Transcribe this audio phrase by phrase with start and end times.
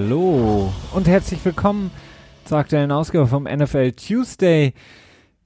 [0.00, 1.90] Hallo und herzlich willkommen
[2.44, 4.72] zur aktuellen Ausgabe vom NFL Tuesday.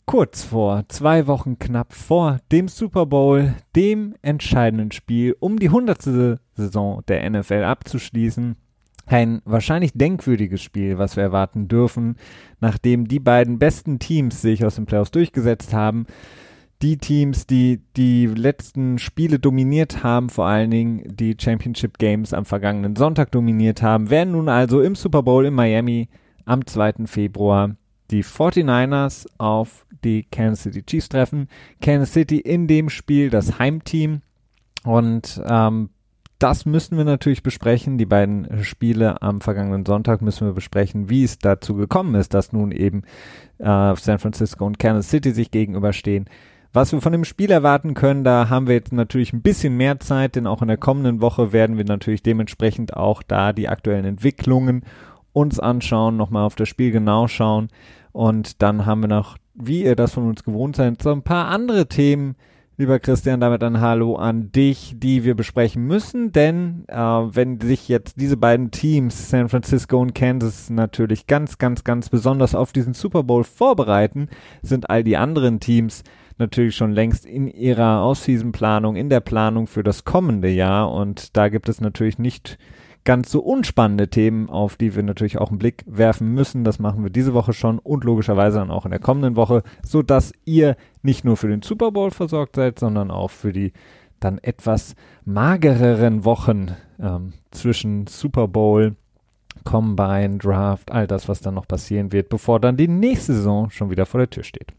[0.04, 6.38] Kurz vor, zwei Wochen knapp vor dem Super Bowl, dem entscheidenden Spiel, um die hundertste
[6.54, 8.56] Saison der NFL abzuschließen.
[9.06, 12.16] Ein wahrscheinlich denkwürdiges Spiel, was wir erwarten dürfen,
[12.60, 16.04] nachdem die beiden besten Teams sich aus den Playoffs durchgesetzt haben
[16.82, 22.44] die Teams, die die letzten Spiele dominiert haben, vor allen Dingen die Championship Games am
[22.44, 26.08] vergangenen Sonntag dominiert haben, werden nun also im Super Bowl in Miami
[26.44, 27.06] am 2.
[27.06, 27.76] Februar
[28.10, 31.48] die 49ers auf die Kansas City Chiefs treffen.
[31.80, 34.20] Kansas City in dem Spiel das Heimteam
[34.84, 35.90] und ähm,
[36.38, 37.98] das müssen wir natürlich besprechen.
[37.98, 42.52] Die beiden Spiele am vergangenen Sonntag müssen wir besprechen, wie es dazu gekommen ist, dass
[42.52, 43.02] nun eben
[43.58, 46.26] äh, San Francisco und Kansas City sich gegenüberstehen.
[46.74, 50.00] Was wir von dem Spiel erwarten können, da haben wir jetzt natürlich ein bisschen mehr
[50.00, 54.06] Zeit, denn auch in der kommenden Woche werden wir natürlich dementsprechend auch da die aktuellen
[54.06, 54.82] Entwicklungen
[55.34, 57.68] uns anschauen, nochmal auf das Spiel genau schauen.
[58.12, 61.48] Und dann haben wir noch, wie ihr das von uns gewohnt seid, so ein paar
[61.48, 62.36] andere Themen,
[62.78, 67.86] lieber Christian, damit ein Hallo an dich, die wir besprechen müssen, denn äh, wenn sich
[67.88, 72.94] jetzt diese beiden Teams, San Francisco und Kansas, natürlich ganz, ganz, ganz besonders auf diesen
[72.94, 74.30] Super Bowl vorbereiten,
[74.62, 76.02] sind all die anderen Teams
[76.38, 81.48] natürlich schon längst in ihrer Offseason-Planung, in der Planung für das kommende Jahr und da
[81.48, 82.58] gibt es natürlich nicht
[83.04, 86.64] ganz so unspannende Themen, auf die wir natürlich auch einen Blick werfen müssen.
[86.64, 90.02] Das machen wir diese Woche schon und logischerweise dann auch in der kommenden Woche, so
[90.02, 93.72] dass ihr nicht nur für den Super Bowl versorgt seid, sondern auch für die
[94.20, 98.94] dann etwas magereren Wochen ähm, zwischen Super Bowl,
[99.64, 103.90] Combine, Draft, all das, was dann noch passieren wird, bevor dann die nächste Saison schon
[103.90, 104.72] wieder vor der Tür steht.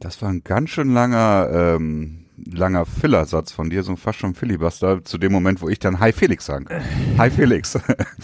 [0.00, 5.02] Das war ein ganz schön langer, ähm, langer Fillersatz von dir, so fast schon Filibuster,
[5.04, 6.66] zu dem Moment, wo ich dann Hi Felix sagen
[7.18, 7.78] Hi Felix.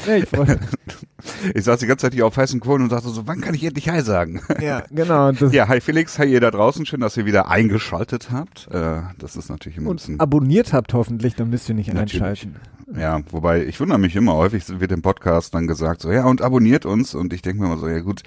[0.07, 0.27] Ja, ich,
[1.55, 3.65] ich saß die ganze Zeit hier auf heißen Kohlen und dachte so, wann kann ich
[3.65, 4.43] endlich Hi sagen?
[4.61, 5.31] Ja, genau.
[5.31, 8.69] ja, Hi Felix, hi ihr da draußen, schön, dass ihr wieder eingeschaltet habt.
[8.71, 10.21] Äh, das ist natürlich immer und ein bisschen...
[10.21, 12.23] abonniert habt hoffentlich, dann müsst ihr nicht natürlich.
[12.23, 12.57] einschalten.
[12.97, 16.43] Ja, wobei ich wundere mich immer, häufig wird im Podcast dann gesagt, so ja, und
[16.43, 18.23] abonniert uns und ich denke mir immer so, ja gut,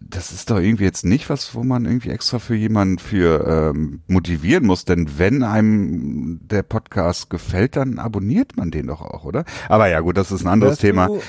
[0.00, 4.02] das ist doch irgendwie jetzt nicht was, wo man irgendwie extra für jemanden für ähm,
[4.06, 9.44] motivieren muss, denn wenn einem der Podcast gefällt, dann abonniert man den doch auch, oder?
[9.68, 11.08] Aber ja gut, das ist ein anderes hörst Thema.
[11.08, 11.20] Du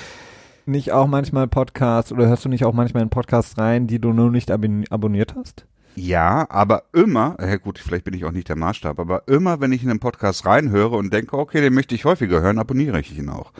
[0.65, 4.13] nicht auch manchmal Podcasts oder hörst du nicht auch manchmal in Podcasts rein, die du
[4.13, 5.65] nur nicht abonniert hast?
[5.95, 9.71] Ja, aber immer, ja gut, vielleicht bin ich auch nicht der Maßstab, aber immer, wenn
[9.71, 13.17] ich in einen Podcast reinhöre und denke, okay, den möchte ich häufiger hören, abonniere ich
[13.17, 13.51] ihn auch.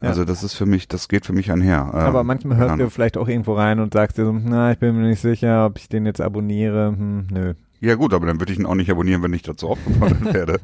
[0.00, 0.08] Ja.
[0.08, 1.90] Also das ist für mich, das geht für mich einher.
[1.92, 4.78] Ähm, aber manchmal hörst du vielleicht auch irgendwo rein und sagst dir so, na, ich
[4.78, 6.88] bin mir nicht sicher, ob ich den jetzt abonniere.
[6.88, 7.54] Hm, nö.
[7.80, 10.60] Ja gut, aber dann würde ich ihn auch nicht abonnieren, wenn ich dazu aufgefordert werde.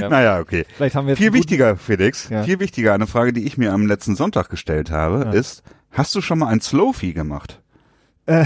[0.00, 0.08] Ja.
[0.08, 0.64] Naja, okay.
[0.76, 2.44] Vielleicht haben wir viel wichtiger, Felix, ja.
[2.44, 5.30] viel wichtiger, eine Frage, die ich mir am letzten Sonntag gestellt habe, ja.
[5.32, 7.60] ist, hast du schon mal ein Slowfie gemacht?
[8.26, 8.44] Äh,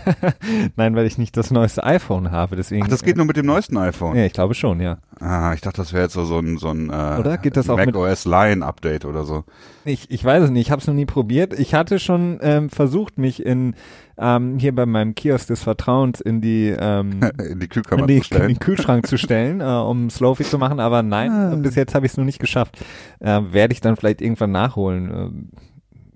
[0.76, 2.84] Nein, weil ich nicht das neueste iPhone habe, deswegen.
[2.84, 4.16] Ach, das geht nur mit dem neuesten iPhone?
[4.16, 4.98] Ja, ich glaube schon, ja.
[5.20, 7.38] Ah, ich dachte, das wäre jetzt so, so ein, so ein äh, oder?
[7.38, 9.44] Geht das auch Mac OS Lion Update oder so.
[9.84, 11.58] Ich, ich weiß es nicht, ich habe es noch nie probiert.
[11.58, 13.74] Ich hatte schon ähm, versucht, mich in
[14.18, 17.20] ähm, hier bei meinem Kiosk des Vertrauens in die ähm,
[17.50, 18.42] in die Kühlkammer in die, zu stellen.
[18.42, 21.54] In den Kühlschrank zu stellen, äh, um Slowfie zu machen, aber nein, ah.
[21.56, 22.78] bis jetzt habe ich es noch nicht geschafft.
[23.20, 25.10] Äh, Werde ich dann vielleicht irgendwann nachholen.
[25.52, 25.56] Äh,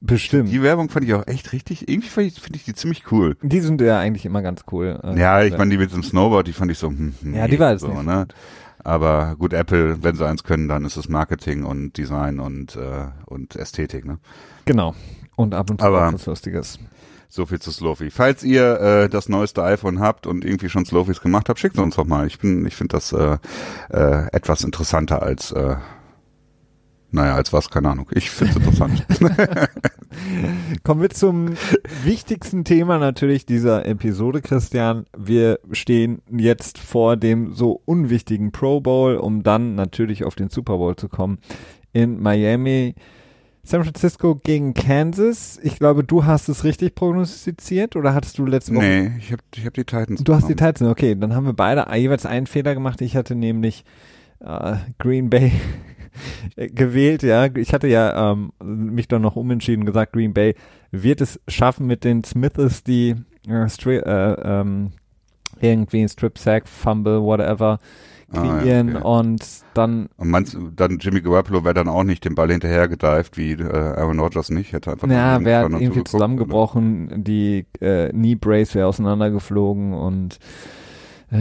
[0.01, 0.51] Bestimmt.
[0.51, 3.37] Die Werbung fand ich auch echt richtig, irgendwie finde ich, find ich die ziemlich cool.
[3.43, 5.01] Die sind ja eigentlich immer ganz cool.
[5.03, 7.49] Äh, ja, ich meine, die mit dem Snowboard, die fand ich so, hm, nee, Ja,
[7.49, 8.27] die war es so, ne?
[8.85, 13.07] Aber gut, Apple, wenn sie eins können, dann ist es Marketing und Design und, äh,
[13.25, 14.19] und Ästhetik, ne?
[14.65, 14.95] Genau.
[15.35, 16.79] Und ab und zu Aber was Lustiges.
[17.29, 18.11] So viel zu Slowfie.
[18.11, 21.97] Falls ihr äh, das neueste iPhone habt und irgendwie schon Slowfies gemacht habt, schickt uns
[21.97, 22.27] doch mal.
[22.27, 23.39] Ich bin, ich finde das äh,
[23.91, 25.77] äh, etwas interessanter als äh,
[27.11, 28.09] naja, als was, keine Ahnung.
[28.13, 29.07] Ich finde es interessant.
[30.83, 31.55] Kommen wir zum
[32.05, 35.07] wichtigsten Thema natürlich dieser Episode, Christian.
[35.17, 40.79] Wir stehen jetzt vor dem so unwichtigen Pro Bowl, um dann natürlich auf den Super
[40.79, 41.39] Bowl zu kommen.
[41.93, 42.95] In Miami,
[43.63, 45.59] San Francisco gegen Kansas.
[45.63, 48.85] Ich glaube, du hast es richtig prognostiziert oder hattest du letzte Woche?
[48.85, 50.19] Nee, ich habe ich hab die Titans.
[50.19, 50.43] Du genommen.
[50.43, 51.15] hast die Titans, okay.
[51.15, 53.01] Dann haben wir beide jeweils einen Fehler gemacht.
[53.01, 53.85] Ich hatte nämlich
[54.41, 55.53] äh, Green Bay
[56.57, 57.47] gewählt, ja.
[57.55, 60.55] Ich hatte ja ähm, mich dann noch umentschieden gesagt, Green Bay
[60.91, 63.17] wird es schaffen mit den Smiths, die
[63.49, 64.93] äh, äh, ähm,
[65.61, 67.79] irgendwie ein Strip Sack, Fumble, whatever
[68.33, 69.21] kreieren ah, ja, okay.
[69.21, 73.37] und dann und meinst dann Jimmy Garoppolo wäre dann auch nicht den Ball hinterher gedived
[73.37, 77.19] wie äh, Aaron Rodgers nicht hätte einfach ja wäre irgendwie zusammengebrochen oder?
[77.19, 80.41] die äh, Knee Brace wäre auseinandergeflogen und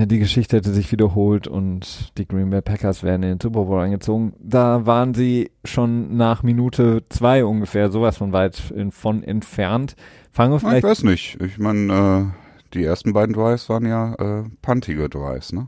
[0.06, 3.80] die Geschichte hätte sich wiederholt und die Green Bay Packers wären in den Super Bowl
[3.80, 4.34] eingezogen.
[4.40, 9.96] Da waren sie schon nach Minute zwei ungefähr sowas von weit von entfernt.
[10.32, 10.78] Fangen wir vielleicht.
[10.78, 11.42] Ich weiß nicht.
[11.42, 15.68] Ich meine, äh, die ersten beiden Drives waren ja äh, puntige Drives, ne?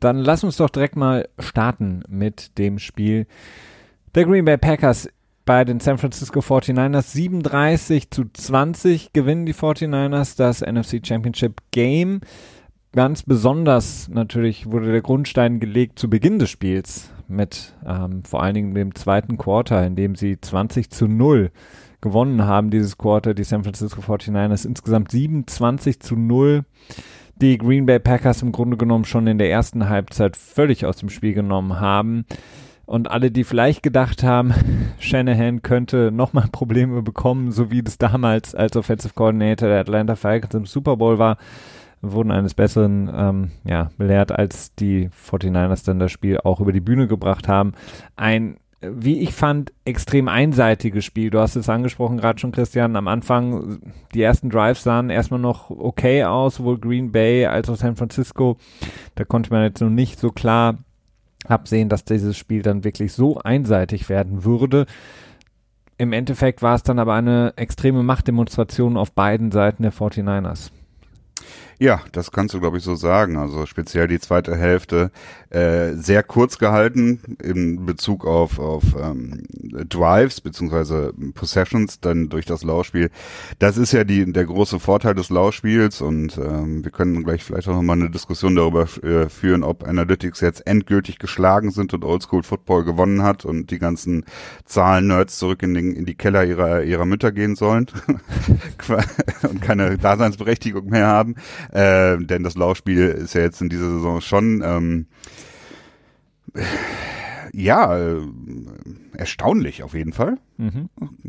[0.00, 3.26] Dann lass uns doch direkt mal starten mit dem Spiel
[4.14, 5.08] der Green Bay Packers
[5.44, 7.12] bei den San Francisco 49ers.
[7.12, 12.20] 37 zu 20 gewinnen die 49ers das NFC Championship Game.
[12.94, 18.54] Ganz besonders natürlich wurde der Grundstein gelegt zu Beginn des Spiels mit ähm, vor allen
[18.54, 21.50] Dingen dem zweiten Quarter, in dem sie 20 zu 0
[22.00, 26.64] gewonnen haben, dieses Quarter, die San Francisco 49ers insgesamt 27 zu 0.
[27.40, 31.08] Die Green Bay Packers im Grunde genommen schon in der ersten Halbzeit völlig aus dem
[31.08, 32.26] Spiel genommen haben.
[32.86, 34.54] Und alle, die vielleicht gedacht haben,
[35.00, 40.54] Shanahan könnte nochmal Probleme bekommen, so wie das damals als Offensive Coordinator der Atlanta Falcons
[40.54, 41.38] im Super Bowl war,
[42.12, 46.80] wurden eines Besseren ähm, ja, belehrt, als die 49ers dann das Spiel auch über die
[46.80, 47.72] Bühne gebracht haben.
[48.16, 51.30] Ein, wie ich fand, extrem einseitiges Spiel.
[51.30, 53.80] Du hast es angesprochen gerade schon, Christian, am Anfang,
[54.14, 58.56] die ersten Drives sahen erstmal noch okay aus, sowohl Green Bay als auch San Francisco.
[59.14, 60.78] Da konnte man jetzt noch nicht so klar
[61.46, 64.86] absehen, dass dieses Spiel dann wirklich so einseitig werden würde.
[65.96, 70.70] Im Endeffekt war es dann aber eine extreme Machtdemonstration auf beiden Seiten der 49ers.
[71.78, 73.36] Ja, das kannst du, glaube ich, so sagen.
[73.36, 75.10] Also speziell die zweite Hälfte
[75.50, 79.44] äh, sehr kurz gehalten in Bezug auf, auf ähm,
[79.88, 83.10] Drives beziehungsweise Possessions dann durch das Laufspiel.
[83.58, 87.68] Das ist ja die, der große Vorteil des Laufspiels und ähm, wir können gleich vielleicht
[87.68, 92.42] auch nochmal eine Diskussion darüber äh, führen, ob Analytics jetzt endgültig geschlagen sind und Oldschool
[92.42, 94.24] Football gewonnen hat und die ganzen
[94.64, 97.86] Zahlen-Nerds zurück in, den, in die Keller ihrer, ihrer Mütter gehen sollen
[99.42, 101.36] und keine Daseinsberechtigung mehr haben.
[101.72, 105.06] Äh, denn das Laufspiel ist ja jetzt in dieser Saison schon ähm,
[107.52, 108.20] ja äh,
[109.16, 110.38] erstaunlich auf jeden Fall.
[110.56, 110.88] Mhm.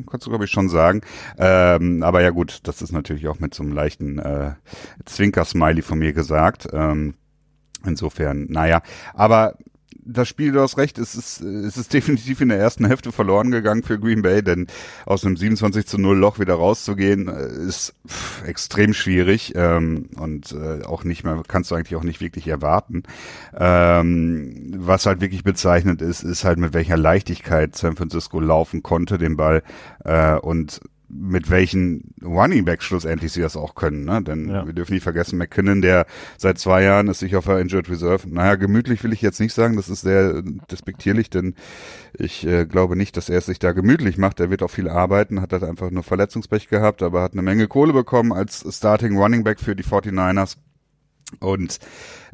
[0.10, 1.02] Kannst du, glaube ich, schon sagen.
[1.38, 4.54] Ähm, aber ja gut, das ist natürlich auch mit so einem leichten äh,
[5.06, 6.68] Zwinker-Smiley von mir gesagt.
[6.74, 7.16] Ähm,
[7.86, 8.82] insofern, naja,
[9.14, 9.56] aber
[10.06, 13.52] das Spiel, du hast recht, es ist, es ist definitiv in der ersten Hälfte verloren
[13.52, 14.68] gegangen für Green Bay, denn
[15.06, 20.52] aus einem 27 zu 0 Loch wieder rauszugehen, äh, ist pff, extrem schwierig ähm, und
[20.54, 23.04] äh, auch nicht mehr, kannst du eigentlich auch nicht wirklich erwarten.
[23.58, 29.18] Ähm, was halt wirklich bezeichnend ist, ist halt mit welcher Leichtigkeit San Francisco laufen konnte,
[29.18, 29.64] den Ball
[30.04, 30.82] äh, und
[31.18, 34.22] mit welchen Running Backs schlussendlich sie das auch können, ne?
[34.22, 34.66] Denn ja.
[34.66, 36.06] wir dürfen nicht vergessen, McKinnon, der
[36.38, 38.30] seit zwei Jahren ist sich auf der Injured Reserve.
[38.30, 40.42] Naja, gemütlich will ich jetzt nicht sagen, das ist sehr
[40.72, 41.56] despektierlich, denn
[42.18, 44.40] ich äh, glaube nicht, dass er es sich da gemütlich macht.
[44.40, 47.68] Er wird auch viel arbeiten, hat halt einfach nur Verletzungspech gehabt, aber hat eine Menge
[47.68, 50.58] Kohle bekommen als Starting Running Back für die 49ers
[51.40, 51.80] und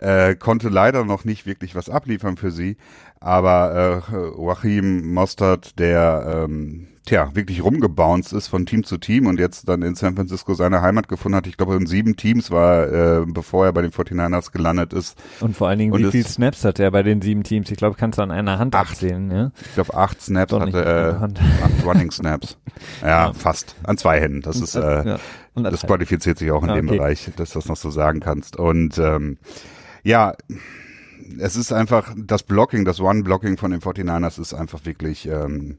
[0.02, 2.78] äh, konnte leider noch nicht wirklich was abliefern für sie.
[3.20, 9.40] Aber äh, Joachim Mostert, der ähm, tja, wirklich rumgebounced ist von Team zu Team und
[9.40, 11.46] jetzt dann in San Francisco seine Heimat gefunden hat.
[11.46, 15.22] Ich glaube, in sieben Teams war, äh, bevor er bei den 49ers gelandet ist.
[15.40, 17.70] Und vor allen Dingen, und wie viele Snaps hat er bei den sieben Teams?
[17.70, 18.92] Ich glaube, kannst du an einer Hand acht.
[18.92, 19.52] abzählen, ja?
[19.62, 22.58] Ich glaube, acht Snaps Doch hatte er, äh, acht Running Snaps.
[23.02, 23.76] Ja, ja, fast.
[23.84, 24.42] An zwei Händen.
[24.42, 25.20] Das ist, äh, ja.
[25.54, 26.98] das qualifiziert sich auch in dem okay.
[26.98, 28.56] Bereich, dass du das noch so sagen kannst.
[28.56, 29.38] Und ähm,
[30.04, 30.36] ja,
[31.40, 35.78] es ist einfach, das Blocking, das One-Blocking von den 49ers ist einfach wirklich ähm,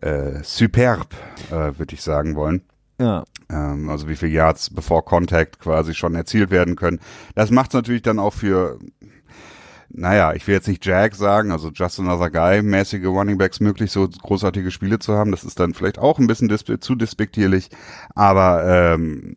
[0.00, 1.14] äh, superb,
[1.50, 2.62] äh, würde ich sagen wollen.
[3.00, 3.24] Ja.
[3.50, 7.00] Ähm, also wie viele Yards bevor Contact quasi schon erzielt werden können.
[7.34, 8.78] Das macht es natürlich dann auch für,
[9.88, 13.92] naja, ich will jetzt nicht Jag sagen, also Just Another Guy, mäßige Running Backs möglich,
[13.92, 15.30] so großartige Spiele zu haben.
[15.30, 17.70] Das ist dann vielleicht auch ein bisschen dispe zu despektierlich,
[18.14, 19.36] aber ähm,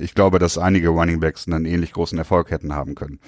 [0.00, 3.20] ich glaube, dass einige Running Backs einen ähnlich großen Erfolg hätten haben können.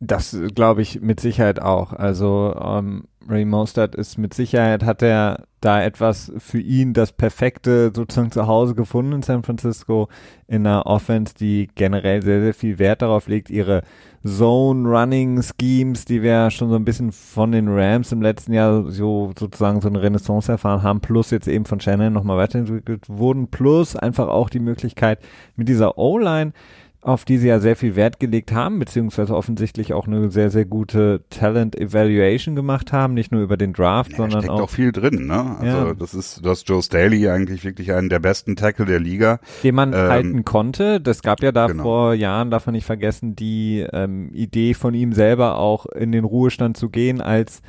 [0.00, 1.92] Das glaube ich mit Sicherheit auch.
[1.92, 7.92] Also ähm, Ray Mostert ist mit Sicherheit, hat er da etwas für ihn das perfekte
[7.94, 10.08] sozusagen zu Hause gefunden in San Francisco
[10.46, 13.82] in einer Offense, die generell sehr, sehr viel Wert darauf legt, ihre
[14.26, 19.80] Zone-Running-Schemes, die wir schon so ein bisschen von den Rams im letzten Jahr so sozusagen
[19.80, 24.28] so eine Renaissance erfahren haben, plus jetzt eben von Shannon nochmal weiterentwickelt wurden, plus einfach
[24.28, 25.20] auch die Möglichkeit
[25.56, 26.52] mit dieser O-Line
[27.02, 30.66] auf die sie ja sehr viel Wert gelegt haben, beziehungsweise offensichtlich auch eine sehr, sehr
[30.66, 34.70] gute Talent Evaluation gemacht haben, nicht nur über den Draft, ja, sondern steckt auch, auch
[34.70, 35.56] viel drin, ne?
[35.58, 35.94] Also ja.
[35.94, 39.40] das ist, du hast Joe Staley eigentlich wirklich einen der besten Tackle der Liga.
[39.62, 41.00] Den man ähm, halten konnte.
[41.00, 41.82] Das gab ja da genau.
[41.82, 46.24] vor Jahren, darf man nicht vergessen, die ähm, Idee von ihm selber auch in den
[46.24, 47.62] Ruhestand zu gehen, als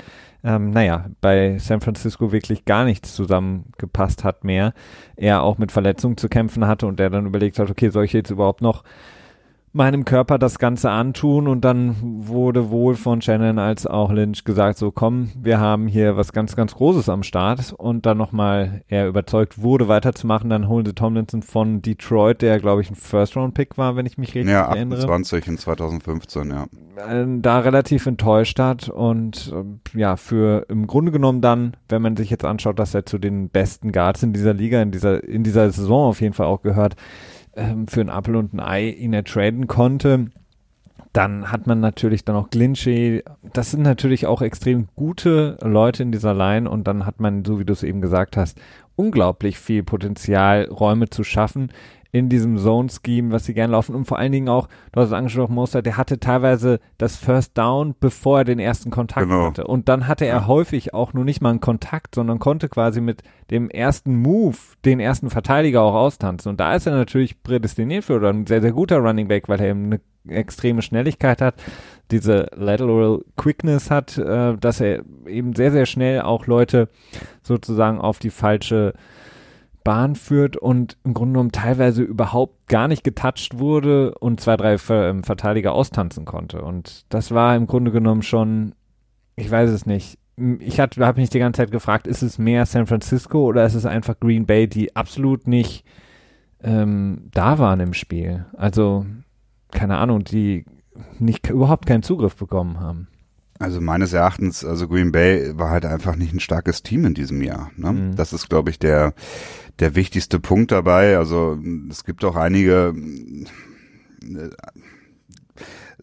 [0.43, 4.73] ähm, naja, bei San Francisco wirklich gar nichts zusammengepasst hat mehr.
[5.15, 8.13] Er auch mit Verletzungen zu kämpfen hatte und der dann überlegt hat, okay, soll ich
[8.13, 8.83] jetzt überhaupt noch
[9.73, 14.77] meinem Körper das Ganze antun und dann wurde wohl von Shannon als auch Lynch gesagt,
[14.77, 19.07] so komm, wir haben hier was ganz, ganz Großes am Start und dann nochmal er
[19.07, 23.95] überzeugt wurde weiterzumachen, dann holen sie Tomlinson von Detroit, der glaube ich ein First-Round-Pick war,
[23.95, 24.99] wenn ich mich richtig ja, erinnere.
[24.99, 26.65] Ja, 28 in 2015, ja.
[27.41, 32.29] Da relativ enttäuscht hat und äh, ja, für im Grunde genommen dann, wenn man sich
[32.29, 35.71] jetzt anschaut, dass er zu den besten Guards in dieser Liga, in dieser, in dieser
[35.71, 36.95] Saison auf jeden Fall auch gehört,
[37.55, 40.27] ähm, für ein Apple und ein Ei ihn ertraden konnte.
[41.13, 43.23] Dann hat man natürlich dann auch Glinchy.
[43.53, 47.59] Das sind natürlich auch extrem gute Leute in dieser Line und dann hat man, so
[47.59, 48.57] wie du es eben gesagt hast,
[48.95, 51.71] unglaublich viel Potenzial, Räume zu schaffen
[52.11, 55.13] in diesem Zone-Scheme, was sie gerne laufen und vor allen Dingen auch, du hast es
[55.13, 59.45] angesprochen, Mostert, der hatte teilweise das First Down, bevor er den ersten Kontakt genau.
[59.45, 60.47] hatte und dann hatte er ja.
[60.47, 64.99] häufig auch nur nicht mal einen Kontakt, sondern konnte quasi mit dem ersten Move den
[64.99, 68.73] ersten Verteidiger auch austanzen und da ist er natürlich prädestiniert für oder ein sehr, sehr
[68.73, 71.55] guter Running Back, weil er eben eine extreme Schnelligkeit hat,
[72.11, 76.89] diese Lateral Quickness hat, äh, dass er eben sehr, sehr schnell auch Leute
[77.41, 78.93] sozusagen auf die falsche
[79.83, 84.77] Bahn führt und im Grunde genommen teilweise überhaupt gar nicht getoucht wurde und zwei, drei
[84.89, 86.61] ähm, Verteidiger austanzen konnte.
[86.61, 88.75] Und das war im Grunde genommen schon,
[89.35, 90.19] ich weiß es nicht.
[90.59, 93.85] Ich habe mich die ganze Zeit gefragt, ist es mehr San Francisco oder ist es
[93.85, 95.85] einfach Green Bay, die absolut nicht
[96.63, 98.45] ähm, da waren im Spiel?
[98.55, 99.05] Also,
[99.71, 100.65] keine Ahnung, die
[101.19, 103.07] nicht überhaupt keinen Zugriff bekommen haben.
[103.61, 107.41] Also meines Erachtens, also Green Bay war halt einfach nicht ein starkes Team in diesem
[107.41, 107.71] Jahr.
[107.77, 107.91] Ne?
[107.91, 108.15] Mhm.
[108.15, 109.13] Das ist, glaube ich, der
[109.79, 111.17] der wichtigste Punkt dabei.
[111.17, 111.57] Also
[111.89, 112.93] es gibt auch einige
[114.23, 114.49] äh,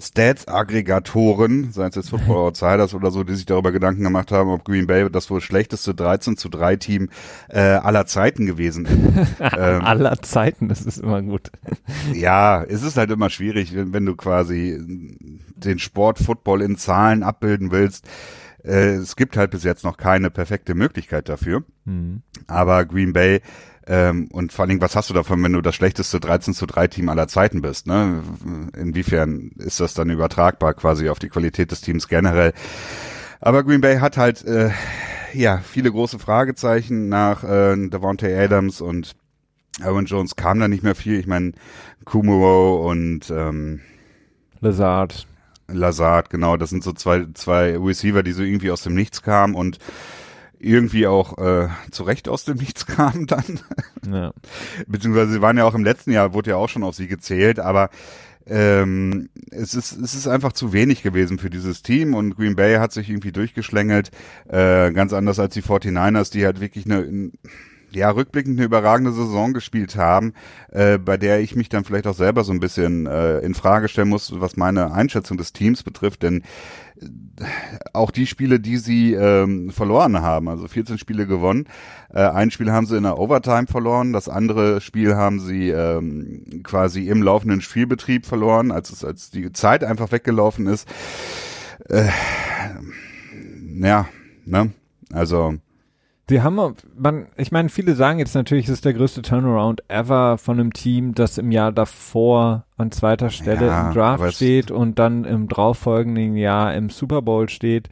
[0.00, 4.64] Stats-Aggregatoren, seien es jetzt Football Outsiders oder so, die sich darüber Gedanken gemacht haben, ob
[4.64, 7.08] Green Bay das wohl schlechteste 13 zu 3 Team
[7.48, 9.36] äh, aller Zeiten gewesen ist.
[9.40, 11.50] ähm, aller Zeiten, das ist immer gut.
[12.12, 14.78] ja, es ist halt immer schwierig, wenn, wenn du quasi
[15.64, 18.08] den Sport Football in Zahlen abbilden willst.
[18.64, 21.64] Äh, es gibt halt bis jetzt noch keine perfekte Möglichkeit dafür.
[21.84, 22.22] Mhm.
[22.46, 23.40] Aber Green Bay
[23.88, 26.66] ähm, und vor allen Dingen, was hast du davon, wenn du das schlechteste 13 zu
[26.66, 27.86] 3 Team aller Zeiten bist?
[27.86, 28.22] Ne?
[28.76, 32.52] Inwiefern ist das dann übertragbar quasi auf die Qualität des Teams generell?
[33.40, 34.70] Aber Green Bay hat halt äh,
[35.32, 39.16] ja viele große Fragezeichen nach äh, Davante Adams und
[39.80, 41.18] Aaron Jones kam da nicht mehr viel.
[41.18, 41.52] Ich meine,
[42.04, 43.80] Kumuro und ähm,
[44.60, 45.26] Lazard.
[45.68, 49.54] Lazard, genau, das sind so zwei, zwei Receiver, die so irgendwie aus dem Nichts kamen
[49.54, 49.78] und
[50.58, 53.60] irgendwie auch äh, zu Recht aus dem Nichts kamen dann.
[54.10, 54.32] Ja.
[54.86, 57.60] Beziehungsweise sie waren ja auch im letzten Jahr, wurde ja auch schon auf sie gezählt,
[57.60, 57.90] aber
[58.46, 62.76] ähm, es, ist, es ist einfach zu wenig gewesen für dieses Team und Green Bay
[62.76, 64.10] hat sich irgendwie durchgeschlängelt,
[64.48, 67.30] äh, ganz anders als die 49ers, die halt wirklich eine
[67.90, 70.34] ja, rückblickend eine überragende Saison gespielt haben,
[70.70, 73.88] äh, bei der ich mich dann vielleicht auch selber so ein bisschen äh, in Frage
[73.88, 76.42] stellen muss, was meine Einschätzung des Teams betrifft, denn
[77.00, 77.06] äh,
[77.92, 81.66] auch die Spiele, die sie ähm, verloren haben, also 14 Spiele gewonnen,
[82.12, 86.62] äh, ein Spiel haben sie in der Overtime verloren, das andere Spiel haben sie ähm,
[86.64, 90.88] quasi im laufenden Spielbetrieb verloren, als es als die Zeit einfach weggelaufen ist.
[91.88, 92.08] Äh,
[93.80, 94.08] ja,
[94.44, 94.72] ne?
[95.12, 95.54] Also
[96.30, 100.36] die haben, man, ich meine, viele sagen jetzt natürlich, es ist der größte Turnaround ever
[100.36, 104.98] von einem Team, das im Jahr davor an zweiter Stelle ja, im Draft steht und
[104.98, 107.88] dann im darauffolgenden Jahr im Super Bowl steht.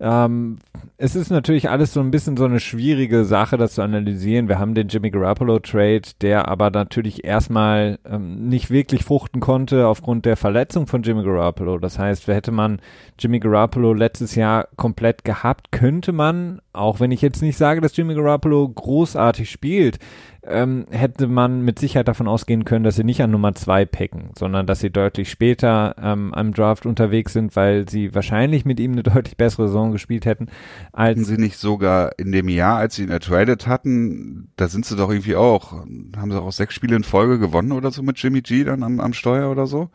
[0.00, 0.58] Ähm,
[0.96, 4.48] es ist natürlich alles so ein bisschen so eine schwierige Sache, das zu analysieren.
[4.48, 9.86] Wir haben den Jimmy Garoppolo Trade, der aber natürlich erstmal ähm, nicht wirklich fruchten konnte
[9.86, 11.78] aufgrund der Verletzung von Jimmy Garoppolo.
[11.78, 12.80] Das heißt, hätte man
[13.18, 17.96] Jimmy Garoppolo letztes Jahr komplett gehabt, könnte man, auch wenn ich jetzt nicht sage, dass
[17.96, 19.98] Jimmy Garoppolo großartig spielt,
[20.42, 24.30] ähm, hätte man mit Sicherheit davon ausgehen können, dass sie nicht an Nummer zwei picken,
[24.38, 28.92] sondern dass sie deutlich später ähm, am Draft unterwegs sind, weil sie wahrscheinlich mit ihm
[28.92, 30.46] eine deutlich bessere Saison gespielt hätten.
[30.92, 34.86] Als hatten sie nicht sogar in dem Jahr, als sie ihn ertradet hatten, da sind
[34.86, 38.18] sie doch irgendwie auch, haben sie auch sechs Spiele in Folge gewonnen oder so mit
[38.18, 39.90] Jimmy G dann am, am Steuer oder so?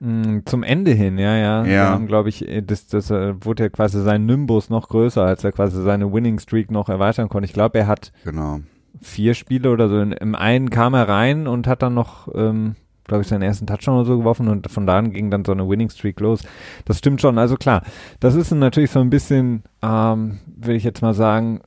[0.00, 1.64] Mm, zum Ende hin, ja, ja.
[1.64, 1.96] Ja.
[1.98, 5.52] glaube ich, äh, das, das äh, wurde ja quasi sein Nimbus noch größer, als er
[5.52, 7.46] quasi seine Winning Streak noch erweitern konnte.
[7.46, 8.60] Ich glaube, er hat genau
[9.00, 10.00] vier Spiele oder so.
[10.00, 13.96] Im einen kam er rein und hat dann noch, ähm, glaube ich, seinen ersten Touchdown
[13.96, 16.42] oder so geworfen und von da an ging dann so eine Winning Streak los.
[16.84, 17.38] Das stimmt schon.
[17.38, 17.82] Also klar,
[18.20, 21.60] das ist natürlich so ein bisschen, ähm, will ich jetzt mal sagen,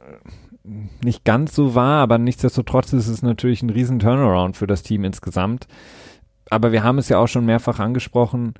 [1.04, 5.04] nicht ganz so wahr, aber nichtsdestotrotz ist es natürlich ein riesen Turnaround für das Team
[5.04, 5.68] insgesamt.
[6.50, 8.54] Aber wir haben es ja auch schon mehrfach angesprochen,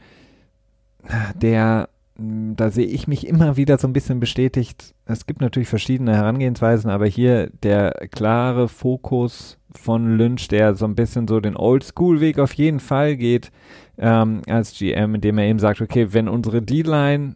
[1.36, 4.94] der da sehe ich mich immer wieder so ein bisschen bestätigt.
[5.06, 10.96] Es gibt natürlich verschiedene Herangehensweisen, aber hier der klare Fokus von Lynch, der so ein
[10.96, 13.52] bisschen so den Oldschool-Weg auf jeden Fall geht,
[13.98, 17.36] ähm, als GM, indem er eben sagt, okay, wenn unsere D-Line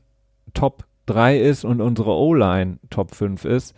[0.53, 3.75] Top 3 ist und unsere O-Line Top 5 ist,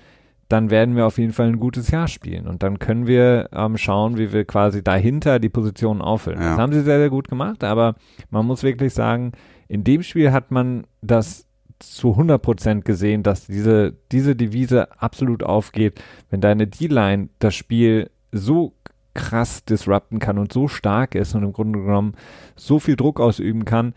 [0.50, 2.48] dann werden wir auf jeden Fall ein gutes Jahr spielen.
[2.48, 6.42] Und dann können wir ähm, schauen, wie wir quasi dahinter die Positionen auffüllen.
[6.42, 6.52] Ja.
[6.52, 7.96] Das haben sie sehr, sehr gut gemacht, aber
[8.30, 9.32] man muss wirklich sagen,
[9.68, 11.48] in dem Spiel hat man das
[11.80, 18.74] zu 100% gesehen, dass diese, diese Devise absolut aufgeht, wenn deine D-Line das Spiel so
[19.14, 22.14] krass disrupten kann und so stark ist und im Grunde genommen
[22.56, 23.94] so viel Druck ausüben kann,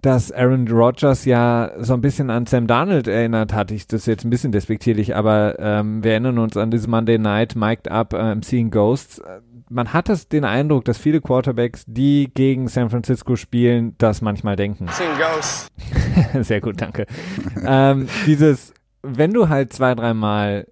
[0.00, 3.70] dass Aaron Rodgers ja so ein bisschen an Sam Darnold erinnert hat.
[3.70, 7.56] Ich das jetzt ein bisschen despektierlich, aber ähm, wir erinnern uns an diese Monday Night
[7.56, 9.20] Mic'd Up ähm, Seeing Ghosts.
[9.70, 14.56] Man hat es den Eindruck, dass viele Quarterbacks, die gegen San Francisco spielen, das manchmal
[14.56, 14.86] denken.
[14.92, 15.68] Seeing Ghosts.
[16.46, 17.06] Sehr gut, danke.
[17.66, 20.66] ähm, dieses, wenn du halt zwei, dreimal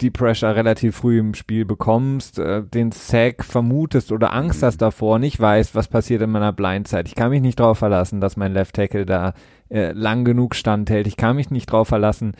[0.00, 5.18] die Pressure relativ früh im Spiel bekommst, äh, den Sack vermutest oder Angst hast davor,
[5.18, 7.08] nicht weißt, was passiert in meiner Blindzeit.
[7.08, 9.34] Ich kann mich nicht darauf verlassen, dass mein Left Tackle da
[9.70, 11.06] äh, lang genug standhält.
[11.06, 12.32] Ich kann mich nicht darauf verlassen,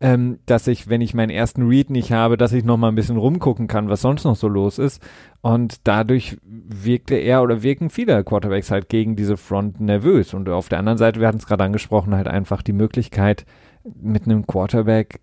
[0.00, 2.94] ähm, dass ich, wenn ich meinen ersten Read nicht habe, dass ich noch mal ein
[2.94, 5.02] bisschen rumgucken kann, was sonst noch so los ist.
[5.40, 10.34] Und dadurch wirkte er oder wirken viele Quarterbacks halt gegen diese Front nervös.
[10.34, 13.46] Und auf der anderen Seite, wir hatten es gerade angesprochen, halt einfach die Möglichkeit,
[14.00, 15.20] mit einem Quarterback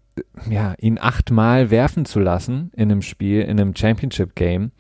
[0.50, 4.72] ja, ihn achtmal werfen zu lassen in einem Spiel, in einem Championship-Game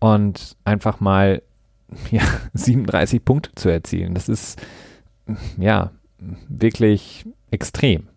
[0.00, 1.42] und einfach mal
[2.10, 2.22] ja,
[2.54, 4.14] 37 Punkte zu erzielen.
[4.14, 4.60] Das ist
[5.56, 5.90] ja
[6.48, 8.08] wirklich extrem.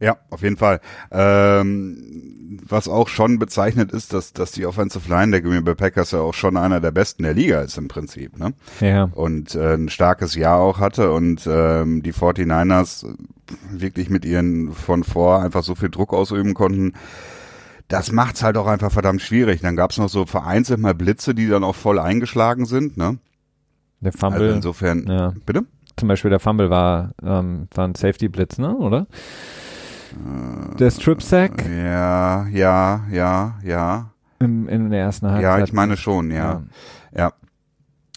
[0.00, 0.80] Ja, auf jeden Fall.
[1.10, 6.12] Ähm, was auch schon bezeichnet ist, dass, dass die Offensive Line der Green Bay Packers
[6.12, 8.38] ja auch schon einer der besten der Liga ist im Prinzip.
[8.38, 8.54] Ne?
[8.80, 9.10] Ja.
[9.12, 13.06] Und äh, ein starkes Jahr auch hatte und ähm, die 49ers
[13.70, 16.92] wirklich mit ihren von vor einfach so viel Druck ausüben konnten.
[17.88, 19.62] Das macht's halt auch einfach verdammt schwierig.
[19.62, 22.96] Dann gab's noch so vereinzelt mal Blitze, die dann auch voll eingeschlagen sind.
[22.96, 23.18] Ne?
[24.00, 24.42] Der Fumble.
[24.42, 25.32] Also insofern, ja.
[25.44, 25.64] bitte?
[25.96, 28.76] Zum Beispiel der Fumble war, ähm, war ein Safety-Blitz, ne?
[28.76, 29.06] oder?
[30.78, 31.64] Der Strip Sack?
[31.68, 34.10] Ja, ja, ja, ja.
[34.40, 35.42] Im, in der ersten Halbzeit.
[35.42, 36.62] Ja, ich meine schon, ja.
[37.14, 37.32] Ja.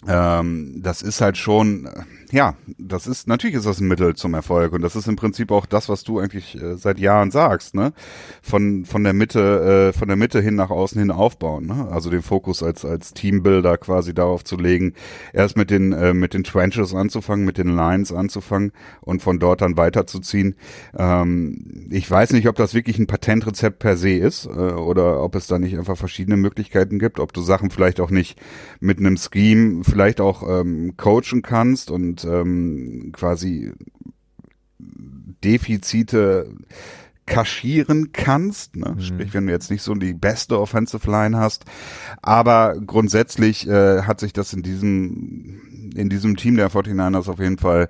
[0.06, 0.38] ja.
[0.40, 1.88] Ähm, das ist halt schon,
[2.32, 5.50] ja, das ist, natürlich ist das ein Mittel zum Erfolg und das ist im Prinzip
[5.50, 7.92] auch das, was du eigentlich äh, seit Jahren sagst, ne?
[8.40, 11.88] Von, von der Mitte, äh, von der Mitte hin nach außen hin aufbauen, ne?
[11.90, 14.94] Also den Fokus als, als Teambuilder quasi darauf zu legen,
[15.34, 19.60] erst mit den, äh, mit den Trenches anzufangen, mit den Lines anzufangen und von dort
[19.60, 20.56] dann weiterzuziehen.
[20.96, 25.34] Ähm, ich weiß nicht, ob das wirklich ein Patentrezept per se ist, äh, oder ob
[25.34, 28.40] es da nicht einfach verschiedene Möglichkeiten gibt, ob du Sachen vielleicht auch nicht
[28.80, 33.72] mit einem Scheme vielleicht auch ähm, coachen kannst und ähm, quasi
[34.78, 36.54] Defizite
[37.26, 38.94] kaschieren kannst, ne?
[38.96, 39.00] Mhm.
[39.00, 41.64] sprich wenn du jetzt nicht so die beste Offensive Line hast,
[42.20, 47.58] aber grundsätzlich äh, hat sich das in diesem in diesem Team der 49ers auf jeden
[47.58, 47.88] Fall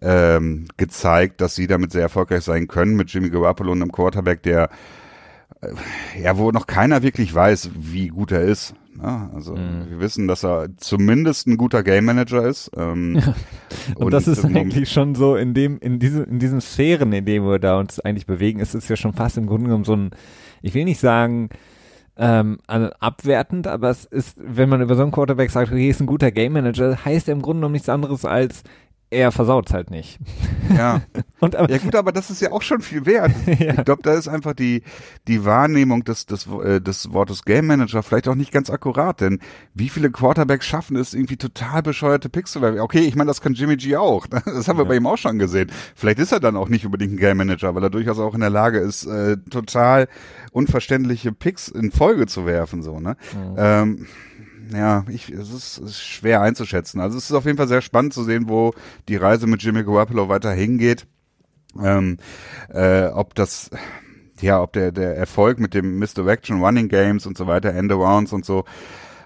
[0.00, 4.42] ähm, gezeigt, dass sie damit sehr erfolgreich sein können mit Jimmy Garoppolo und einem Quarterback,
[4.42, 4.68] der
[5.60, 8.74] äh, ja, wo noch keiner wirklich weiß, wie gut er ist.
[8.94, 9.30] Ne?
[9.34, 9.86] Also mhm.
[9.88, 12.70] wir wissen, dass er zumindest ein guter Game Manager ist.
[12.76, 13.34] Ähm, ja.
[13.94, 17.24] und, und, das ist eigentlich schon so in dem, in diesem, in diesen Sphären, in
[17.24, 19.96] denen wir da uns eigentlich bewegen, ist es ja schon fast im Grunde genommen so
[19.96, 20.10] ein,
[20.60, 21.50] ich will nicht sagen,
[22.16, 26.06] ähm, abwertend, aber es ist, wenn man über so einen Quarterback sagt, okay, ist ein
[26.06, 28.64] guter Game Manager, heißt er im Grunde genommen nichts anderes als,
[29.12, 30.18] er versaut halt nicht.
[30.74, 31.02] Ja.
[31.40, 33.32] Und, aber, ja gut, aber das ist ja auch schon viel wert.
[33.46, 33.74] ja.
[33.74, 34.82] Ich glaube, da ist einfach die,
[35.28, 39.40] die Wahrnehmung des, des, äh, des Wortes Game Manager vielleicht auch nicht ganz akkurat, denn
[39.74, 42.80] wie viele Quarterbacks schaffen es, irgendwie total bescheuerte Picks zu werfen?
[42.80, 44.26] Okay, ich meine, das kann Jimmy G auch.
[44.26, 44.88] Das haben wir ja.
[44.88, 45.70] bei ihm auch schon gesehen.
[45.94, 48.40] Vielleicht ist er dann auch nicht unbedingt ein Game Manager, weil er durchaus auch in
[48.40, 50.08] der Lage ist, äh, total
[50.52, 53.16] unverständliche Picks in Folge zu werfen, so, ne?
[53.34, 53.54] Mhm.
[53.56, 54.06] Ähm,
[54.72, 57.00] ja, ich, es ist, es ist schwer einzuschätzen.
[57.00, 58.74] Also es ist auf jeden Fall sehr spannend zu sehen, wo
[59.08, 61.06] die Reise mit Jimmy Garoppolo weiter hingeht.
[61.82, 62.18] Ähm,
[62.68, 63.70] äh, ob das,
[64.40, 66.26] ja, ob der, der Erfolg mit dem Mr.
[66.26, 68.64] Action Running Games und so weiter, Endarounds und so,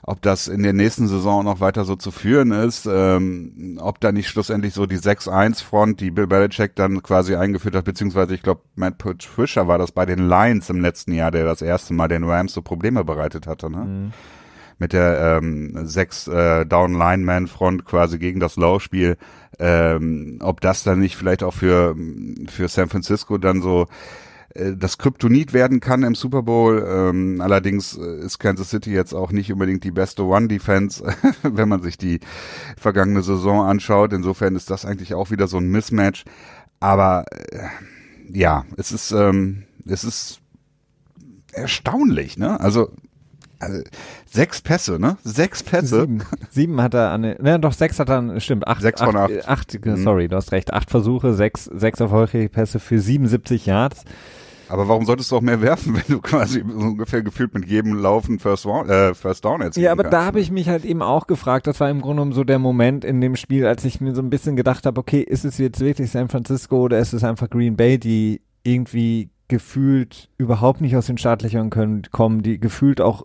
[0.02, 4.12] ob das in der nächsten Saison noch weiter so zu führen ist, ähm, ob da
[4.12, 8.60] nicht schlussendlich so die 6-1-Front, die Bill Belichick dann quasi eingeführt hat, beziehungsweise ich glaube,
[8.76, 12.22] Matt Patricia war das bei den Lions im letzten Jahr, der das erste Mal den
[12.22, 13.78] Rams so Probleme bereitet hatte, ne?
[13.78, 14.12] Mhm
[14.78, 19.16] mit der ähm, sechs äh, Down Lineman Front quasi gegen das Low-Spiel,
[19.58, 21.96] ähm, ob das dann nicht vielleicht auch für
[22.48, 23.86] für San Francisco dann so
[24.56, 26.84] äh, das Kryptonit werden kann im Super Bowl.
[26.86, 31.04] Ähm, allerdings äh, ist Kansas City jetzt auch nicht unbedingt die beste One-Defense,
[31.42, 32.20] wenn man sich die
[32.76, 34.12] vergangene Saison anschaut.
[34.12, 36.24] Insofern ist das eigentlich auch wieder so ein Mismatch.
[36.80, 37.66] Aber äh,
[38.28, 40.40] ja, es ist, ähm, es ist
[41.52, 42.60] erstaunlich, ne?
[42.60, 42.90] Also
[43.58, 43.82] also,
[44.26, 45.16] sechs Pässe, ne?
[45.24, 46.00] Sechs Pässe.
[46.00, 48.82] Sieben, sieben hat er an, ne, doch sechs hat er, stimmt, acht.
[48.82, 49.30] Sechs von acht.
[49.48, 49.96] acht, acht mhm.
[50.02, 54.04] sorry, du hast recht, acht Versuche, sechs, sechs erfolgreiche Pässe für 77 Yards.
[54.68, 57.94] Aber warum solltest du auch mehr werfen, wenn du quasi so ungefähr gefühlt mit jedem
[57.94, 61.02] Laufen First, äh, First Down erzielen Ja, aber kannst, da habe ich mich halt eben
[61.02, 64.00] auch gefragt, das war im Grunde genommen so der Moment in dem Spiel, als ich
[64.00, 67.12] mir so ein bisschen gedacht habe, okay, ist es jetzt wirklich San Francisco oder ist
[67.12, 72.58] es einfach Green Bay, die irgendwie gefühlt überhaupt nicht aus den Startlöchern können, kommen, die
[72.58, 73.24] gefühlt auch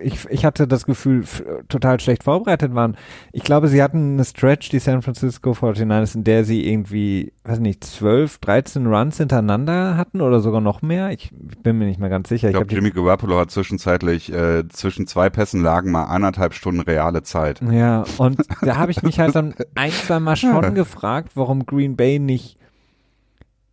[0.00, 1.24] ich, ich hatte das Gefühl,
[1.68, 2.96] total schlecht vorbereitet waren.
[3.32, 7.58] Ich glaube, sie hatten eine Stretch, die San Francisco 49ers, in der sie irgendwie, weiß
[7.58, 11.10] nicht, 12, 13 Runs hintereinander hatten oder sogar noch mehr.
[11.10, 11.30] Ich,
[11.62, 12.48] bin mir nicht mehr ganz sicher.
[12.48, 17.22] Ich, glaube, Jimmy Garoppolo hat zwischenzeitlich, äh, zwischen zwei Pässen lagen mal anderthalb Stunden reale
[17.22, 17.60] Zeit.
[17.60, 21.96] Ja, und da habe ich mich halt dann ein, zwei Mal schon gefragt, warum Green
[21.96, 22.56] Bay nicht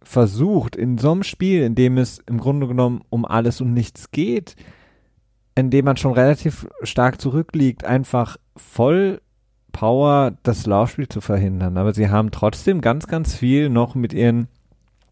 [0.01, 4.11] versucht, in so einem Spiel, in dem es im Grunde genommen um alles und nichts
[4.11, 4.55] geht,
[5.55, 9.21] in dem man schon relativ stark zurückliegt, einfach voll
[9.71, 11.77] Power das Laufspiel zu verhindern.
[11.77, 14.47] Aber sie haben trotzdem ganz, ganz viel noch mit ihren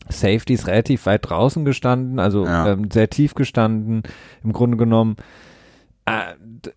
[0.09, 2.67] Safeties relativ weit draußen gestanden, also ja.
[2.67, 4.03] ähm, sehr tief gestanden,
[4.43, 5.15] im Grunde genommen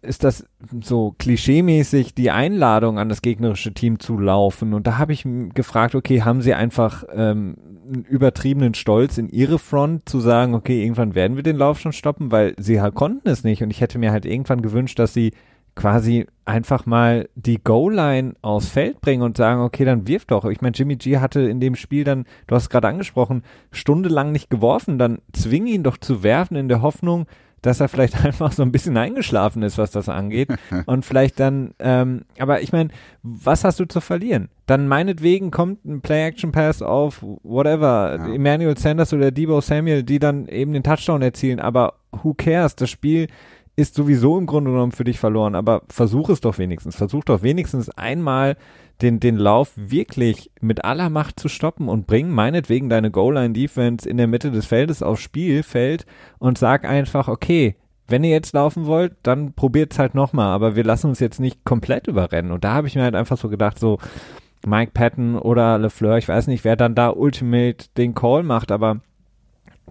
[0.03, 0.47] ist das
[0.83, 4.75] so klischeemäßig die Einladung an das gegnerische Team zu laufen.
[4.75, 7.57] Und da habe ich gefragt, okay, haben sie einfach ähm,
[7.87, 11.93] einen übertriebenen Stolz in ihre Front zu sagen, okay, irgendwann werden wir den Lauf schon
[11.93, 13.63] stoppen, weil sie halt konnten es nicht.
[13.63, 15.33] Und ich hätte mir halt irgendwann gewünscht, dass sie
[15.75, 20.45] quasi einfach mal die Goal-Line aufs Feld bringen und sagen, okay, dann wirf doch.
[20.45, 24.31] Ich meine, Jimmy G hatte in dem Spiel dann, du hast es gerade angesprochen, stundenlang
[24.31, 27.27] nicht geworfen, dann zwing ihn doch zu werfen in der Hoffnung,
[27.65, 30.49] dass er vielleicht einfach so ein bisschen eingeschlafen ist, was das angeht.
[30.87, 32.91] und vielleicht dann, ähm, aber ich meine,
[33.23, 34.49] was hast du zu verlieren?
[34.67, 38.35] Dann meinetwegen kommt ein Play-Action-Pass auf whatever, ja.
[38.35, 42.77] Emmanuel Sanders oder Debo Samuel, die dann eben den Touchdown erzielen, aber who cares?
[42.77, 43.29] Das Spiel
[43.77, 46.97] ist sowieso im Grunde genommen für dich verloren, aber versuch es doch wenigstens.
[46.97, 48.57] Versuch doch wenigstens einmal
[49.03, 54.17] den, den Lauf wirklich mit aller Macht zu stoppen und bring meinetwegen deine Goal-Line-Defense in
[54.17, 56.07] der Mitte des Feldes aufs Spielfeld
[56.39, 57.75] und sag einfach, okay,
[58.07, 61.65] wenn ihr jetzt laufen wollt, dann probiert's halt nochmal, aber wir lassen uns jetzt nicht
[61.65, 62.53] komplett überrennen.
[62.53, 63.99] Und da habe ich mir halt einfach so gedacht, so
[64.67, 69.01] Mike Patton oder LeFleur, ich weiß nicht, wer dann da Ultimate den Call macht, aber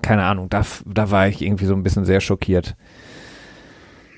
[0.02, 2.76] keine Ahnung, da, da war ich irgendwie so ein bisschen sehr schockiert.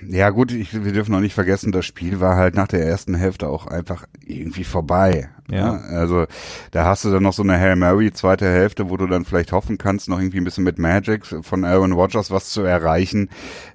[0.08, 3.16] Ja gut, ich, wir dürfen noch nicht vergessen, das Spiel war halt nach der ersten
[3.16, 5.30] Hälfte auch einfach irgendwie vorbei.
[5.50, 5.74] Ja.
[5.74, 5.84] Ne?
[5.98, 6.26] Also
[6.72, 9.52] da hast du dann noch so eine Hail Mary zweite Hälfte, wo du dann vielleicht
[9.52, 13.30] hoffen kannst, noch irgendwie ein bisschen mit Magic von Aaron Rodgers was zu erreichen,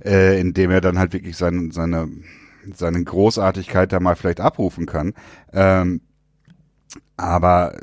[0.05, 2.09] äh, indem er dann halt wirklich seine, seine,
[2.75, 5.15] seine Großartigkeit da mal vielleicht abrufen kann.
[5.53, 6.01] Ähm,
[7.17, 7.79] aber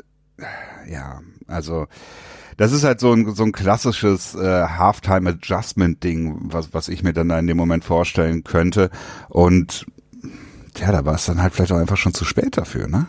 [0.88, 1.86] ja, also
[2.58, 7.28] das ist halt so ein, so ein klassisches äh, Halftime-Adjustment-Ding, was, was ich mir dann
[7.28, 8.90] da in dem Moment vorstellen könnte.
[9.28, 9.86] Und
[10.76, 13.06] ja, da war es dann halt vielleicht auch einfach schon zu spät dafür, ne?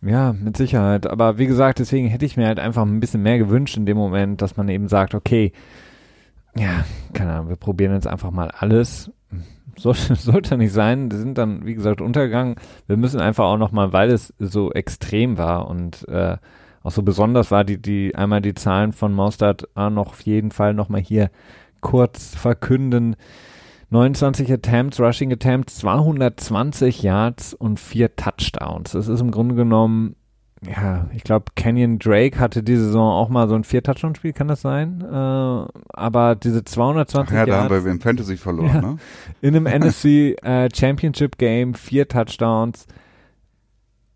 [0.00, 1.06] Ja, mit Sicherheit.
[1.06, 3.98] Aber wie gesagt, deswegen hätte ich mir halt einfach ein bisschen mehr gewünscht in dem
[3.98, 5.52] Moment, dass man eben sagt, okay,
[6.56, 9.10] ja, keine Ahnung, wir probieren jetzt einfach mal alles.
[9.76, 11.10] Sollte, sollte nicht sein.
[11.10, 12.54] Die sind dann, wie gesagt, untergegangen.
[12.86, 16.38] Wir müssen einfach auch nochmal, weil es so extrem war und äh,
[16.82, 20.74] auch so besonders war, die, die einmal die Zahlen von Maustad noch auf jeden Fall
[20.74, 21.30] nochmal hier
[21.80, 23.16] kurz verkünden.
[23.90, 28.92] 29 Attempts, Rushing Attempts, 220 Yards und vier Touchdowns.
[28.92, 30.14] Das ist im Grunde genommen,
[30.66, 34.60] ja, ich glaube, Kenyon Drake hatte diese Saison auch mal so ein Vier-Touchdown-Spiel, kann das
[34.60, 35.00] sein?
[35.00, 37.68] Äh, aber diese 220 Ach ja, Yards.
[37.68, 38.96] da haben wir im Fantasy verloren, ja, ne?
[39.40, 42.86] In einem NFC äh, Championship Game, vier Touchdowns.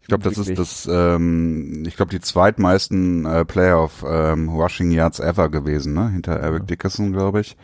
[0.03, 5.21] Ich glaube, das ist das, ähm, ich glaube, die zweitmeisten äh, Playoff ähm, Rushing Yards
[5.21, 6.11] ever gewesen, ne?
[6.11, 7.57] Hinter Eric Dickerson, glaube ich.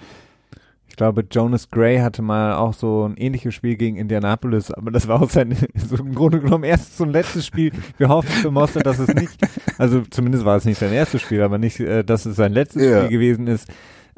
[0.87, 5.09] Ich glaube, Jonas Gray hatte mal auch so ein ähnliches Spiel gegen Indianapolis, aber das
[5.09, 7.73] war auch sein, so im Grunde genommen erstes und letztes Spiel.
[7.99, 9.37] Wir hoffen für Monster, dass es nicht,
[9.77, 12.83] also zumindest war es nicht sein erstes Spiel, aber nicht, äh, dass es sein letztes
[12.83, 13.05] yeah.
[13.05, 13.69] Spiel gewesen ist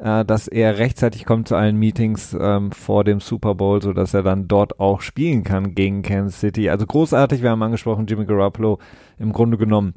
[0.01, 4.13] äh, dass er rechtzeitig kommt zu allen Meetings ähm, vor dem Super Bowl, so dass
[4.13, 6.69] er dann dort auch spielen kann gegen Kansas City.
[6.69, 8.79] Also großartig, wir haben angesprochen, Jimmy Garoppolo
[9.19, 9.93] im Grunde genommen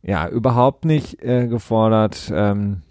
[0.00, 2.32] ja überhaupt nicht äh, gefordert.
[2.34, 2.82] Ähm,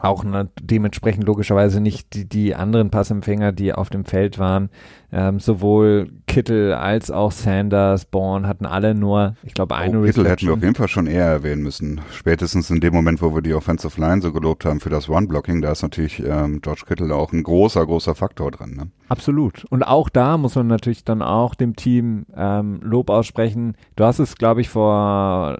[0.00, 4.70] auch ne, dementsprechend logischerweise nicht die, die anderen Passempfänger, die auf dem Feld waren.
[5.14, 10.26] Ähm, sowohl Kittel als auch Sanders, Bourne hatten alle nur, ich glaube, eine oh, Kittel
[10.26, 12.00] hätten wir auf jeden Fall schon eher erwähnen müssen.
[12.12, 15.60] Spätestens in dem Moment, wo wir die Offensive Line so gelobt haben für das One-Blocking,
[15.60, 18.74] da ist natürlich ähm, George Kittel auch ein großer, großer Faktor drin.
[18.74, 18.90] Ne?
[19.10, 19.66] Absolut.
[19.68, 23.76] Und auch da muss man natürlich dann auch dem Team ähm, Lob aussprechen.
[23.96, 25.58] Du hast es, glaube ich, vor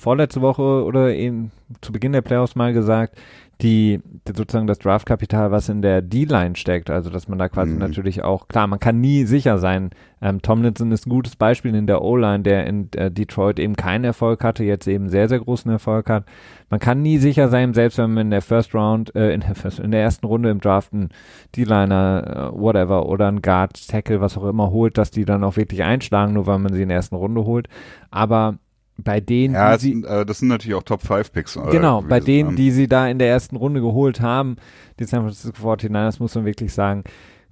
[0.00, 3.18] vorletzte Woche oder in, zu Beginn der Playoffs mal gesagt,
[3.60, 7.78] die sozusagen das Draftkapital, was in der D-Line steckt, also dass man da quasi mhm.
[7.78, 9.90] natürlich auch, klar, man kann nie sicher sein.
[10.20, 14.04] Ähm, Tomlinson ist ein gutes Beispiel in der O-Line, der in äh, Detroit eben keinen
[14.04, 16.24] Erfolg hatte, jetzt eben sehr, sehr großen Erfolg hat.
[16.70, 19.54] Man kann nie sicher sein, selbst wenn man in der First Round, äh, in, der
[19.54, 21.10] First, in der ersten Runde im Draft einen
[21.54, 25.56] D-Liner, äh, whatever, oder einen Guard, Tackle, was auch immer holt, dass die dann auch
[25.56, 27.68] wirklich einschlagen, nur weil man sie in der ersten Runde holt.
[28.10, 28.58] Aber
[28.96, 31.58] bei denen, ja, die sie, äh, das sind natürlich auch Top 5 Picks.
[31.70, 32.56] Genau, bei denen, haben.
[32.56, 34.56] die sie da in der ersten Runde geholt haben,
[35.00, 37.04] die San Francisco 49ers, muss man wirklich sagen,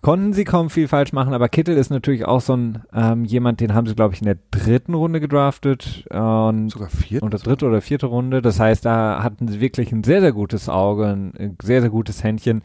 [0.02, 3.60] konnten sie kaum viel falsch machen, aber Kittel ist natürlich auch so ein ähm, jemand,
[3.60, 6.04] den haben sie, glaube ich, in der dritten Runde gedraftet.
[6.10, 7.24] und, Sogar vierte?
[7.24, 8.42] Oder dritte oder vierte Runde.
[8.42, 12.22] Das heißt, da hatten sie wirklich ein sehr, sehr gutes Auge, ein sehr, sehr gutes
[12.22, 12.62] Händchen,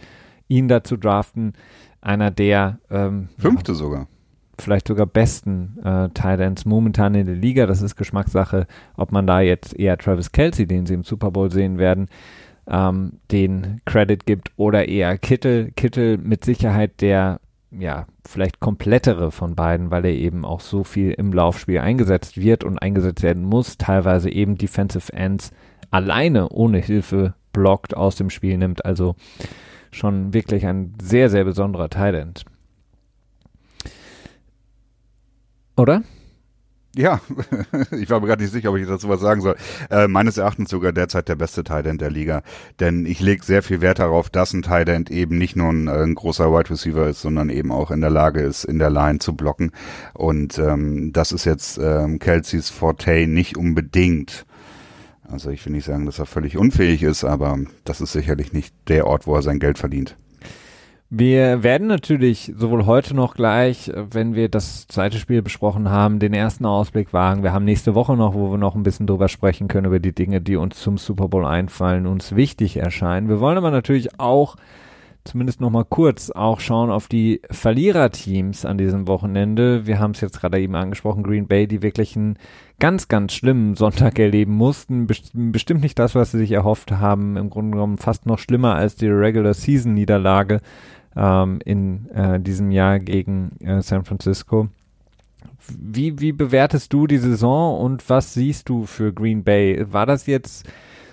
[0.47, 1.53] ihn da zu draften.
[2.01, 4.07] Einer der ähm, Fünfte ja, sogar
[4.59, 7.65] vielleicht sogar besten äh, Tight momentan in der Liga.
[7.65, 11.51] Das ist Geschmackssache, ob man da jetzt eher Travis Kelsey, den sie im Super Bowl
[11.51, 12.07] sehen werden,
[12.67, 15.71] ähm, den Credit gibt oder eher Kittel.
[15.75, 17.39] Kittel mit Sicherheit der
[17.71, 22.63] ja, vielleicht komplettere von beiden, weil er eben auch so viel im Laufspiel eingesetzt wird
[22.63, 25.51] und eingesetzt werden muss, teilweise eben Defensive Ends
[25.91, 28.85] alleine ohne Hilfe blockt aus dem Spiel nimmt.
[28.85, 29.15] Also
[29.91, 32.45] schon wirklich ein sehr, sehr besonderer Tight End.
[35.77, 36.03] Oder?
[36.97, 37.21] Ja,
[37.91, 39.55] ich war mir gerade nicht sicher, ob ich dazu was sagen soll.
[39.91, 42.41] Äh, meines Erachtens sogar derzeit der beste Tight der Liga.
[42.79, 46.15] Denn ich lege sehr viel Wert darauf, dass ein Tight eben nicht nur ein, ein,
[46.15, 49.35] großer Wide Receiver ist, sondern eben auch in der Lage ist, in der Line zu
[49.35, 49.71] blocken.
[50.15, 54.47] Und ähm, das ist jetzt ähm, Kelseys Forte nicht unbedingt.
[55.29, 58.73] Also ich will nicht sagen, dass er völlig unfähig ist, aber das ist sicherlich nicht
[58.87, 60.15] der Ort, wo er sein Geld verdient.
[61.09, 66.33] Wir werden natürlich sowohl heute noch gleich, wenn wir das zweite Spiel besprochen haben, den
[66.33, 67.43] ersten Ausblick wagen.
[67.43, 70.13] Wir haben nächste Woche noch, wo wir noch ein bisschen drüber sprechen können, über die
[70.13, 73.29] Dinge, die uns zum Super Bowl einfallen, uns wichtig erscheinen.
[73.29, 74.57] Wir wollen aber natürlich auch
[75.23, 79.85] zumindest noch mal kurz auch schauen auf die Verliererteams an diesem Wochenende.
[79.85, 82.37] Wir haben es jetzt gerade eben angesprochen, Green Bay, die wirklich einen
[82.79, 85.07] ganz, ganz schlimmen Sonntag erleben mussten.
[85.07, 87.37] Bestimmt nicht das, was sie sich erhofft haben.
[87.37, 90.59] Im Grunde genommen fast noch schlimmer als die Regular Season Niederlage
[91.17, 94.69] ähm, in äh, diesem Jahr gegen äh, San Francisco.
[95.69, 99.85] Wie, wie bewertest du die Saison und was siehst du für Green Bay?
[99.91, 100.65] War das jetzt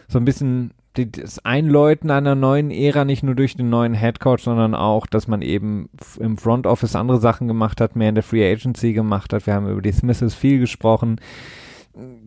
[0.06, 4.76] so ein bisschen das Einläuten einer neuen Ära, nicht nur durch den neuen Headcoach, sondern
[4.76, 5.88] auch, dass man eben
[6.20, 9.44] im Front Office andere Sachen gemacht hat, mehr in der Free Agency gemacht hat.
[9.46, 11.20] Wir haben über die Smiths viel gesprochen.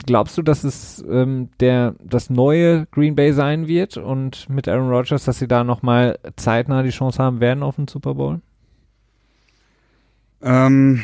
[0.06, 4.90] Glaubst du, dass es ähm, der das neue Green Bay sein wird und mit Aaron
[4.90, 8.40] Rodgers, dass sie da nochmal zeitnah die Chance haben werden auf den Super Bowl?
[10.42, 11.04] Ähm,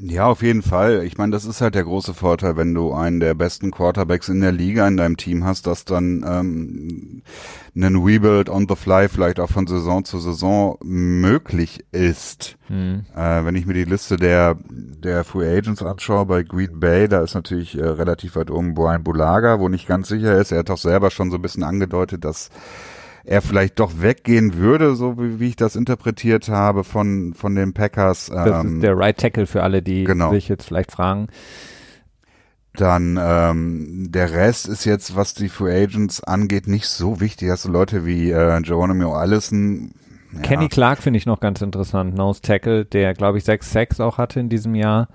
[0.00, 1.04] ja, auf jeden Fall.
[1.04, 4.40] Ich meine, das ist halt der große Vorteil, wenn du einen der besten Quarterbacks in
[4.40, 7.22] der Liga in deinem Team hast, dass dann ähm,
[7.74, 12.56] ein Rebuild on the fly vielleicht auch von Saison zu Saison möglich ist.
[12.68, 13.06] Mhm.
[13.14, 17.22] Äh, wenn ich mir die Liste der der Free Agents anschaue bei Green Bay, da
[17.22, 20.52] ist natürlich äh, relativ weit oben Brian Bulaga, wo nicht ganz sicher ist.
[20.52, 22.50] Er hat doch selber schon so ein bisschen angedeutet, dass
[23.24, 27.72] er vielleicht doch weggehen würde, so wie, wie ich das interpretiert habe von, von den
[27.72, 28.26] Packers.
[28.26, 30.32] Das ist ähm, der Right Tackle für alle, die genau.
[30.32, 31.28] sich jetzt vielleicht fragen.
[32.74, 37.50] Dann ähm, der Rest ist jetzt, was die Free Agents angeht, nicht so wichtig.
[37.50, 39.92] Hast du Leute wie äh, Geronimo Allison.
[40.32, 40.40] Ja.
[40.40, 42.14] Kenny Clark finde ich noch ganz interessant.
[42.14, 45.08] Nose Tackle, der glaube ich sechs Sacks auch hatte in diesem Jahr.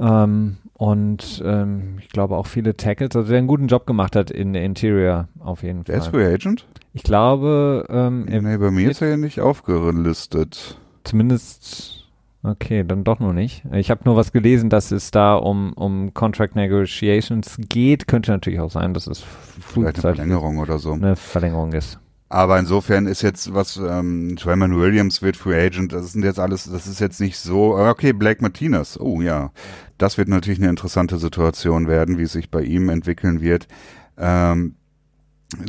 [0.00, 4.30] Ähm, und ähm, ich glaube auch viele Tackles, also der einen guten Job gemacht hat
[4.30, 5.94] in der Interior auf jeden Fall.
[5.94, 6.66] Der ist Free Agent?
[6.96, 10.78] Ich glaube, ähm, nee, bei mir ist er ja nicht aufgelistet.
[11.02, 12.06] Zumindest,
[12.44, 13.64] okay, dann doch noch nicht.
[13.72, 18.06] Ich habe nur was gelesen, dass es da um, um Contract Negotiations geht.
[18.06, 19.24] Könnte natürlich auch sein, dass es
[19.58, 20.92] vielleicht eine Verlängerung oder so.
[20.92, 21.98] Eine Verlängerung ist.
[22.28, 26.64] Aber insofern ist jetzt was, ähm, Trayman Williams wird Free Agent, das sind jetzt alles,
[26.64, 29.52] das ist jetzt nicht so, okay, Blake Martinez, oh ja,
[29.98, 33.68] das wird natürlich eine interessante Situation werden, wie es sich bei ihm entwickeln wird.
[34.16, 34.76] Ähm,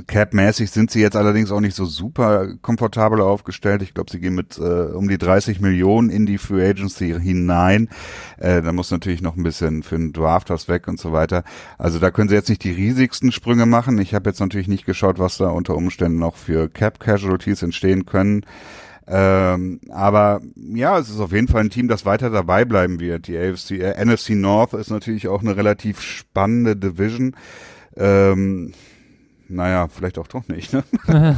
[0.07, 3.81] Cap-mäßig sind sie jetzt allerdings auch nicht so super komfortabel aufgestellt.
[3.81, 7.89] Ich glaube, sie gehen mit äh, um die 30 Millionen in die Free Agency hinein.
[8.37, 11.43] Äh, da muss natürlich noch ein bisschen für den Draft was weg und so weiter.
[11.77, 13.97] Also da können sie jetzt nicht die riesigsten Sprünge machen.
[13.99, 18.45] Ich habe jetzt natürlich nicht geschaut, was da unter Umständen noch für Cap-Casualties entstehen können.
[19.07, 23.27] Ähm, aber ja, es ist auf jeden Fall ein Team, das weiter dabei bleiben wird.
[23.27, 27.35] Die AFC, äh, NFC North ist natürlich auch eine relativ spannende Division.
[27.95, 28.73] Ähm,
[29.47, 30.73] naja, vielleicht auch doch nicht.
[30.73, 30.83] Ne?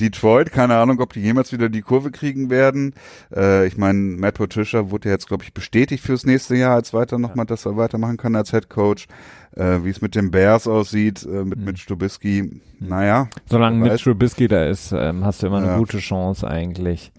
[0.00, 2.94] Detroit, keine Ahnung, ob die jemals wieder die Kurve kriegen werden.
[3.34, 6.92] Äh, ich meine, Matt Patricia wurde ja jetzt, glaube ich, bestätigt fürs nächste Jahr als
[6.92, 9.06] weiter nochmal, dass er weitermachen kann als Head Coach.
[9.58, 11.64] Äh, Wie es mit den Bears aussieht, äh, mit, mhm.
[11.64, 13.28] mit Stubisky, naja.
[13.46, 15.78] Solange mit Stubisky da ist, ähm, hast du immer eine ja.
[15.78, 17.10] gute Chance eigentlich.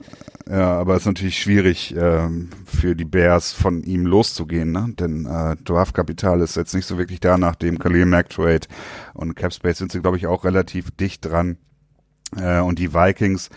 [0.50, 4.94] Ja, aber es ist natürlich schwierig ähm, für die Bears von ihm loszugehen, ne?
[4.98, 8.68] Denn äh, Draftkapital ist jetzt nicht so wirklich da nach dem Khalil Mack Trade
[9.14, 11.58] und Capspace sind sie glaube ich auch relativ dicht dran.
[12.38, 13.50] Äh, und die Vikings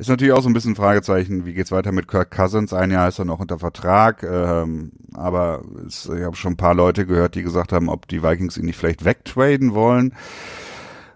[0.00, 2.72] ist natürlich auch so ein bisschen ein Fragezeichen, wie geht's weiter mit Kirk Cousins?
[2.72, 6.74] Ein Jahr ist er noch unter Vertrag, ähm, aber es, ich habe schon ein paar
[6.74, 10.14] Leute gehört, die gesagt haben, ob die Vikings ihn nicht vielleicht wegtraden wollen.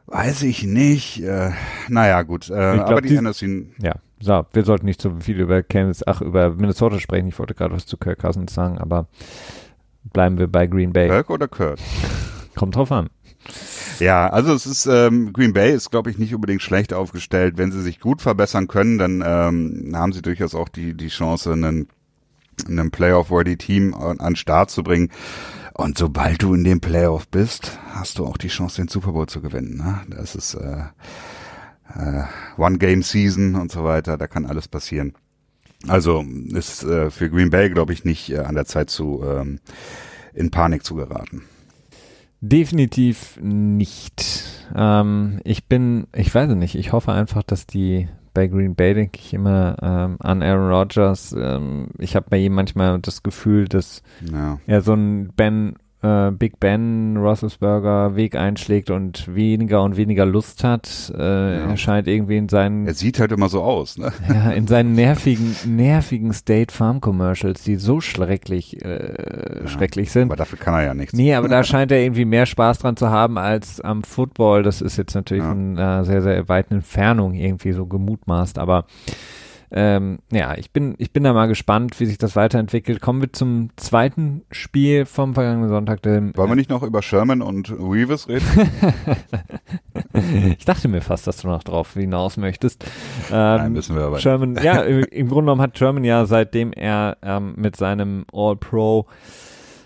[0.07, 1.23] Weiß ich nicht.
[1.23, 1.53] Äh,
[1.88, 2.51] naja, gut.
[2.51, 3.73] Äh, glaub, aber die, die Anderson.
[3.81, 7.29] Ja, so, wir sollten nicht so viel über Kansas, ach, über Minnesota sprechen.
[7.29, 9.07] Ich wollte gerade was zu Kirk Cousins sagen, aber
[10.12, 11.09] bleiben wir bei Green Bay.
[11.09, 11.79] Kirk oder Kirk?
[12.55, 13.09] Kommt drauf an.
[14.01, 17.57] Ja, also es ist ähm, Green Bay ist, glaube ich, nicht unbedingt schlecht aufgestellt.
[17.57, 21.53] Wenn sie sich gut verbessern können, dann ähm, haben sie durchaus auch die die Chance,
[21.53, 21.89] einen,
[22.67, 25.11] einen Playoff-worthy-Team an, an Start zu bringen.
[25.75, 29.27] Und sobald du in dem Playoff bist, hast du auch die Chance, den Super Bowl
[29.27, 29.77] zu gewinnen.
[29.77, 30.01] Ne?
[30.09, 30.85] Das ist äh,
[31.97, 32.23] äh,
[32.57, 34.17] One-Game-Season und so weiter.
[34.17, 35.15] Da kann alles passieren.
[35.89, 39.59] Also ist äh, für Green Bay, glaube ich, nicht äh, an der Zeit zu ähm,
[40.33, 41.43] in Panik zu geraten.
[42.47, 44.45] Definitiv nicht.
[44.77, 49.19] Ähm, ich bin, ich weiß nicht, ich hoffe einfach, dass die bei Green Bay denke
[49.19, 51.35] ich immer ähm, an Aaron Rodgers.
[51.39, 54.59] Ähm, ich habe bei ihm manchmal das Gefühl, dass ja.
[54.67, 60.62] er so ein Ben äh, Big Ben Roethlisberger Weg einschlägt und weniger und weniger Lust
[60.62, 61.12] hat.
[61.17, 61.71] Äh, ja.
[61.71, 62.87] Er scheint irgendwie in seinen...
[62.87, 64.12] Er sieht halt immer so aus, ne?
[64.29, 70.29] Ja, in seinen nervigen, nervigen State Farm Commercials, die so schrecklich, äh, ja, schrecklich sind.
[70.29, 71.14] Aber dafür kann er ja nichts.
[71.14, 74.62] Nee, aber da scheint er irgendwie mehr Spaß dran zu haben als am Football.
[74.62, 75.53] Das ist jetzt natürlich ja.
[75.53, 78.85] in einer sehr, sehr weiten Entfernung irgendwie so gemutmaßt, aber
[79.77, 83.01] ähm, ja, ich bin, ich bin da mal gespannt, wie sich das weiterentwickelt.
[83.01, 86.01] Kommen wir zum zweiten Spiel vom vergangenen Sonntag.
[86.03, 88.47] Dem, Wollen wir nicht noch über Sherman und Reeves reden?
[90.57, 92.85] ich dachte mir fast, dass du noch drauf hinaus möchtest.
[93.33, 97.17] Ähm, Nein, müssen wir aber Sherman, ja, im Grunde genommen hat Sherman ja, seitdem er
[97.23, 99.07] ähm, mit seinem All-Pro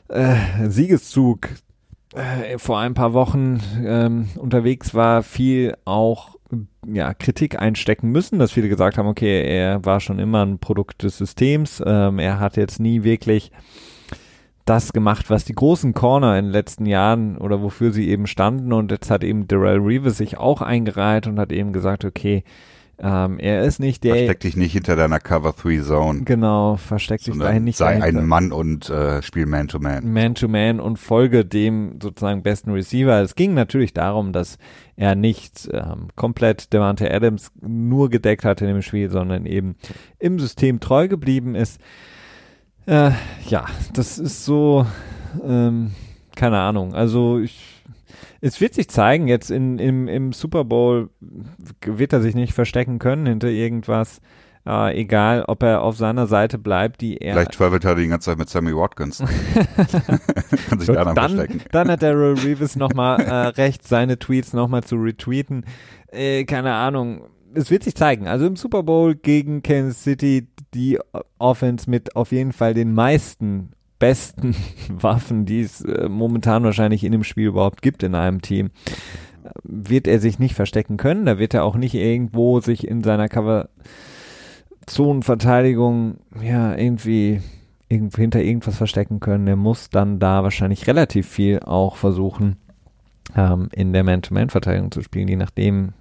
[0.08, 0.36] äh,
[0.68, 1.48] Siegeszug
[2.14, 6.37] äh, vor ein paar Wochen ähm, unterwegs war, viel auch
[6.86, 11.02] ja, Kritik einstecken müssen, dass viele gesagt haben, okay, er war schon immer ein Produkt
[11.02, 13.52] des Systems, ähm, er hat jetzt nie wirklich
[14.68, 18.72] das gemacht, was die großen Corner in den letzten Jahren oder wofür sie eben standen.
[18.74, 22.44] Und jetzt hat eben Darrell Reeves sich auch eingereiht und hat eben gesagt, okay,
[23.00, 24.14] ähm, er ist nicht der.
[24.14, 26.22] Versteck dich nicht hinter deiner Cover 3 Zone.
[26.24, 27.76] Genau, versteck dich dahin nicht.
[27.76, 28.20] Sei dahinter.
[28.20, 30.12] ein Mann und äh, spiel Man to Man.
[30.12, 33.20] Man to Man und folge dem sozusagen besten Receiver.
[33.20, 34.58] Es ging natürlich darum, dass
[34.96, 39.76] er nicht ähm, komplett Devante Adams nur gedeckt hat in dem Spiel, sondern eben
[40.18, 41.80] im System treu geblieben ist.
[42.86, 43.12] Äh,
[43.46, 44.86] ja, das ist so,
[45.46, 45.92] ähm,
[46.34, 46.94] keine Ahnung.
[46.94, 47.77] Also ich
[48.40, 51.10] es wird sich zeigen, jetzt in, im, im Super Bowl
[51.84, 54.20] wird er sich nicht verstecken können hinter irgendwas.
[54.66, 57.32] Äh, egal, ob er auf seiner Seite bleibt, die er.
[57.34, 59.18] Vielleicht travelt er die ganze Zeit mit Sammy Watkins.
[60.68, 61.62] Kann sich da dann, verstecken.
[61.72, 65.64] Dann hat Daryl Reeves nochmal äh, recht, seine Tweets nochmal zu retweeten.
[66.08, 67.22] Äh, keine Ahnung.
[67.54, 68.28] Es wird sich zeigen.
[68.28, 70.98] Also im Super Bowl gegen Kansas City die
[71.38, 74.54] Offense mit auf jeden Fall den meisten besten
[74.88, 78.70] Waffen, die es äh, momentan wahrscheinlich in dem Spiel überhaupt gibt in einem Team,
[79.62, 81.26] wird er sich nicht verstecken können.
[81.26, 87.40] Da wird er auch nicht irgendwo sich in seiner Cover-Zonenverteidigung ja irgendwie
[87.88, 89.46] irgendwo hinter irgendwas verstecken können.
[89.46, 92.56] Er muss dann da wahrscheinlich relativ viel auch versuchen,
[93.34, 95.92] ähm, in der Man-to-Man-Verteidigung zu spielen, je nachdem,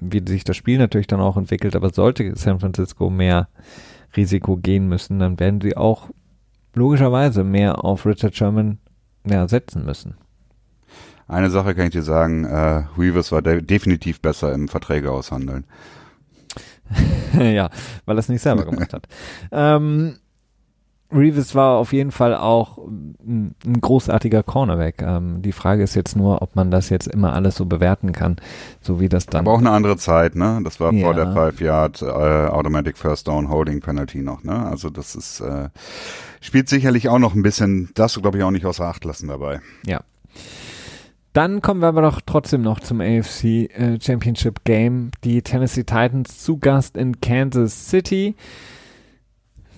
[0.00, 1.76] wie sich das Spiel natürlich dann auch entwickelt.
[1.76, 3.48] Aber sollte San Francisco mehr
[4.16, 6.08] Risiko gehen müssen, dann werden sie auch
[6.76, 8.78] logischerweise mehr auf Richard Sherman
[9.26, 10.14] ja, setzen müssen.
[11.26, 15.64] Eine Sache kann ich dir sagen, äh, Reeves war de definitiv besser im Verträge aushandeln.
[17.32, 17.68] ja,
[18.04, 19.08] weil er es nicht selber gemacht hat.
[19.50, 20.18] Ähm,
[21.12, 25.02] Reeves war auf jeden Fall auch ein, ein großartiger Cornerback.
[25.02, 28.36] Ähm, die Frage ist jetzt nur, ob man das jetzt immer alles so bewerten kann,
[28.80, 29.40] so wie das dann.
[29.40, 30.60] Aber auch eine andere Zeit, ne?
[30.64, 31.04] Das war ja.
[31.04, 34.66] vor der Five Yard äh, Automatic First Down Holding Penalty noch, ne?
[34.66, 35.68] Also das ist äh,
[36.40, 39.60] spielt sicherlich auch noch ein bisschen, das glaube ich auch nicht außer Acht lassen dabei.
[39.84, 40.00] Ja.
[41.32, 45.10] Dann kommen wir aber doch trotzdem noch zum AFC äh, Championship Game.
[45.22, 48.34] Die Tennessee Titans zu Gast in Kansas City.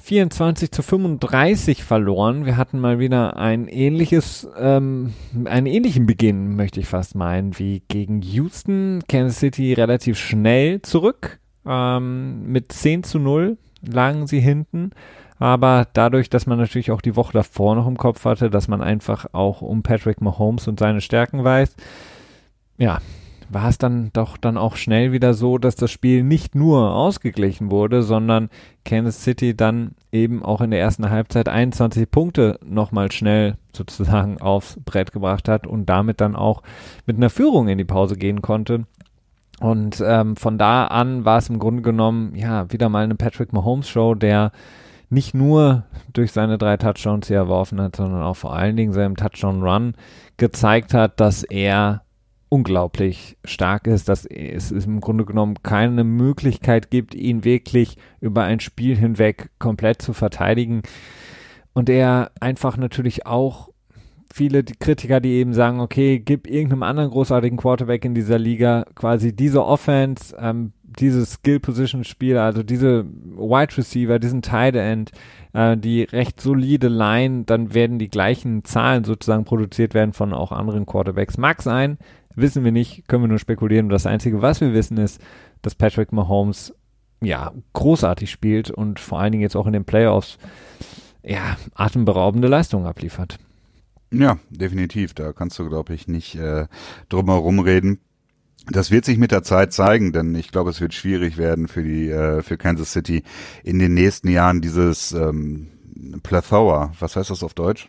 [0.08, 2.46] 24 zu 35 verloren.
[2.46, 5.12] Wir hatten mal wieder ein ähnliches, ähm,
[5.44, 9.02] einen ähnlichen Beginn, möchte ich fast meinen, wie gegen Houston.
[9.06, 11.40] Kansas City relativ schnell zurück.
[11.66, 14.92] Ähm, mit 10 zu 0 lagen sie hinten.
[15.38, 18.80] Aber dadurch, dass man natürlich auch die Woche davor noch im Kopf hatte, dass man
[18.80, 21.76] einfach auch um Patrick Mahomes und seine Stärken weiß,
[22.78, 23.02] ja,
[23.48, 27.70] war es dann doch dann auch schnell wieder so, dass das Spiel nicht nur ausgeglichen
[27.70, 28.50] wurde, sondern
[28.84, 34.78] Kansas City dann eben auch in der ersten Halbzeit 21 Punkte nochmal schnell sozusagen aufs
[34.84, 36.62] Brett gebracht hat und damit dann auch
[37.06, 38.84] mit einer Führung in die Pause gehen konnte.
[39.60, 43.52] Und ähm, von da an war es im Grunde genommen ja wieder mal eine Patrick
[43.52, 44.52] Mahomes Show, der
[45.10, 49.16] nicht nur durch seine drei Touchdowns hier erworfen hat, sondern auch vor allen Dingen seinem
[49.16, 49.94] Touchdown Run
[50.36, 52.02] gezeigt hat, dass er
[52.48, 58.60] unglaublich stark ist, dass es im Grunde genommen keine Möglichkeit gibt, ihn wirklich über ein
[58.60, 60.82] Spiel hinweg komplett zu verteidigen.
[61.74, 63.68] Und er einfach natürlich auch
[64.32, 69.34] viele Kritiker, die eben sagen, okay, gib irgendeinem anderen großartigen Quarterback in dieser Liga quasi
[69.34, 75.12] diese Offense, ähm, dieses Skill-Position-Spiel, also diese Wide Receiver, diesen Tight End,
[75.52, 80.50] äh, die recht solide Line, dann werden die gleichen Zahlen sozusagen produziert werden von auch
[80.50, 81.38] anderen Quarterbacks.
[81.38, 81.98] Mag sein,
[82.40, 83.88] wissen wir nicht, können wir nur spekulieren.
[83.88, 85.20] Das Einzige, was wir wissen, ist,
[85.62, 86.74] dass Patrick Mahomes
[87.20, 90.38] ja großartig spielt und vor allen Dingen jetzt auch in den Playoffs
[91.22, 93.38] ja atemberaubende Leistungen abliefert.
[94.10, 95.14] Ja, definitiv.
[95.14, 96.66] Da kannst du, glaube ich, nicht äh,
[97.08, 98.00] drum herum reden.
[98.70, 101.82] Das wird sich mit der Zeit zeigen, denn ich glaube, es wird schwierig werden für
[101.82, 103.22] die äh, für Kansas City
[103.64, 105.68] in den nächsten Jahren dieses ähm,
[106.22, 106.92] Plethora.
[107.00, 107.88] Was heißt das auf Deutsch?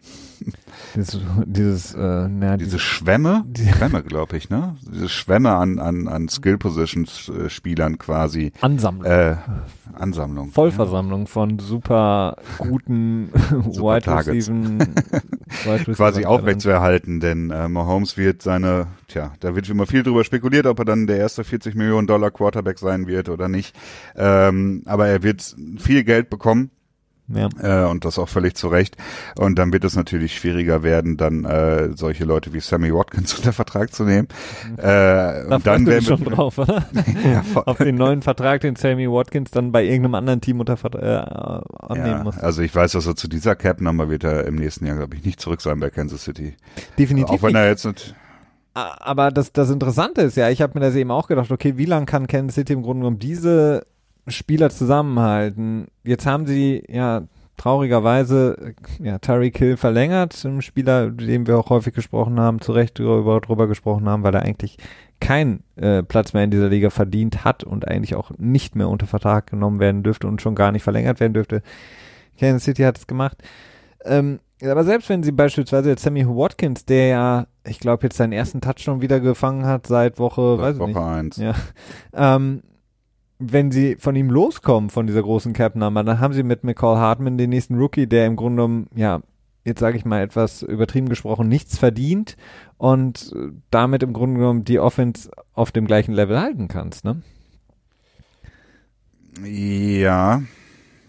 [0.95, 4.77] Dieses, dieses äh, na, diese, diese Schwämme, die, Schwämme, glaube ich, ne?
[4.81, 8.51] Diese Schwämme an an an Skill Positions äh, Spielern quasi.
[8.61, 9.05] Ansammlung.
[9.05, 9.35] Äh,
[9.93, 10.51] Ansammlung.
[10.51, 11.27] Vollversammlung ja.
[11.27, 15.93] von super guten Wide Receiver.
[15.93, 20.79] quasi aufrechtzuerhalten, denn äh, Mahomes wird seine, tja, da wird immer viel drüber spekuliert, ob
[20.79, 23.75] er dann der erste 40 Millionen Dollar Quarterback sein wird oder nicht.
[24.15, 26.71] Ähm, aber er wird viel Geld bekommen
[27.33, 27.49] ja.
[27.61, 28.97] Äh, und das auch völlig zu Recht.
[29.37, 33.53] Und dann wird es natürlich schwieriger werden, dann äh, solche Leute wie Sammy Watkins unter
[33.53, 34.27] Vertrag zu nehmen.
[34.67, 34.79] Mhm.
[34.79, 36.85] Äh, da und dann werden schon drauf, oder?
[37.23, 41.05] ja, Auf den neuen Vertrag, den Sammy Watkins dann bei irgendeinem anderen Team unter äh,
[41.85, 42.37] annehmen ja, muss.
[42.37, 45.23] Also ich weiß, dass er zu dieser Cap-Nummer wird er im nächsten Jahr, glaube ich,
[45.23, 46.55] nicht zurück sein bei Kansas City.
[46.97, 47.35] Definitiv.
[47.35, 48.15] Auch wenn er jetzt nicht
[48.73, 51.85] aber das, das Interessante ist ja, ich habe mir das eben auch gedacht, okay, wie
[51.85, 53.85] lange kann Kansas City im Grunde genommen diese
[54.31, 55.87] Spieler zusammenhalten.
[56.03, 57.23] Jetzt haben sie ja
[57.57, 62.97] traurigerweise ja, Tyreek Hill verlängert, ein Spieler, dem wir auch häufig gesprochen haben, zu Recht
[62.97, 64.77] drüber, drüber gesprochen haben, weil er eigentlich
[65.19, 69.07] keinen äh, Platz mehr in dieser Liga verdient hat und eigentlich auch nicht mehr unter
[69.07, 71.61] Vertrag genommen werden dürfte und schon gar nicht verlängert werden dürfte.
[72.39, 73.37] Kansas City hat es gemacht.
[74.05, 78.33] Ähm, aber selbst wenn sie beispielsweise jetzt Sammy Watkins, der ja, ich glaube, jetzt seinen
[78.33, 81.05] ersten Touchdown wieder gefangen hat seit Woche, seit weiß Woche ich nicht.
[81.05, 81.37] Eins.
[81.37, 81.55] Ja.
[82.13, 82.63] Ähm,
[83.39, 87.37] wenn sie von ihm loskommen, von dieser großen Cap-Nummer, dann haben sie mit McCall Hartman
[87.37, 89.21] den nächsten Rookie, der im Grunde genommen, ja,
[89.63, 92.35] jetzt sage ich mal etwas übertrieben gesprochen, nichts verdient
[92.77, 93.33] und
[93.71, 97.21] damit im Grunde genommen die Offense auf dem gleichen Level halten kannst, ne?
[99.43, 100.43] Ja,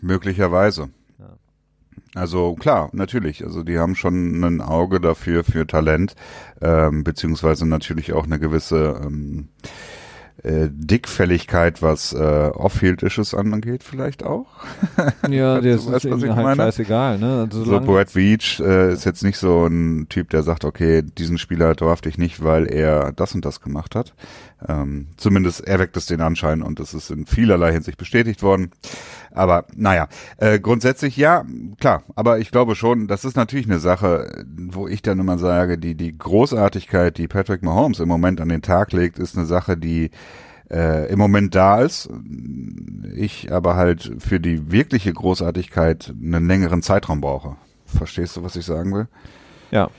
[0.01, 0.91] möglicherweise.
[2.15, 3.45] Also klar, natürlich.
[3.45, 6.15] Also die haben schon ein Auge dafür für Talent,
[6.61, 9.49] ähm, beziehungsweise natürlich auch eine gewisse ähm,
[10.43, 14.47] äh, Dickfälligkeit, was äh, Off-Field-Issues angeht, vielleicht auch.
[15.29, 17.47] Ja, der ist weißt, was ich halt scheißegal, ne?
[17.51, 21.39] Also so Brad Veach äh, ist jetzt nicht so ein Typ, der sagt, okay, diesen
[21.39, 24.15] Spieler draft ich nicht, weil er das und das gemacht hat.
[24.69, 28.71] Ähm, zumindest erweckt es den Anschein und es ist in vielerlei Hinsicht bestätigt worden.
[29.33, 31.45] Aber naja, äh, grundsätzlich ja,
[31.79, 32.03] klar.
[32.15, 35.95] Aber ich glaube schon, das ist natürlich eine Sache, wo ich dann immer sage, die,
[35.95, 40.11] die Großartigkeit, die Patrick Mahomes im Moment an den Tag legt, ist eine Sache, die
[40.71, 42.09] äh, im Moment da ist.
[43.15, 47.57] Ich aber halt für die wirkliche Großartigkeit einen längeren Zeitraum brauche.
[47.87, 49.09] Verstehst du, was ich sagen will?
[49.71, 49.91] Ja.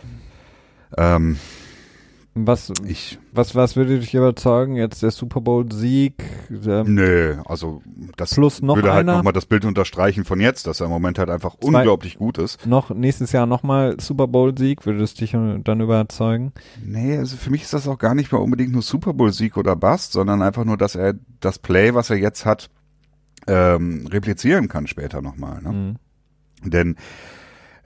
[0.97, 1.37] Ähm,
[2.33, 4.77] Was, ich, was, was würde dich überzeugen?
[4.77, 6.13] Jetzt der Super Bowl-Sieg?
[6.49, 7.81] Ähm, Nö, also
[8.15, 11.19] das plus noch würde halt nochmal das Bild unterstreichen von jetzt, dass er im Moment
[11.19, 12.65] halt einfach zwei, unglaublich gut ist.
[12.65, 16.53] Noch nächstes Jahr nochmal Super Bowl-Sieg, würde es dich dann überzeugen?
[16.81, 19.75] Nee, also für mich ist das auch gar nicht mehr unbedingt nur Super Bowl-Sieg oder
[19.75, 22.69] Bust, sondern einfach nur, dass er das Play, was er jetzt hat,
[23.47, 25.61] ähm, replizieren kann später nochmal.
[25.61, 25.71] Ne?
[25.71, 25.95] Mhm.
[26.69, 26.95] Denn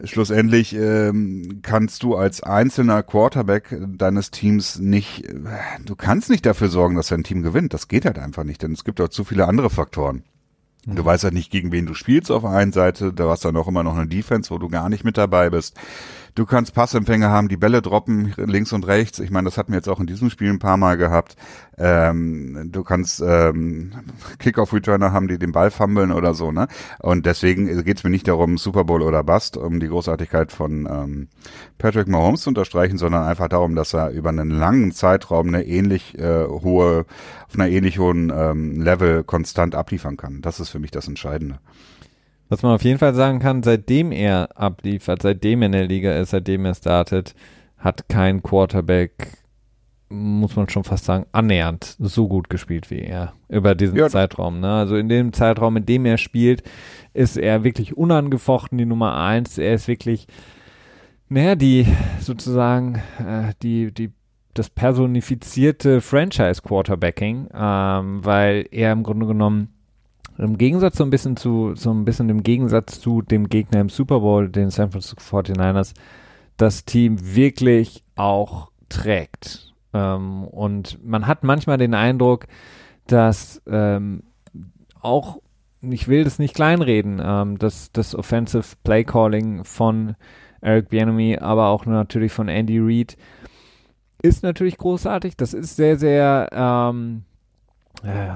[0.04, 5.24] schlussendlich ähm, kannst du als einzelner Quarterback deines Teams nicht,
[5.86, 7.74] du kannst nicht dafür sorgen, dass dein Team gewinnt.
[7.74, 10.24] Das geht halt einfach nicht, denn es gibt auch zu viele andere Faktoren.
[10.88, 13.58] Du weißt halt nicht, gegen wen du spielst auf der einen Seite, da hast dann
[13.58, 15.76] auch immer noch eine Defense, wo du gar nicht mit dabei bist.
[16.36, 19.20] Du kannst Passempfänger haben, die Bälle droppen links und rechts.
[19.20, 21.38] Ich meine, das hatten wir jetzt auch in diesem Spiel ein paar Mal gehabt.
[21.78, 23.94] Ähm, du kannst ähm,
[24.40, 26.68] Kickoff-Returner haben, die den Ball fummeln oder so, ne?
[27.00, 30.86] Und deswegen geht es mir nicht darum, Super Bowl oder Bust, um die Großartigkeit von
[30.92, 31.28] ähm,
[31.78, 36.20] Patrick Mahomes zu unterstreichen, sondern einfach darum, dass er über einen langen Zeitraum eine ähnlich
[36.20, 37.06] äh, hohe,
[37.48, 40.42] auf einer ähnlich hohen ähm, Level konstant abliefern kann.
[40.42, 41.60] Das ist für mich das Entscheidende.
[42.50, 46.14] Was man auf jeden Fall sagen kann, seitdem er abliefert, seitdem er in der Liga
[46.14, 47.34] ist, seitdem er startet,
[47.78, 49.38] hat kein Quarterback,
[50.10, 54.10] muss man schon fast sagen, annähernd so gut gespielt wie er über diesen ja.
[54.10, 54.60] Zeitraum.
[54.60, 54.72] Ne?
[54.72, 56.64] Also in dem Zeitraum, in dem er spielt,
[57.14, 59.58] ist er wirklich unangefochten die Nummer eins.
[59.58, 60.28] Er ist wirklich,
[61.30, 61.88] naja, die
[62.20, 64.12] sozusagen äh, die, die
[64.54, 69.75] das personifizierte Franchise-Quarterbacking, ähm, weil er im Grunde genommen
[70.38, 73.90] im Gegensatz so ein bisschen zu, so ein bisschen im Gegensatz zu dem Gegner im
[73.90, 75.94] Super Bowl, den San Francisco 49ers,
[76.58, 79.74] das Team wirklich auch trägt.
[79.94, 82.48] Ähm, und man hat manchmal den Eindruck,
[83.08, 84.24] dass ähm,
[85.00, 85.40] auch,
[85.82, 90.16] ich will das nicht kleinreden, ähm, dass das Offensive Play Calling von
[90.62, 93.18] Eric Bieniemy, aber auch natürlich von Andy Reid
[94.22, 95.38] ist natürlich großartig.
[95.38, 97.24] Das ist sehr, sehr ähm,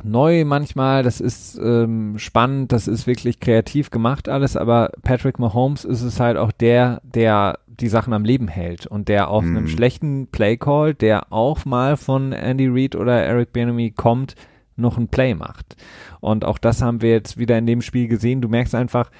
[0.03, 5.86] neu manchmal, das ist ähm, spannend, das ist wirklich kreativ gemacht alles, aber Patrick Mahomes
[5.86, 9.57] ist es halt auch der, der die Sachen am Leben hält und der auf mm.
[9.57, 14.36] einem schlechten Playcall, der auch mal von Andy Reid oder Eric Bieniemy kommt,
[14.76, 15.76] noch ein Play macht.
[16.20, 18.41] Und auch das haben wir jetzt wieder in dem Spiel gesehen.
[18.41, 19.12] Du merkst einfach,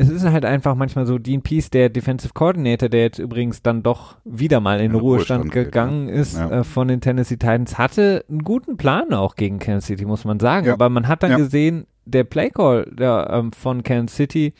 [0.00, 3.82] es ist halt einfach manchmal so, Dean Peace, der Defensive Coordinator, der jetzt übrigens dann
[3.82, 6.20] doch wieder mal in, in Ruhestand, Ruhestand, gegangen geht, ja.
[6.20, 6.60] ist ja.
[6.60, 10.38] Äh, von den Tennessee Titans, hatte einen guten Plan auch gegen Kansas City, muss man
[10.38, 10.68] sagen.
[10.68, 10.74] Ja.
[10.74, 14.54] Aber man hat dann gesehen, der Playcall der, ähm, von Kansas City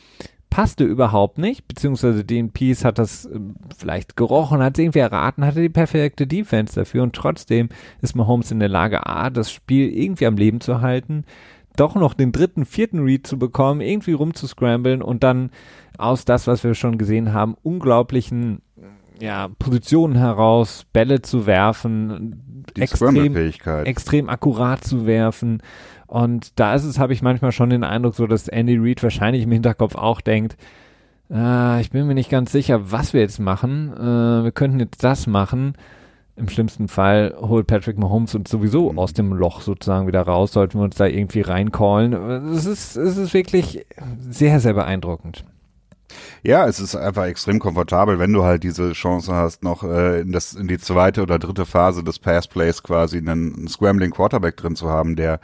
[0.51, 3.39] passte überhaupt nicht, beziehungsweise Dean Peace hat das äh,
[3.77, 7.69] vielleicht gerochen, hat es irgendwie erraten, hatte die perfekte Defense dafür und trotzdem
[8.01, 11.25] ist Mahomes in der Lage, A, das Spiel irgendwie am Leben zu halten,
[11.79, 15.51] doch noch den dritten, vierten Read zu bekommen, irgendwie rumzuscramblen und dann
[15.97, 18.63] aus das, was wir schon gesehen haben, unglaublichen
[19.21, 23.35] ja, Positionen heraus Bälle zu werfen, Die extrem,
[23.85, 25.63] extrem akkurat zu werfen.
[26.07, 29.43] Und da ist es, habe ich manchmal schon den Eindruck, so dass Andy Reid wahrscheinlich
[29.43, 30.57] im Hinterkopf auch denkt,
[31.31, 33.93] äh, ich bin mir nicht ganz sicher, was wir jetzt machen.
[33.93, 35.75] Äh, wir könnten jetzt das machen
[36.39, 40.79] im schlimmsten Fall holt Patrick Mahomes uns sowieso aus dem Loch sozusagen wieder raus, sollten
[40.79, 42.13] wir uns da irgendwie reincallen.
[42.53, 43.87] Es ist, es ist wirklich
[44.31, 45.45] sehr, sehr beeindruckend.
[46.43, 50.33] Ja, es ist einfach extrem komfortabel, wenn du halt diese Chance hast, noch äh, in,
[50.33, 54.77] das, in die zweite oder dritte Phase des Passplays quasi einen, einen Scrambling Quarterback drin
[54.77, 55.41] zu haben, der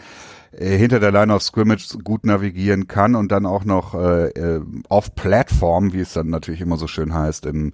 [0.53, 4.63] äh, hinter der Line of Scrimmage gut navigieren kann und dann auch noch äh, äh,
[4.89, 7.73] auf Plattform, wie es dann natürlich immer so schön heißt, im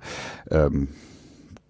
[0.51, 0.89] ähm,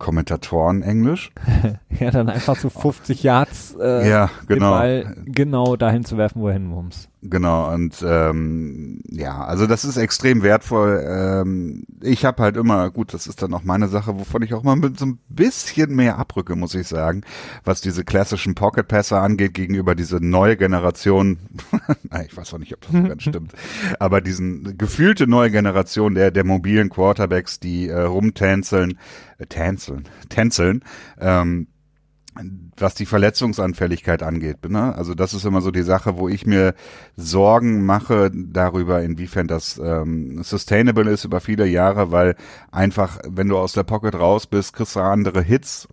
[0.00, 1.30] Kommentatoren Englisch.
[2.00, 4.70] ja, dann einfach so 50 Yards äh, ja, genau.
[4.72, 7.09] Ball genau dahin zu werfen, wohin muss.
[7.22, 11.04] Genau, und ähm, ja, also das ist extrem wertvoll.
[11.06, 14.62] Ähm, ich habe halt immer, gut, das ist dann auch meine Sache, wovon ich auch
[14.62, 17.22] mal mit so ein bisschen mehr abrücke, muss ich sagen,
[17.62, 21.38] was diese klassischen Pocket Passer angeht, gegenüber diese neue Generation,
[22.24, 23.52] ich weiß auch nicht, ob das so ganz stimmt,
[23.98, 28.98] aber diesen gefühlte neue Generation der, der mobilen Quarterbacks, die äh, rumtänzeln,
[29.36, 30.82] äh, tänzeln, tänzeln,
[31.20, 31.66] ähm,
[32.76, 34.68] was die Verletzungsanfälligkeit angeht.
[34.68, 34.94] Ne?
[34.94, 36.74] Also das ist immer so die Sache, wo ich mir
[37.16, 42.36] Sorgen mache darüber, inwiefern das ähm, sustainable ist über viele Jahre, weil
[42.70, 45.88] einfach, wenn du aus der Pocket raus bist, kriegst du andere Hits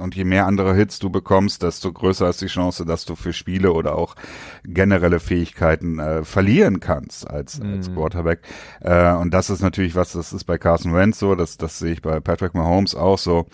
[0.00, 3.32] und je mehr andere Hits du bekommst, desto größer ist die Chance, dass du für
[3.32, 4.16] Spiele oder auch
[4.64, 7.74] generelle Fähigkeiten äh, verlieren kannst als, mhm.
[7.74, 8.40] als Quarterback.
[8.80, 11.92] Äh, und das ist natürlich was, das ist bei Carson Wentz so, das, das sehe
[11.92, 13.46] ich bei Patrick Mahomes auch so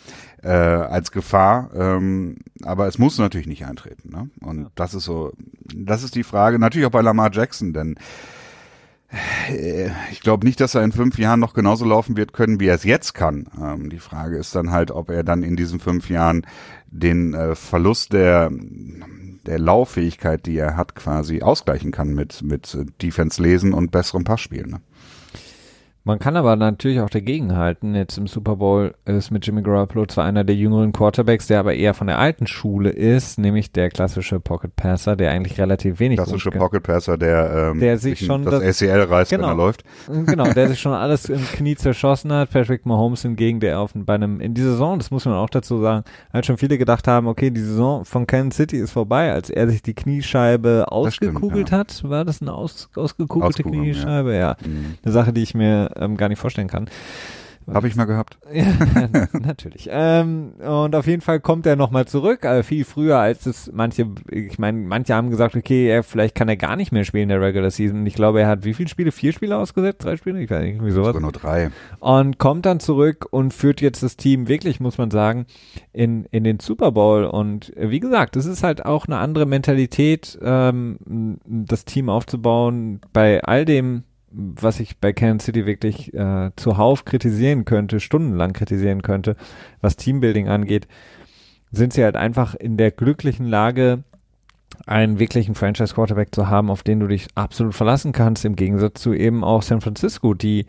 [0.43, 1.71] äh, als Gefahr.
[1.75, 4.11] Ähm, aber es muss natürlich nicht eintreten.
[4.11, 4.31] Ne?
[4.41, 4.71] Und ja.
[4.75, 5.33] das ist so,
[5.75, 7.97] das ist die Frage, natürlich auch bei Lamar Jackson, denn
[10.11, 12.75] ich glaube nicht, dass er in fünf Jahren noch genauso laufen wird können, wie er
[12.75, 13.47] es jetzt kann.
[13.61, 16.47] Ähm, die Frage ist dann halt, ob er dann in diesen fünf Jahren
[16.87, 18.51] den äh, Verlust der
[19.47, 24.67] der Lauffähigkeit, die er hat, quasi ausgleichen kann mit mit Defense lesen und besserem Passspiel.
[24.67, 24.81] Ne?
[26.07, 27.97] Man kann aber natürlich auch dagegen halten.
[27.97, 31.75] Jetzt im Super Bowl ist mit Jimmy Garoppolo zwar einer der jüngeren Quarterbacks, der aber
[31.75, 36.19] eher von der alten Schule ist, nämlich der klassische Pocket Passer, der eigentlich relativ wenig
[36.19, 39.57] klassische Pocket Passer, der, ähm, der sich schon das, das ACL reißt, genau, wenn er
[39.57, 39.83] läuft.
[40.27, 42.51] Genau, der sich schon alles im Knie zerschossen hat.
[42.51, 45.81] Patrick Mahomes hingegen, der auf bei einem in dieser Saison, das muss man auch dazu
[45.81, 49.51] sagen, halt schon viele gedacht haben, okay, die Saison von Kansas City ist vorbei, als
[49.51, 51.79] er sich die Kniescheibe ausgekugelt stimmt, ja.
[51.79, 52.09] hat.
[52.09, 54.35] War das eine aus, ausgekugelte Auskugeln, Kniescheibe?
[54.35, 54.39] Ja.
[54.39, 54.57] ja.
[54.65, 54.95] Mhm.
[55.03, 56.89] Eine Sache, die ich mir ähm, gar nicht vorstellen kann.
[57.73, 58.39] Habe ich mal gehabt.
[58.53, 58.67] ja,
[59.33, 59.89] natürlich.
[59.91, 64.09] Ähm, und auf jeden Fall kommt er nochmal zurück, äh, viel früher als es manche,
[64.31, 67.29] ich meine, manche haben gesagt, okay, er, vielleicht kann er gar nicht mehr spielen in
[67.31, 68.07] der Regular Season.
[68.07, 69.11] Ich glaube, er hat wie viele Spiele?
[69.11, 70.05] Vier Spiele ausgesetzt?
[70.05, 70.41] Drei Spiele?
[70.41, 71.09] Ich weiß nicht, irgendwie sowas.
[71.09, 71.71] Sogar nur drei.
[71.99, 75.47] Und kommt dann zurück und führt jetzt das Team wirklich, muss man sagen,
[75.93, 77.25] in, in den Super Bowl.
[77.25, 83.43] Und wie gesagt, es ist halt auch eine andere Mentalität, ähm, das Team aufzubauen bei
[83.43, 84.05] all dem,
[84.37, 89.35] was ich bei Kansas City wirklich äh, zuhauf kritisieren könnte, stundenlang kritisieren könnte,
[89.81, 90.87] was Teambuilding angeht,
[91.73, 94.05] sind sie halt einfach in der glücklichen Lage,
[94.87, 99.15] einen wirklichen Franchise-Quarterback zu haben, auf den du dich absolut verlassen kannst, im Gegensatz zu
[99.15, 100.67] eben auch San Francisco, die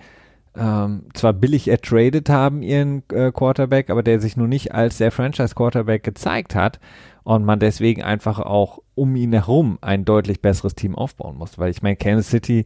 [0.56, 5.12] ähm, zwar billig ertradet haben, ihren äh, Quarterback, aber der sich nur nicht als der
[5.12, 6.80] Franchise-Quarterback gezeigt hat
[7.24, 11.60] und man deswegen einfach auch um ihn herum ein deutlich besseres Team aufbauen muss.
[11.60, 12.66] Weil ich meine, Kansas City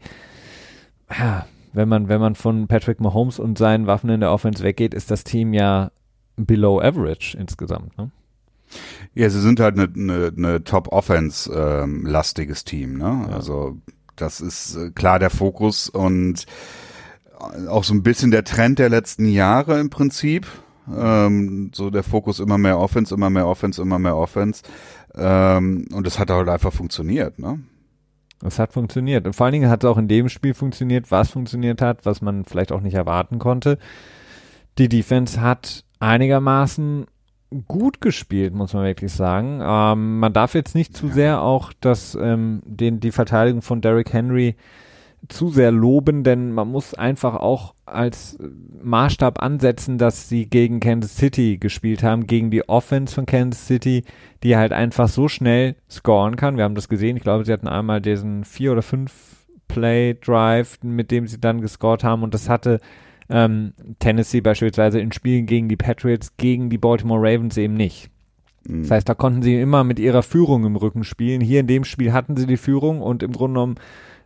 [1.73, 5.11] wenn man, wenn man von Patrick Mahomes und seinen Waffen in der Offense weggeht, ist
[5.11, 5.91] das Team ja
[6.35, 7.97] below average insgesamt.
[7.97, 8.11] Ne?
[9.13, 12.97] Ja, sie sind halt eine ne, ne Top-Offense-lastiges ähm, Team.
[12.97, 13.27] Ne?
[13.29, 13.35] Ja.
[13.35, 13.77] Also
[14.15, 16.45] das ist äh, klar der Fokus und
[17.67, 20.47] auch so ein bisschen der Trend der letzten Jahre im Prinzip.
[20.93, 24.63] Ähm, so der Fokus immer mehr Offense, immer mehr Offense, immer mehr Offense.
[25.15, 27.39] Ähm, und das hat halt einfach funktioniert.
[27.39, 27.59] Ne?
[28.43, 29.25] Es hat funktioniert.
[29.25, 32.21] Und vor allen Dingen hat es auch in dem Spiel funktioniert, was funktioniert hat, was
[32.21, 33.77] man vielleicht auch nicht erwarten konnte.
[34.77, 37.05] Die Defense hat einigermaßen
[37.67, 39.59] gut gespielt, muss man wirklich sagen.
[39.61, 44.13] Ähm, man darf jetzt nicht zu sehr auch das, ähm, den, die Verteidigung von Derrick
[44.13, 44.55] Henry
[45.29, 48.37] zu sehr loben, denn man muss einfach auch als
[48.81, 54.03] Maßstab ansetzen, dass sie gegen Kansas City gespielt haben, gegen die Offense von Kansas City,
[54.43, 56.57] die halt einfach so schnell scoren kann.
[56.57, 57.17] Wir haben das gesehen.
[57.17, 59.11] Ich glaube, sie hatten einmal diesen vier oder fünf
[59.67, 62.79] Play Drive, mit dem sie dann gescored haben und das hatte
[63.29, 68.09] ähm, Tennessee beispielsweise in Spielen gegen die Patriots, gegen die Baltimore Ravens eben nicht.
[68.67, 68.81] Mhm.
[68.81, 71.41] Das heißt, da konnten sie immer mit ihrer Führung im Rücken spielen.
[71.41, 73.75] Hier in dem Spiel hatten sie die Führung und im Grunde genommen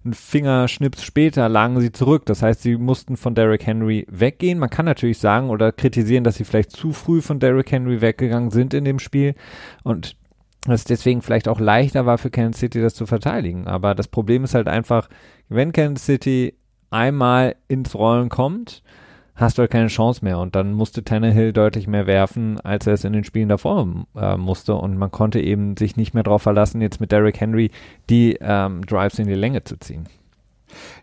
[0.05, 2.25] ein Fingerschnips später lagen sie zurück.
[2.25, 4.59] Das heißt, sie mussten von Derrick Henry weggehen.
[4.59, 8.51] Man kann natürlich sagen oder kritisieren, dass sie vielleicht zu früh von Derrick Henry weggegangen
[8.51, 9.35] sind in dem Spiel
[9.83, 10.15] und
[10.65, 13.67] dass es deswegen vielleicht auch leichter war für Kansas City, das zu verteidigen.
[13.67, 15.09] Aber das Problem ist halt einfach,
[15.49, 16.55] wenn Kansas City
[16.89, 18.83] einmal ins Rollen kommt,
[19.35, 20.39] hast du halt keine Chance mehr.
[20.39, 24.37] Und dann musste Tannehill deutlich mehr werfen, als er es in den Spielen davor äh,
[24.37, 24.75] musste.
[24.75, 27.71] Und man konnte eben sich nicht mehr darauf verlassen, jetzt mit Derrick Henry
[28.09, 30.07] die ähm, Drives in die Länge zu ziehen.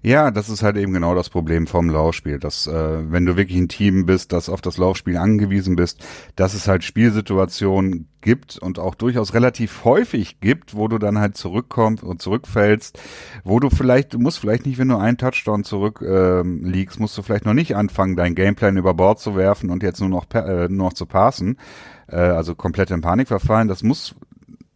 [0.02, 3.58] Ja, das ist halt eben genau das Problem vom Laufspiel, dass äh, wenn du wirklich
[3.58, 6.04] ein Team bist, das auf das Laufspiel angewiesen bist,
[6.36, 11.36] dass es halt Spielsituationen gibt und auch durchaus relativ häufig gibt, wo du dann halt
[11.36, 12.98] zurückkommst und zurückfällst,
[13.44, 17.16] wo du vielleicht, du musst vielleicht nicht, wenn du einen Touchdown zurück äh, liegst, musst
[17.18, 20.26] du vielleicht noch nicht anfangen, dein Gameplan über Bord zu werfen und jetzt nur noch,
[20.34, 21.58] äh, nur noch zu passen,
[22.08, 23.68] äh, also komplett in Panik verfallen.
[23.68, 24.14] Das muss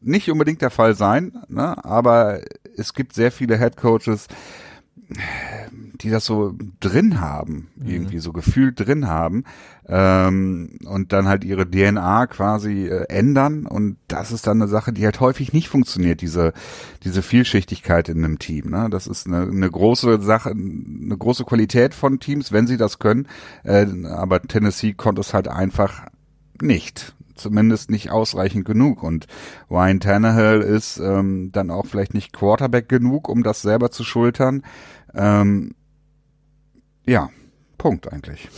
[0.01, 1.85] nicht unbedingt der Fall sein, ne?
[1.85, 2.41] aber
[2.77, 4.29] es gibt sehr viele Head Coaches,
[5.09, 7.89] die das so drin haben, mhm.
[7.89, 9.45] irgendwie so gefühlt drin haben
[9.89, 14.93] ähm, und dann halt ihre DNA quasi äh, ändern und das ist dann eine Sache,
[14.93, 16.53] die halt häufig nicht funktioniert, diese
[17.05, 18.71] diese Vielschichtigkeit in einem Team.
[18.71, 18.89] Ne?
[18.91, 23.29] Das ist eine, eine große Sache, eine große Qualität von Teams, wenn sie das können,
[23.63, 26.07] äh, aber Tennessee konnte es halt einfach
[26.61, 29.03] nicht zumindest nicht ausreichend genug.
[29.03, 29.27] Und
[29.71, 34.63] Ryan Tannehill ist ähm, dann auch vielleicht nicht Quarterback genug, um das selber zu schultern.
[35.17, 35.75] Ähm,
[37.07, 37.31] ja,
[37.79, 38.49] Punkt eigentlich.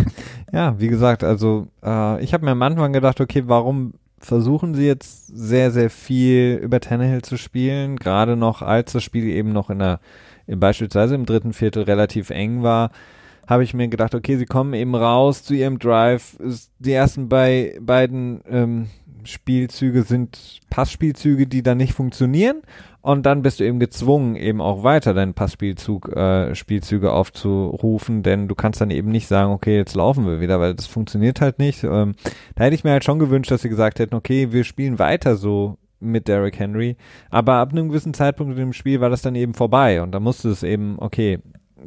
[0.52, 4.86] ja, wie gesagt, also äh, ich habe mir am Anfang gedacht, okay, warum versuchen sie
[4.86, 9.70] jetzt sehr, sehr viel über Tannehill zu spielen, gerade noch als das Spiel eben noch
[9.70, 10.00] in der,
[10.46, 12.90] beispielsweise im dritten Viertel relativ eng war.
[13.46, 16.36] Habe ich mir gedacht, okay, sie kommen eben raus zu ihrem Drive.
[16.78, 18.88] Die ersten bei beiden ähm,
[19.24, 22.62] Spielzüge sind Passspielzüge, die dann nicht funktionieren.
[23.02, 28.48] Und dann bist du eben gezwungen, eben auch weiter deinen Passspielzug, äh, Spielzüge aufzurufen, denn
[28.48, 31.60] du kannst dann eben nicht sagen, okay, jetzt laufen wir wieder, weil das funktioniert halt
[31.60, 31.84] nicht.
[31.84, 32.16] Ähm,
[32.56, 35.36] da hätte ich mir halt schon gewünscht, dass sie gesagt hätten, okay, wir spielen weiter
[35.36, 36.96] so mit Derrick Henry.
[37.30, 40.48] Aber ab einem gewissen Zeitpunkt im Spiel war das dann eben vorbei und da musste
[40.48, 41.38] es eben, okay,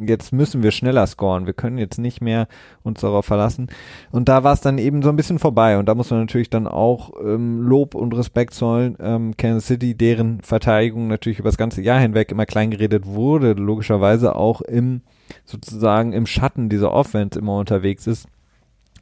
[0.06, 1.46] jetzt müssen wir schneller scoren.
[1.46, 2.48] Wir können jetzt nicht mehr
[2.84, 3.68] uns darauf verlassen.
[4.12, 5.78] Und da war es dann eben so ein bisschen vorbei.
[5.78, 8.98] Und da muss man natürlich dann auch ähm, Lob und Respekt zollen.
[9.00, 14.36] Ähm, Kansas City, deren Verteidigung natürlich über das ganze Jahr hinweg immer kleingeredet wurde, logischerweise
[14.36, 15.02] auch im
[15.46, 18.28] sozusagen im Schatten dieser Offense immer unterwegs ist.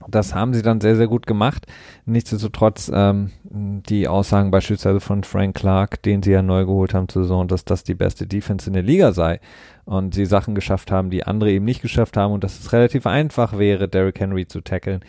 [0.08, 1.66] Das haben sie dann sehr, sehr gut gemacht.
[2.06, 7.24] Nichtsdestotrotz ähm, die Aussagen beispielsweise von Frank Clark, den sie ja neu geholt haben zur
[7.24, 9.40] Saison, dass das die beste Defense in der Liga sei
[9.88, 13.08] und sie Sachen geschafft haben, die andere eben nicht geschafft haben und dass es relativ
[13.08, 15.00] einfach wäre, Derrick Henry zu tackeln.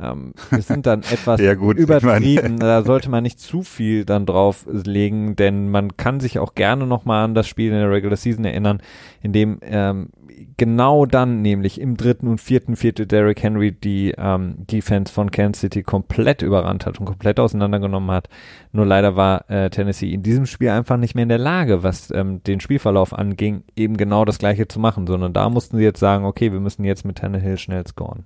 [0.00, 2.58] Ähm, wir sind dann etwas ja, gut, übertrieben.
[2.58, 6.86] da sollte man nicht zu viel dann drauf legen, denn man kann sich auch gerne
[6.86, 8.82] nochmal an das Spiel in der Regular Season erinnern,
[9.22, 10.08] in dem ähm,
[10.56, 15.60] genau dann, nämlich im dritten und vierten Viertel, Derrick Henry die ähm, Defense von Kansas
[15.60, 18.28] City komplett überrannt hat und komplett auseinandergenommen hat.
[18.72, 22.10] Nur leider war äh, Tennessee in diesem Spiel einfach nicht mehr in der Lage, was
[22.10, 26.00] ähm, den Spielverlauf anging, eben genau das gleiche zu machen, sondern da mussten sie jetzt
[26.00, 28.24] sagen, okay, wir müssen jetzt mit Tannehill schnell scoren.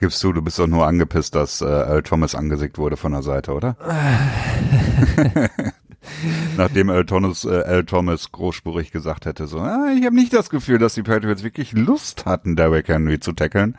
[0.00, 3.22] Gibst du, du bist doch nur angepisst, dass äh, Earl Thomas angesickt wurde von der
[3.22, 3.76] Seite, oder?
[6.56, 10.78] Nachdem Earl Thomas, äh, Thomas großspurig gesagt hätte, so, ah, ich habe nicht das Gefühl,
[10.78, 13.76] dass die Patriots wirklich Lust hatten, Derrick Henry zu tackeln.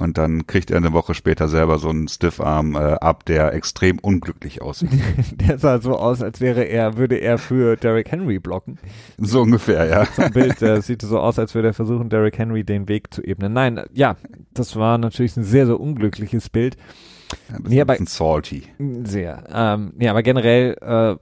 [0.00, 3.98] Und dann kriegt er eine Woche später selber so einen Stiffarm äh, ab, der extrem
[3.98, 4.90] unglücklich aussieht.
[5.32, 8.78] der sah so aus, als wäre er, würde er für Derrick Henry blocken.
[9.18, 10.06] So ungefähr, ja.
[10.06, 13.22] Zum Bild, der sieht so aus, als würde er versuchen, Derrick Henry den Weg zu
[13.22, 13.52] ebnen.
[13.52, 14.16] Nein, ja,
[14.54, 16.76] das war natürlich ein sehr, sehr unglückliches Bild.
[16.76, 18.62] Ja, ein bisschen, nee, aber, salty.
[19.04, 19.44] Sehr.
[19.52, 21.16] Ähm, ja, aber generell, äh,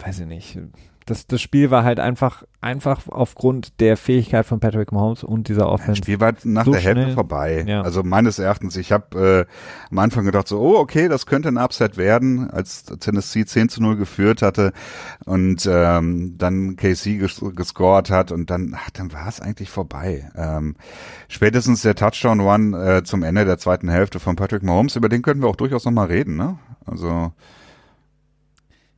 [0.00, 0.58] weiß ich nicht,
[1.10, 5.68] das, das Spiel war halt einfach, einfach aufgrund der Fähigkeit von Patrick Mahomes und dieser
[5.68, 5.92] Offense.
[5.92, 7.64] Das Spiel war nach so der Hälfte vorbei.
[7.66, 7.82] Ja.
[7.82, 11.58] Also meines Erachtens, ich habe äh, am Anfang gedacht so, oh, okay, das könnte ein
[11.58, 14.72] Upset werden, als Tennessee 10 zu 0 geführt hatte
[15.24, 20.30] und ähm, dann KC ges gescored hat und dann, ach, dann war es eigentlich vorbei.
[20.36, 20.76] Ähm,
[21.28, 25.22] spätestens der Touchdown One äh, zum Ende der zweiten Hälfte von Patrick Mahomes, über den
[25.22, 26.58] könnten wir auch durchaus nochmal reden, ne?
[26.86, 27.32] Also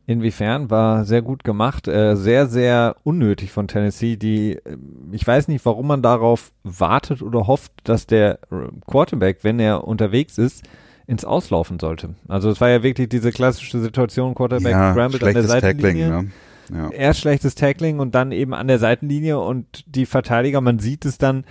[0.04, 4.76] Inwiefern war sehr gut gemacht, äh, sehr, sehr unnötig von Tennessee, die, äh,
[5.12, 8.40] ich weiß nicht, warum man darauf wartet oder hofft, dass der
[8.86, 10.64] Quarterback, wenn er unterwegs ist,
[11.06, 12.14] ins Auslaufen sollte.
[12.26, 16.08] Also es war ja wirklich diese klassische Situation, Quarterback ja, scrambled an der Seitenlinie.
[16.08, 16.32] Tackling,
[16.70, 16.78] ne?
[16.78, 16.90] ja.
[16.90, 21.18] Erst schlechtes Tackling und dann eben an der Seitenlinie und die Verteidiger, man sieht es
[21.18, 21.44] dann,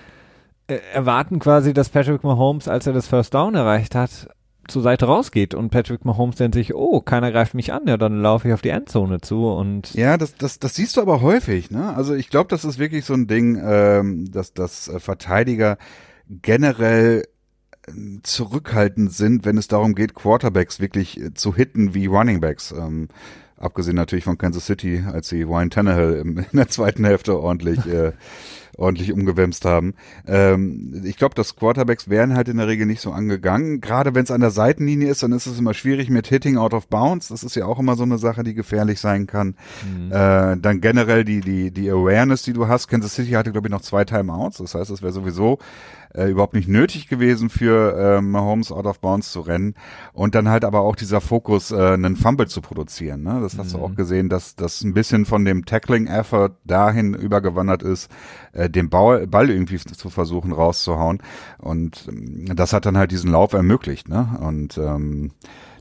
[0.68, 4.30] äh, erwarten quasi, dass Patrick Mahomes, als er das First Down erreicht hat,
[4.72, 8.22] zur Seite rausgeht und Patrick Mahomes denkt sich, oh, keiner greift mich an, ja, dann
[8.22, 11.72] laufe ich auf die Endzone zu und ja, das das das siehst du aber häufig,
[11.72, 11.93] ne?
[11.95, 15.78] Also ich glaube, das ist wirklich so ein Ding, ähm, dass dass äh, Verteidiger
[16.28, 17.24] generell
[17.88, 17.91] äh,
[18.24, 22.72] zurückhaltend sind, wenn es darum geht, Quarterbacks wirklich äh, zu hitten wie Runningbacks.
[22.72, 23.09] Ähm,
[23.57, 26.13] abgesehen natürlich von Kansas City, als sie Ryan Tannehill
[26.51, 28.13] in der zweiten Hälfte ordentlich äh,
[28.82, 29.93] ordentlich umgewämst haben.
[30.27, 33.79] Ähm, ich glaube, dass Quarterbacks wären halt in der Regel nicht so angegangen.
[33.79, 36.73] Gerade wenn es an der Seitenlinie ist, dann ist es immer schwierig mit Hitting out
[36.73, 37.29] of bounds.
[37.29, 39.55] Das ist ja auch immer so eine Sache, die gefährlich sein kann.
[39.86, 40.11] Mhm.
[40.11, 42.88] Äh, dann generell die, die, die Awareness, die du hast.
[42.88, 44.57] Kansas City hatte, glaube ich, noch zwei Timeouts.
[44.57, 45.59] Das heißt, es wäre sowieso
[46.14, 49.76] äh, überhaupt nicht nötig gewesen für äh, Mahomes out of bounds zu rennen
[50.14, 53.24] und dann halt aber auch dieser Fokus, äh, einen Fumble zu produzieren.
[53.24, 53.39] Ne?
[53.41, 53.78] Das hast mhm.
[53.78, 58.09] du auch gesehen, dass das ein bisschen von dem Tackling-Effort dahin übergewandert ist,
[58.53, 61.20] äh, den Ball, Ball irgendwie zu versuchen rauszuhauen
[61.57, 64.09] und ähm, das hat dann halt diesen Lauf ermöglicht.
[64.09, 64.38] Ne?
[64.41, 65.32] Und ähm,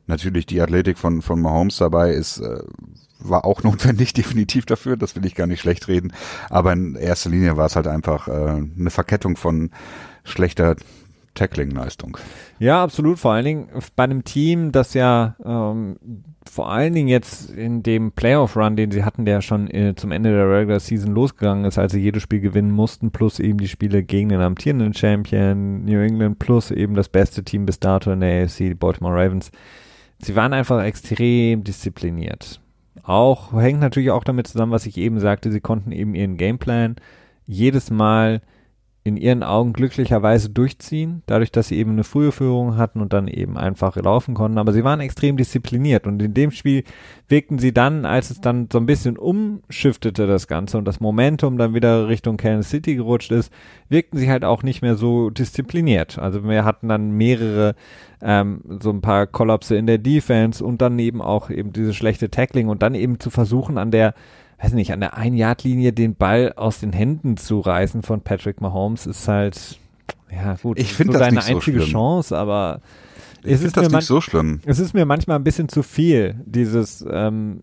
[0.06, 2.60] natürlich die Athletik von von Mahomes dabei ist äh,
[3.22, 6.12] war auch notwendig, definitiv dafür, das will ich gar nicht schlecht reden.
[6.48, 9.70] Aber in erster Linie war es halt einfach äh, eine Verkettung von
[10.24, 10.76] schlechter
[11.34, 12.18] Tackling-Leistung.
[12.58, 13.18] Ja, absolut.
[13.18, 15.96] Vor allen Dingen bei einem Team, das ja ähm,
[16.48, 20.30] vor allen Dingen jetzt in dem Playoff-Run, den sie hatten, der schon äh, zum Ende
[20.30, 24.02] der Regular Season losgegangen ist, als sie jedes Spiel gewinnen mussten, plus eben die Spiele
[24.02, 28.44] gegen den amtierenden Champion New England, plus eben das beste Team bis dato in der
[28.44, 29.52] AFC, die Baltimore Ravens.
[30.18, 32.60] Sie waren einfach extrem diszipliniert.
[33.02, 36.96] Auch hängt natürlich auch damit zusammen, was ich eben sagte, sie konnten eben ihren Gameplan
[37.46, 38.42] jedes Mal
[39.02, 43.28] in ihren Augen glücklicherweise durchziehen, dadurch, dass sie eben eine frühe Führung hatten und dann
[43.28, 44.58] eben einfach laufen konnten.
[44.58, 46.84] Aber sie waren extrem diszipliniert und in dem Spiel
[47.26, 51.56] wirkten sie dann, als es dann so ein bisschen umschiftete das Ganze und das Momentum
[51.56, 53.50] dann wieder Richtung Kansas City gerutscht ist,
[53.88, 56.18] wirkten sie halt auch nicht mehr so diszipliniert.
[56.18, 57.76] Also wir hatten dann mehrere,
[58.20, 62.30] ähm, so ein paar Kollapse in der Defense und dann eben auch eben diese schlechte
[62.30, 64.12] Tackling und dann eben zu versuchen an der
[64.62, 69.06] weiß nicht, an der Ein-Yard-Linie den Ball aus den Händen zu reißen von Patrick Mahomes
[69.06, 69.78] ist halt,
[70.30, 71.92] ja gut, ich finde so das deine nicht so einzige schlimm.
[71.92, 72.80] Chance, aber
[73.42, 74.60] Ich es ist das nicht so schlimm.
[74.66, 77.62] es ist mir manchmal ein bisschen zu viel, dieses, ähm,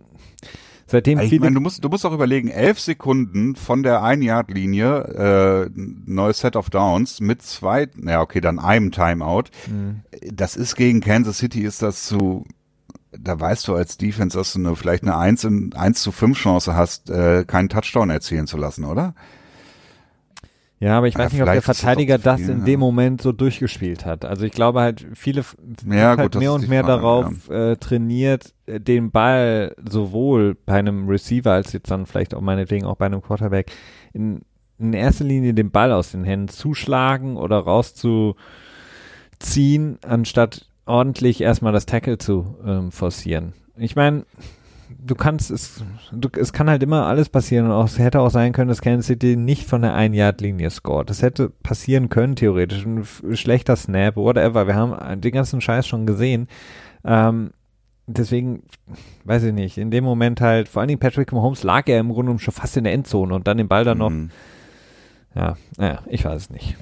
[0.88, 5.70] seitdem Ich meine, du musst, du musst auch überlegen, elf Sekunden von der Ein-Yard-Linie, äh,
[5.76, 9.44] neues Set of Downs mit zwei, naja, okay, dann einem Timeout.
[9.70, 10.02] Mhm.
[10.34, 12.44] Das ist gegen Kansas City, ist das zu,
[13.20, 16.38] da weißt du als Defense, dass du eine, vielleicht eine 1, in, 1 zu 5
[16.38, 19.16] Chance hast, äh, keinen Touchdown erzielen zu lassen, oder?
[20.80, 22.66] ja, aber ich Ja, weiß nicht, ob der das Verteidiger das viel, in ja.
[22.66, 24.26] dem Moment so durchgespielt hat.
[24.26, 25.44] Also ich glaube halt, viele
[25.90, 30.56] Ja, halt gut, das mehr und mehr Frage, darauf äh, trainiert, äh, den Ball sowohl
[30.66, 33.72] bei einem Receiver als jetzt dann vielleicht auch meinetwegen auch bei einem Quarterback
[34.14, 34.42] in,
[34.78, 38.38] in erster Linie den Ball aus den Händen zuschlagen oder rauszuziehen,
[40.04, 43.54] anstatt ordentlich erstmal das Tackle zu ähm, forcieren.
[43.78, 44.26] Ich meine,
[45.06, 48.30] du kannst es, du, es kann halt immer alles passieren und auch, es hätte auch
[48.30, 51.10] sein können, dass Kansas City nicht von der Ein-Yard-Linie scored.
[51.10, 52.86] Das hätte passieren können, theoretisch.
[52.86, 54.66] Ein schlechter Snap, whatever.
[54.68, 56.48] Wir haben den ganzen Scheiß schon gesehen.
[57.06, 57.52] Ähm,
[58.08, 58.64] deswegen,
[59.26, 62.08] weiß ich nicht, in dem Moment halt, vor allen Dingen Patrick Mahomes lag ja im
[62.08, 64.30] Grunde genommen schon fast in der Endzone und dann den Ball dann noch, Mhm.
[65.36, 66.76] ja, naja, ich weiß es nicht.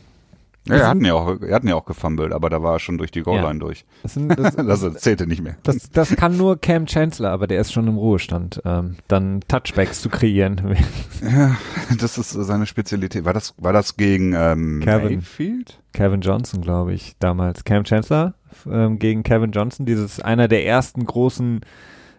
[0.67, 2.97] Ja, er hatten ja auch, er hatten ja auch gefummelt, aber da war er schon
[2.97, 3.85] durch die Goal-Line durch.
[4.03, 5.57] Das, sind, das, Das zählte nicht mehr.
[5.63, 10.01] das, das kann nur Cam Chancellor, aber der ist schon im Ruhestand, ähm, dann Touchbacks
[10.01, 10.75] zu kreieren.
[11.21, 11.55] Ja,
[11.97, 13.25] das ist seine Spezialität.
[13.25, 15.15] War das, war das gegen ähm, Kevin.
[15.15, 15.79] Mayfield?
[15.93, 17.63] Kevin Johnson, glaube ich, damals.
[17.63, 18.35] Cam Chancellor
[18.69, 21.61] ähm, gegen Kevin Johnson, dieses einer der ersten großen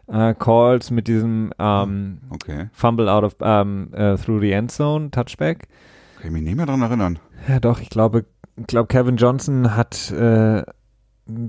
[0.09, 2.69] äh, Calls mit diesem ähm, Okay.
[2.73, 5.69] Fumble out of ähm, äh, through the end zone Touchback.
[6.17, 7.19] Kann ich mich nicht mehr dran erinnern.
[7.49, 8.25] Ja, doch, ich glaube,
[8.57, 10.63] ich glaube Kevin Johnson hat äh,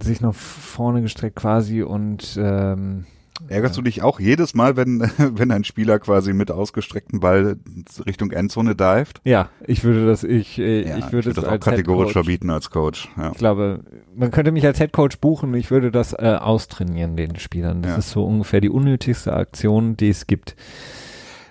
[0.01, 3.05] sich noch vorne gestreckt quasi und ähm,
[3.49, 7.57] Ärgerst du dich auch jedes Mal, wenn, wenn ein Spieler quasi mit ausgestrecktem Ball
[8.05, 9.21] Richtung Endzone dived?
[9.25, 12.69] ja, ich würde das, ich, äh, Ja, ich würde das das auch kategorisch verbieten als
[12.71, 13.09] Coach.
[13.15, 13.31] Ja.
[13.31, 13.81] Ich glaube,
[14.15, 17.81] man könnte mich als Headcoach buchen, ich würde das äh, austrainieren, den Spielern.
[17.83, 20.55] Das ist so ungefähr die unnötigste Aktion, die es gibt.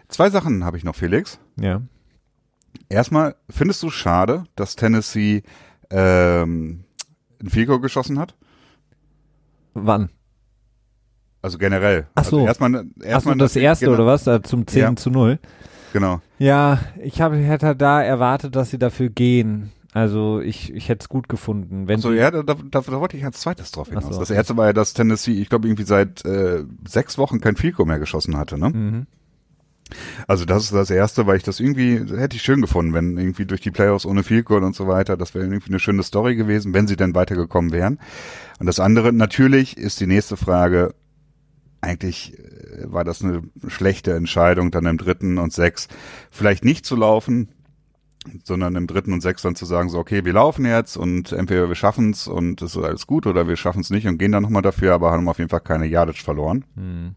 [0.09, 1.39] Zwei Sachen habe ich noch, Felix.
[1.61, 1.83] Ja.
[2.89, 5.43] Erstmal, findest du schade, dass Tennessee
[5.91, 6.85] ähm,
[7.43, 8.35] ein Goal geschossen hat?
[9.75, 10.11] Wann?
[11.43, 12.07] Also generell.
[12.15, 12.39] Ach so.
[12.39, 14.27] Also erstmal, erstmal das erste genau, oder was?
[14.27, 14.97] Äh, Zum 10 Ja.
[14.97, 15.39] zu 0.
[15.93, 16.21] Genau.
[16.39, 19.73] Ja, ich habe hätte da erwartet, dass sie dafür gehen.
[19.93, 21.89] Also ich, ich hätte es gut gefunden.
[21.89, 24.05] Wenn So, ja, da, da, da wollte ich als zweites drauf hinaus.
[24.05, 27.55] So, das erste war ja, dass Tennessee, ich glaube, irgendwie seit äh, sechs Wochen kein
[27.55, 28.59] Goal mehr geschossen hatte.
[28.59, 28.69] Ne?
[28.71, 29.07] Mhm.
[30.27, 33.47] Also das ist das erste, weil ich das irgendwie, hätte ich schön gefunden, wenn irgendwie
[33.47, 36.35] durch die Playoffs ohne Field Goal und so weiter, das wäre irgendwie eine schöne Story
[36.35, 37.99] gewesen, wenn sie denn weitergekommen wären.
[38.59, 40.95] Und das andere, natürlich ist die nächste Frage,
[41.81, 45.89] eigentlich äh, war das eine schlechte Entscheidung, dann im dritten und sechs
[46.31, 47.49] vielleicht nicht zu laufen,
[48.43, 51.69] sondern im dritten und sechs dann zu sagen, so, okay, wir laufen jetzt und entweder
[51.69, 54.63] wir schaffen's und es ist alles gut oder wir schaffen's nicht und gehen dann nochmal
[54.63, 56.65] dafür, aber haben auf jeden Fall keine Yardage verloren.
[56.75, 57.15] Mhm.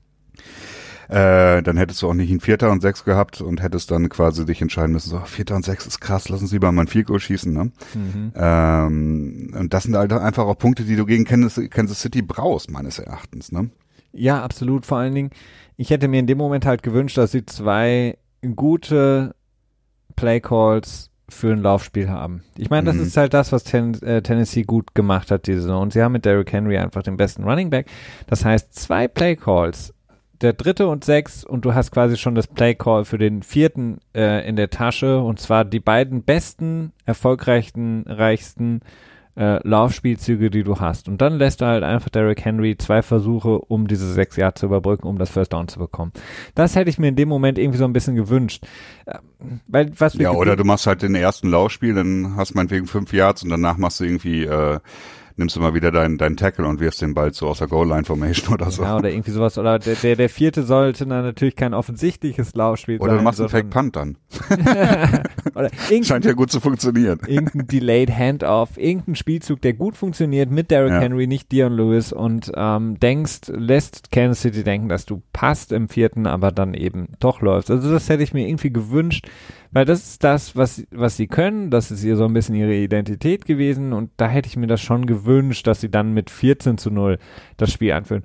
[1.09, 4.45] Äh, dann hättest du auch nicht einen Vierter und Sechs gehabt und hättest dann quasi
[4.45, 7.19] dich entscheiden müssen, so, Vierter und Sechs ist krass, lass uns lieber mal ein Goal
[7.19, 7.71] schießen, ne?
[7.95, 8.31] Mhm.
[8.35, 12.69] Ähm, und das sind halt einfach auch Punkte, die du gegen Kansas, Kansas City brauchst,
[12.69, 13.71] meines Erachtens, ne?
[14.11, 14.85] Ja, absolut.
[14.85, 15.29] Vor allen Dingen,
[15.77, 18.17] ich hätte mir in dem Moment halt gewünscht, dass sie zwei
[18.55, 19.33] gute
[20.15, 22.43] Playcalls für ein Laufspiel haben.
[22.57, 23.03] Ich meine, das Mhm.
[23.03, 25.83] ist halt das, was Ten äh, Tennessee gut gemacht hat diese Saison.
[25.83, 27.87] Und sie haben mit Derrick Henry einfach den besten Running Back.
[28.27, 29.93] Das heißt, zwei Playcalls,
[30.41, 34.47] der dritte und sechs, und du hast quasi schon das Playcall für den vierten äh,
[34.47, 35.19] in der Tasche.
[35.19, 38.81] Und zwar die beiden besten, erfolgreichsten, reichsten
[39.35, 41.07] äh, Laufspielzüge, die du hast.
[41.07, 44.65] Und dann lässt du halt einfach Derrick Henry zwei Versuche, um diese sechs Jahre zu
[44.65, 46.11] überbrücken, um das First Down zu bekommen.
[46.55, 48.65] Das hätte ich mir in dem Moment irgendwie so ein bisschen gewünscht.
[49.05, 49.19] Äh,
[49.67, 53.13] Weil, was wir Ja, oder du machst halt den ersten Laufspiel, dann hast meinetwegen fünf
[53.13, 54.79] Yards und danach machst du irgendwie, äh,
[55.39, 58.53] nimmst du mal wieder deinen deinen Tackle und wirfst den Ball so aus der Goal-Line-Formation
[58.53, 58.83] oder so.
[58.83, 59.57] Ja, oder irgendwie sowas.
[59.57, 63.17] Oder der, der, der vierte sollte dann natürlich kein offensichtliches Laufspiel Oder sein.
[63.17, 65.23] du machst einen Fake sondern- Punt dann.
[65.55, 65.69] oder
[66.03, 67.19] Scheint ja gut zu funktionieren.
[67.27, 70.99] irgendein Delayed Handoff, irgendein Spielzug, der gut funktioniert mit Derrick Ja.
[70.99, 75.89] Henry, nicht Dion Lewis und ähm, denkst, lässt Kansas City denken, dass du passt im
[75.89, 77.71] vierten, aber dann eben doch läufst.
[77.71, 79.27] Also das hätte ich mir irgendwie gewünscht,
[79.71, 81.69] Weil das ist das, was, was sie können.
[81.69, 83.93] Das ist ihr so ein bisschen ihre Identität gewesen.
[83.93, 87.19] Und da hätte ich mir das schon gewünscht, dass sie dann mit 14 zu 0
[87.57, 88.23] das Spiel anführen.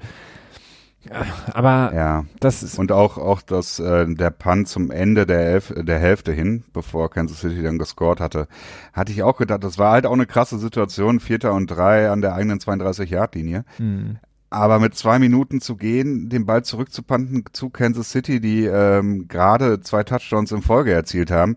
[1.53, 2.25] Aber Ja.
[2.41, 6.33] das ist, Und auch, auch das, äh, der Punt zum Ende der, Elf, der Hälfte
[6.33, 8.49] hin, bevor Kansas City dann gescored hatte,
[8.95, 12.23] hatte ich auch gedacht, das war halt auch eine krasse Situation, Vierter und drei an
[12.23, 13.65] der eigenen 32-Yard-Linie.
[13.79, 14.15] mh,
[14.55, 19.81] Aber mit zwei Minuten zu gehen, den Ball zurückzupanten zu Kansas City, die ähm, gerade
[19.81, 21.57] zwei Touchdowns in Folge erzielt haben,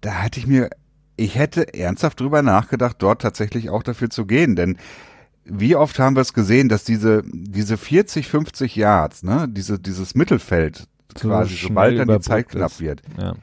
[0.00, 0.70] da hatte ich mir,
[1.16, 4.78] ich hätte ernsthaft drüber nachgedacht, dort tatsächlich auch dafür zu gehen, denn
[5.44, 10.14] wie oft haben wir es gesehen, dass diese diese 40, 50 Yards, ne, diese dieses
[10.14, 10.88] Mittelfeld
[11.18, 12.80] So quasi, sobald dann die Zeit knapp ist.
[12.80, 13.34] wird, ja.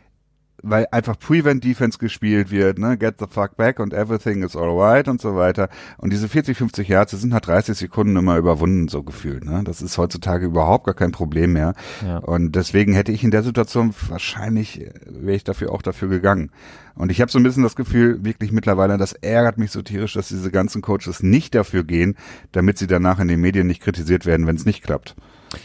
[0.65, 5.07] Weil einfach Prevent Defense gespielt wird, ne, get the fuck back und everything is alright
[5.07, 5.69] und so weiter.
[5.97, 9.61] Und diese 40, 50 Yards, die sind nach 30 Sekunden immer überwunden, so gefühlt, ne.
[9.63, 11.73] Das ist heutzutage überhaupt gar kein Problem mehr.
[12.05, 12.17] Ja.
[12.17, 16.51] Und deswegen hätte ich in der Situation wahrscheinlich, äh, wäre ich dafür auch dafür gegangen.
[16.95, 20.13] Und ich habe so ein bisschen das Gefühl, wirklich mittlerweile, das ärgert mich so tierisch,
[20.13, 22.15] dass diese ganzen Coaches nicht dafür gehen,
[22.53, 25.15] damit sie danach in den Medien nicht kritisiert werden, wenn es nicht klappt.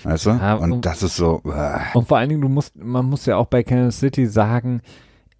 [0.04, 0.30] Weißt du?
[0.30, 3.26] Ja, und und- das ist so, äh, Und vor allen Dingen, du musst, man muss
[3.26, 4.80] ja auch bei Kansas City sagen,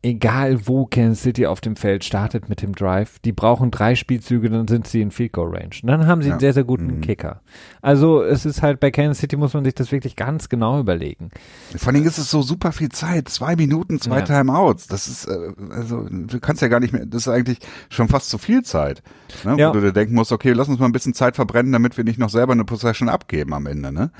[0.02, 4.48] egal wo Kansas City auf dem Feld startet mit dem Drive, die brauchen drei Spielzüge,
[4.48, 5.70] dann sind sie in Field Goal Range.
[5.82, 6.34] Und dann haben sie Ja.
[6.34, 7.00] einen sehr, sehr guten Mhm.
[7.02, 7.42] Kicker.
[7.82, 11.30] Also es ist halt bei Kansas City muss man sich das wirklich ganz genau überlegen.
[11.76, 13.28] Vor allen Dingen ist es so super viel Zeit.
[13.28, 14.24] Zwei Minuten, zwei Ja.
[14.24, 14.86] Timeouts.
[14.86, 17.58] Das ist, äh, also, du kannst ja gar nicht mehr, das ist eigentlich
[17.90, 19.02] schon fast zu viel Zeit.
[19.44, 19.56] Ne?
[19.58, 19.68] Ja.
[19.68, 22.04] Wo du dir denken musst, okay, lass uns mal ein bisschen Zeit verbrennen, damit wir
[22.04, 24.10] nicht noch selber eine Possession abgeben am Ende, ne?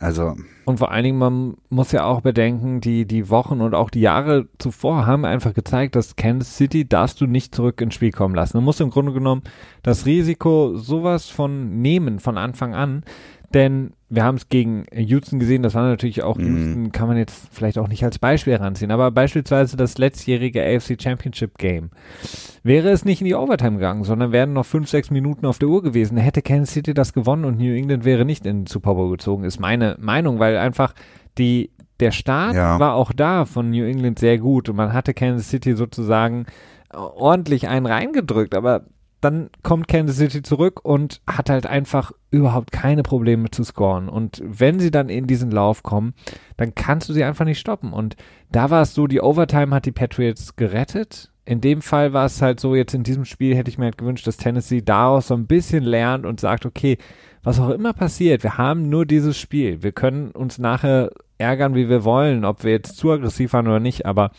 [0.00, 3.90] Also, Und vor allen Dingen, man muss ja auch bedenken, die, die Wochen und auch
[3.90, 8.12] die Jahre zuvor haben einfach gezeigt, dass Kansas City darfst du nicht zurück ins Spiel
[8.12, 8.58] kommen lassen.
[8.58, 9.42] Du musst im Grunde genommen
[9.82, 13.02] das Risiko sowas von nehmen von Anfang an.
[13.54, 16.56] Denn wir haben es gegen Houston gesehen, das war natürlich auch, Mhm.
[16.56, 20.96] Houston kann man jetzt vielleicht auch nicht als Beispiel heranziehen, aber beispielsweise das letztjährige AFC
[21.00, 21.90] Championship Game.
[22.62, 25.68] Wäre es nicht in die Overtime gegangen, sondern wären noch fünf, sechs Minuten auf der
[25.68, 28.94] Uhr gewesen, hätte Kansas City das gewonnen und New England wäre nicht in den Super
[28.94, 30.92] Bowl gezogen, ist meine Meinung, weil einfach
[31.38, 31.70] die,
[32.00, 32.78] der Start Ja.
[32.78, 36.44] war auch da von New England sehr gut und man hatte Kansas City sozusagen
[36.90, 38.84] ordentlich einen reingedrückt, aber
[39.20, 44.08] dann kommt Kansas City zurück und hat halt einfach überhaupt keine Probleme zu scoren.
[44.08, 46.14] Und wenn sie dann in diesen Lauf kommen,
[46.56, 47.92] dann kannst du sie einfach nicht stoppen.
[47.92, 48.16] Und
[48.52, 51.32] da war es so, die Overtime hat die Patriots gerettet.
[51.44, 53.98] In dem Fall war es halt so, jetzt in diesem Spiel hätte ich mir halt
[53.98, 56.98] gewünscht, dass Tennessee daraus so ein bisschen lernt und sagt, okay,
[57.42, 59.82] was auch immer passiert, wir haben nur dieses Spiel.
[59.82, 63.80] Wir können uns nachher ärgern, wie wir wollen, ob wir jetzt zu aggressiv waren oder
[63.80, 64.32] nicht, aber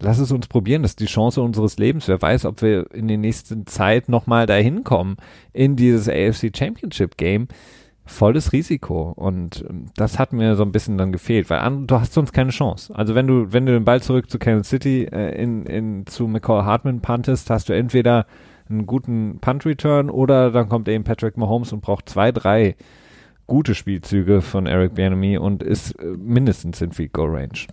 [0.00, 0.82] lass es uns probieren.
[0.82, 2.08] Das ist die Chance unseres Lebens.
[2.08, 5.16] Wer weiß, ob wir in der nächsten Zeit nochmal dahin kommen
[5.52, 7.48] in dieses AFC Championship Game.
[8.04, 9.12] Volles Risiko.
[9.16, 12.50] Und ähm, das hat mir so ein bisschen dann gefehlt, weil du hast sonst keine
[12.50, 12.94] Chance.
[12.94, 16.26] Also wenn du, wenn du den Ball zurück zu Kansas City äh, in, in, zu
[16.26, 18.26] McCall Hartman puntest, hast du entweder
[18.70, 22.76] einen guten Punt-Return oder dann kommt eben Patrick Mahomes und braucht zwei, drei
[23.46, 27.66] gute Spielzüge von Eric Bieniemy und ist äh, mindestens in Field Goal Range.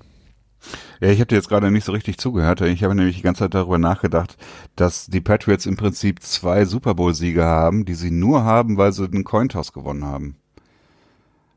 [1.02, 2.62] Ja, ich habe dir jetzt gerade nicht so richtig zugehört.
[2.62, 4.38] Ich habe nämlich die ganze Zeit darüber nachgedacht,
[4.76, 9.08] dass die Patriots im Prinzip zwei Super Bowl-Siege haben, die sie nur haben, weil sie
[9.10, 10.36] den Cointoss gewonnen haben.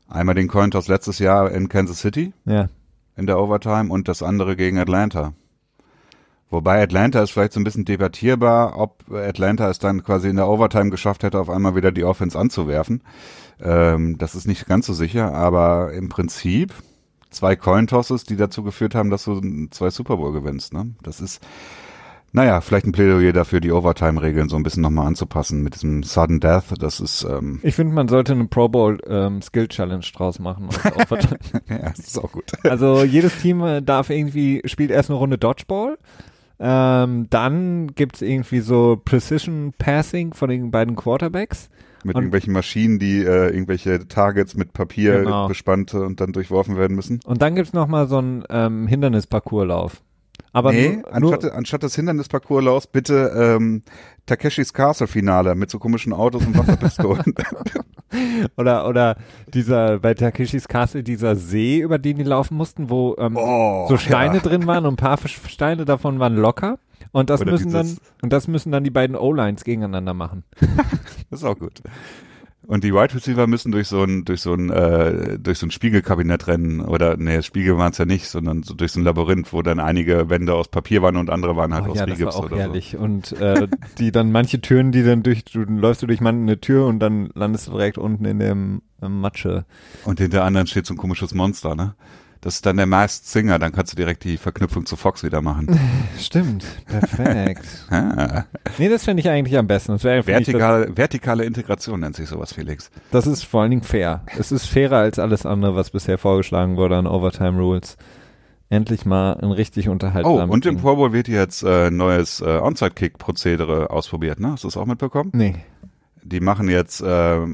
[0.07, 2.69] Einmal den Cointoss letztes Jahr in Kansas City Ja.
[3.15, 5.33] in der Overtime und das andere gegen Atlanta.
[6.51, 10.47] Wobei Atlanta ist vielleicht so ein bisschen debattierbar, ob Atlanta es dann quasi in der
[10.47, 13.03] Overtime geschafft hätte, auf einmal wieder die Offense anzuwerfen.
[13.61, 16.73] Ähm, das ist nicht ganz so sicher, aber im Prinzip
[17.29, 20.73] zwei Cointosses, die dazu geführt haben, dass du zwei Super Bowl gewinnst.
[20.73, 20.93] Ne?
[21.03, 21.41] Das ist,
[22.31, 26.39] naja, vielleicht ein Plädoyer dafür, die Overtime-Regeln so ein bisschen nochmal anzupassen mit diesem Sudden
[26.39, 26.73] Death.
[26.79, 30.69] Das ist, ähm, Ich finde, man sollte eine Pro Bowl ähm, Skill Challenge draus machen.
[31.69, 32.51] ja, das ist auch gut.
[32.63, 35.97] also jedes Team äh, darf irgendwie, spielt erst eine Runde Dodgeball.
[36.59, 41.69] Ähm, dann gibt's irgendwie so Precision Passing von den beiden Quarterbacks.
[42.03, 45.47] Mit Und- irgendwelchen Maschinen, die äh, irgendwelche Targets mit Papier Genau.
[45.47, 47.19] bespannt und dann durchworfen werden müssen.
[47.25, 50.01] Und dann gibt's noch mal so einen ähm, Hindernisparcourslauf.
[50.51, 53.83] Aber nee, nur, anstatt, nur, anstatt des Hindernisparcourslaufs bitte ähm,
[54.25, 57.35] Takeshis Castle Finale mit so komischen Autos und Wasserpistolen.
[58.57, 59.17] oder oder
[59.53, 63.97] dieser bei Takeshis Castle dieser See, über den die laufen mussten, wo ähm, oh, so
[63.97, 64.41] Steine ja.
[64.41, 66.79] drin waren und ein paar Steine davon waren locker.
[67.11, 70.43] Und das Oder müssen dann und das müssen dann die beiden O-Lines gegeneinander machen.
[71.31, 71.83] Das ist auch gut.
[72.69, 75.71] Und die Wide Receiver müssen durch so ein durch so ein äh, durch so ein
[75.71, 79.53] Spiegelkabinett rennen oder nee, Spiegel waren es ja nicht, sondern so durch so ein Labyrinth,
[79.53, 82.13] wo dann einige Wände aus Papier waren und andere waren halt Oh aus ja, das
[82.13, 82.95] Spiegelgips war auch oder herrlich.
[82.95, 86.61] Und äh, die dann manche Türen, die dann durch, du läufst du durch man eine
[86.61, 89.65] Tür und dann landest du direkt unten in dem ähm, Matsche.
[90.05, 91.95] Und hinter anderen steht so ein komisches Monster, ne?
[92.41, 95.41] Das ist dann der Masked Singer, dann kannst du direkt die Verknüpfung zu Fox wieder
[95.41, 95.77] machen.
[96.17, 97.65] Stimmt, perfekt.
[97.89, 98.45] ah.
[98.77, 99.91] Nee, das finde ich eigentlich am besten.
[99.91, 102.91] Das Vertikal, vertikale Integration nennt sich sowas, Felix.
[103.11, 104.23] das, das ist vor allen Dingen fair.
[104.37, 107.97] Es ist fairer als alles andere, was bisher vorgeschlagen wurde an Overtime Rules.
[108.71, 110.77] Endlich mal ein richtig Oh, unterhaltsames und im.
[110.77, 114.51] Pro Bowl wird jetzt äh, neues äh, Onside-Kick-Prozedere ausprobiert, ne?
[114.51, 115.31] Hast du das auch mitbekommen?
[115.33, 115.55] Nee,
[116.23, 117.05] Die machen jetzt äh,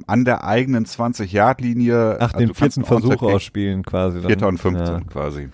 [0.08, 4.20] an der eigenen 20-Yard-Linie ach, also den vierten Versuch ausspielen quasi.
[4.20, 4.28] dann.
[4.28, 5.00] Vierter und 15 Ja.
[5.02, 5.50] quasi.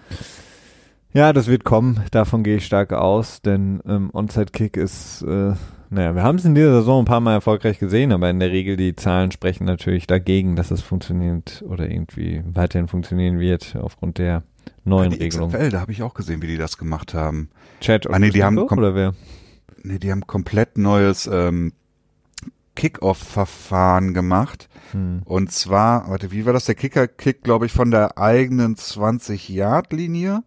[1.14, 2.00] Ja, das wird kommen.
[2.12, 5.54] Davon gehe ich stark aus, denn ähm, Onside-Kick ist, äh,
[5.90, 8.52] naja, wir haben es in dieser Saison ein paar Mal erfolgreich gesehen, aber in der
[8.52, 14.20] Regel die Zahlen sprechen natürlich dagegen, dass es funktioniert oder irgendwie weiterhin funktionieren wird aufgrund
[14.20, 14.44] der
[14.86, 15.50] neuen die Regelung.
[15.52, 17.50] XFL, da habe ich auch gesehen, wie die das gemacht haben.
[17.82, 19.14] Chat Ah, nee, die haben oder wer?
[19.84, 21.74] Nee, die haben komplett neues ähm,
[22.76, 24.70] Kick-Off-Verfahren gemacht.
[24.92, 25.22] Hm.
[25.26, 26.66] Und zwar, warte, wie war das?
[26.66, 30.44] Der Kicker kickt, glaube ich, von der eigenen 20-Yard-Linie.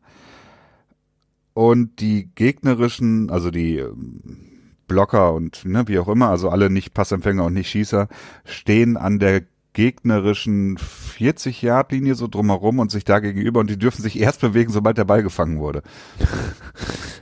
[1.53, 4.55] Und die gegnerischen, also die ähm,
[4.89, 8.09] Blocker und ne, wie auch immer, also alle nicht Passempfänger und nicht Schießer,
[8.45, 9.43] stehen an der
[9.75, 14.97] gegnerischen 40-Yard-Linie so drumherum und sich da gegenüber und die dürfen sich erst bewegen, sobald
[14.97, 15.83] der Ball gefangen wurde.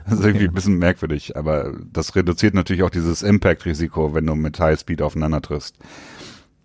[0.05, 4.35] Das ist irgendwie ein bisschen merkwürdig, aber das reduziert natürlich auch dieses Impact-Risiko, wenn du
[4.35, 5.77] mit High Speed aufeinander triffst.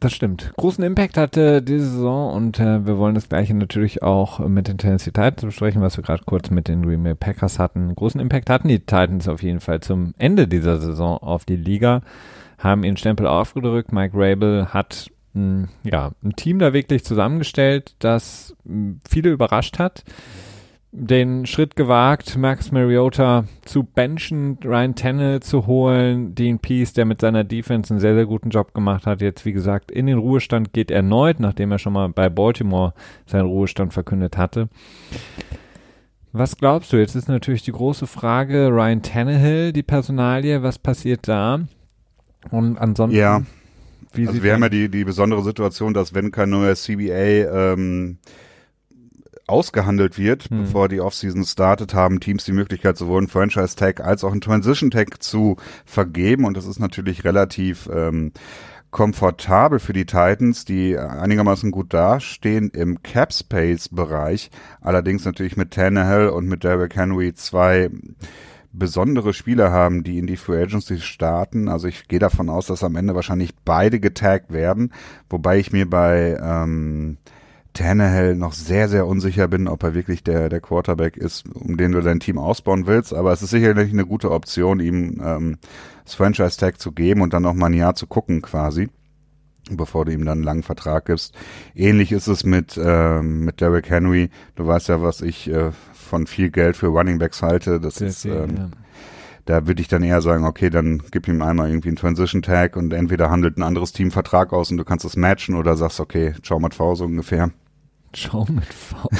[0.00, 0.52] Das stimmt.
[0.56, 4.78] Großen Impact hatte diese Saison und äh, wir wollen das gleiche natürlich auch mit den
[4.78, 7.94] Tennessee Titans besprechen, was wir gerade kurz mit den Green Bay Packers hatten.
[7.94, 12.02] Großen Impact hatten die Titans auf jeden Fall zum Ende dieser Saison auf die Liga,
[12.58, 13.92] haben ihren Stempel aufgedrückt.
[13.92, 15.10] Mike Rabel hat
[15.84, 20.04] ja, ein Team da wirklich zusammengestellt, das mh, viele überrascht hat.
[20.90, 27.20] Den Schritt gewagt, Max Mariota zu benchen, Ryan Tannehill zu holen, Dean Pease, der mit
[27.20, 30.72] seiner Defense einen sehr, sehr guten Job gemacht hat, jetzt wie gesagt in den Ruhestand
[30.72, 32.94] geht erneut, nachdem er schon mal bei Baltimore
[33.26, 34.70] seinen Ruhestand verkündet hatte.
[36.32, 36.96] Was glaubst du?
[36.96, 41.60] Jetzt ist natürlich die große Frage, Ryan Tannehill, die Personalie, was passiert da?
[42.50, 43.42] Und ansonsten, Ja,
[44.12, 48.18] wie also wir haben ja die, die besondere Situation, dass wenn kein neuer CBA ähm,
[49.46, 50.64] ausgehandelt wird, Hm.
[50.64, 55.22] bevor die Offseason startet, haben Teams die Möglichkeit, sowohl einen Franchise-Tag als auch einen Transition-Tag
[55.22, 56.44] zu vergeben.
[56.44, 58.32] Und das ist natürlich relativ ähm,
[58.90, 64.50] komfortabel für die Titans, die einigermaßen gut dastehen im Cap-Space-Bereich.
[64.80, 67.90] Allerdings natürlich mit Tannehill und mit Derrick Henry zwei
[68.72, 71.68] besondere Spieler haben, die in die Free Agency starten.
[71.68, 74.92] Also ich gehe davon aus, dass am Ende wahrscheinlich beide getaggt werden,
[75.30, 77.18] wobei ich mir bei ähm,
[77.72, 81.92] Tannehill noch sehr, sehr unsicher bin, ob er wirklich der, der Quarterback ist, um den
[81.92, 83.14] du dein Team ausbauen willst.
[83.14, 85.58] Aber es ist sicherlich eine gute Option, ihm ähm,
[86.04, 88.88] das Franchise-Tag zu geben und dann noch mal ein Jahr zu gucken quasi,
[89.70, 91.36] bevor du ihm dann einen langen Vertrag gibst.
[91.74, 94.30] Ähnlich ist es mit, ähm, mit Derrick Henry.
[94.56, 95.70] Du weißt ja, was ich äh,
[96.08, 97.80] von viel Geld für Running Backs halte.
[97.80, 98.68] Das Sehr ist, ähm, ja.
[99.44, 102.76] da würde ich dann eher sagen, okay, dann gib ihm einmal irgendwie einen Transition Tag
[102.76, 106.00] und entweder handelt ein anderes Team Vertrag aus und du kannst es matchen oder sagst,
[106.00, 107.50] okay, schau mal V so ungefähr.
[108.14, 109.08] Schau mit V.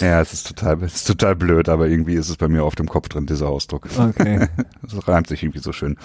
[0.00, 2.74] Ja, es ist total, es ist total blöd, aber irgendwie ist es bei mir auf
[2.74, 3.88] dem Kopf drin, dieser Ausdruck.
[3.96, 4.48] Okay.
[4.82, 5.96] Das reimt sich irgendwie so schön.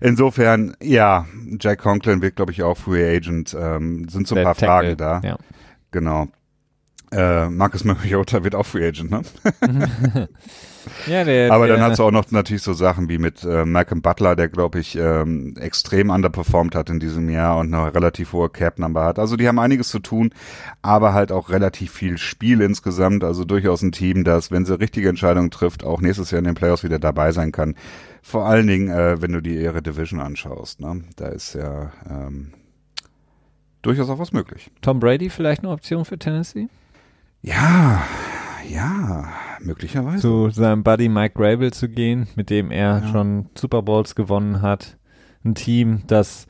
[0.00, 1.26] Insofern, ja,
[1.60, 3.54] Jack Conklin wird, glaube ich, auch Free Agent.
[3.58, 5.20] Ähm, sind so ein Der paar Tackle, Fragen da.
[5.22, 5.38] Ja.
[5.90, 6.28] Genau.
[7.12, 9.22] Äh, Marcus Mariota wird auch Free Agent, ne?
[11.06, 13.66] ja, der, Aber der, dann hast du auch noch natürlich so Sachen wie mit äh,
[13.66, 18.32] Malcolm Butler, der glaube ich ähm, extrem underperformed hat in diesem Jahr und eine relativ
[18.32, 19.18] hohe Cap-Number hat.
[19.18, 20.30] Also die haben einiges zu tun,
[20.80, 23.24] aber halt auch relativ viel Spiel insgesamt.
[23.24, 26.54] Also durchaus ein Team, das, wenn sie richtige Entscheidungen trifft, auch nächstes Jahr in den
[26.54, 27.74] Playoffs wieder dabei sein kann.
[28.22, 30.80] Vor allen Dingen, äh, wenn du die ihre Division anschaust.
[30.80, 31.04] Ne?
[31.16, 32.52] Da ist ja ähm,
[33.82, 34.70] durchaus auch was möglich.
[34.80, 36.68] Tom Brady vielleicht eine Option für Tennessee?
[37.42, 38.02] Ja,
[38.68, 39.28] ja,
[39.60, 40.20] möglicherweise.
[40.20, 43.08] Zu seinem Buddy Mike Grable zu gehen, mit dem er Ja.
[43.08, 44.96] schon Super Bowls gewonnen hat.
[45.44, 46.46] Ein Team, das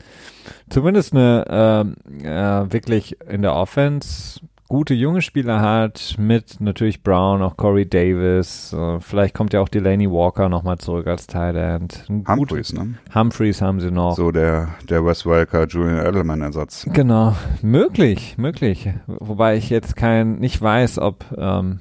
[0.68, 4.40] zumindest eine ähm, äh, wirklich in der Offense
[4.72, 8.72] gute junge Spieler hat, mit natürlich Brown, auch Corey Davis.
[8.72, 12.06] Äh, vielleicht kommt ja auch Delaney Walker nochmal zurück als Tight End.
[12.08, 12.94] Humphreys, ne?
[13.14, 14.16] Humphreys haben sie noch.
[14.16, 16.86] So der, der Wes Welker, Julian Edelman-Ersatz.
[16.90, 18.88] Genau, möglich, möglich.
[19.06, 21.80] Wobei ich jetzt kein, nicht weiß, ob ähm,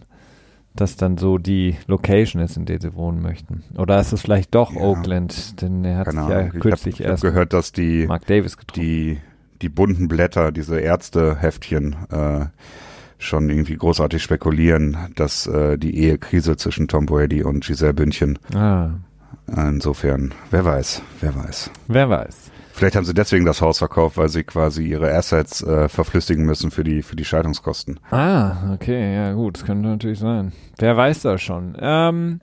[0.76, 3.64] das dann so die Location ist, in der sie wohnen möchten.
[3.78, 4.82] Oder ist es vielleicht doch Ja.
[4.82, 6.48] Oakland, denn er hat sich ja.
[6.48, 8.82] Ich kürzlich habe hab erst gehört, dass die, Mark Davis getroffen.
[8.82, 9.22] die,
[9.62, 12.46] die bunten Blätter, diese Ärzteheftchen, äh,
[13.18, 18.90] schon irgendwie großartig spekulieren, dass äh, die Ehekrise zwischen Tom Brady und Giselle Bündchen, Ah,
[19.48, 21.72] insofern, wer weiß, wer weiß.
[21.88, 22.52] wer weiß.
[22.74, 26.72] Vielleicht haben sie deswegen das Haus verkauft, weil sie quasi ihre Assets äh, verflüssigen müssen
[26.72, 28.00] für die für die Scheidungskosten.
[28.12, 30.54] Ah, okay, ja gut, das könnte natürlich sein.
[30.80, 31.78] Wer weiß das schon.
[31.80, 32.40] Ähm,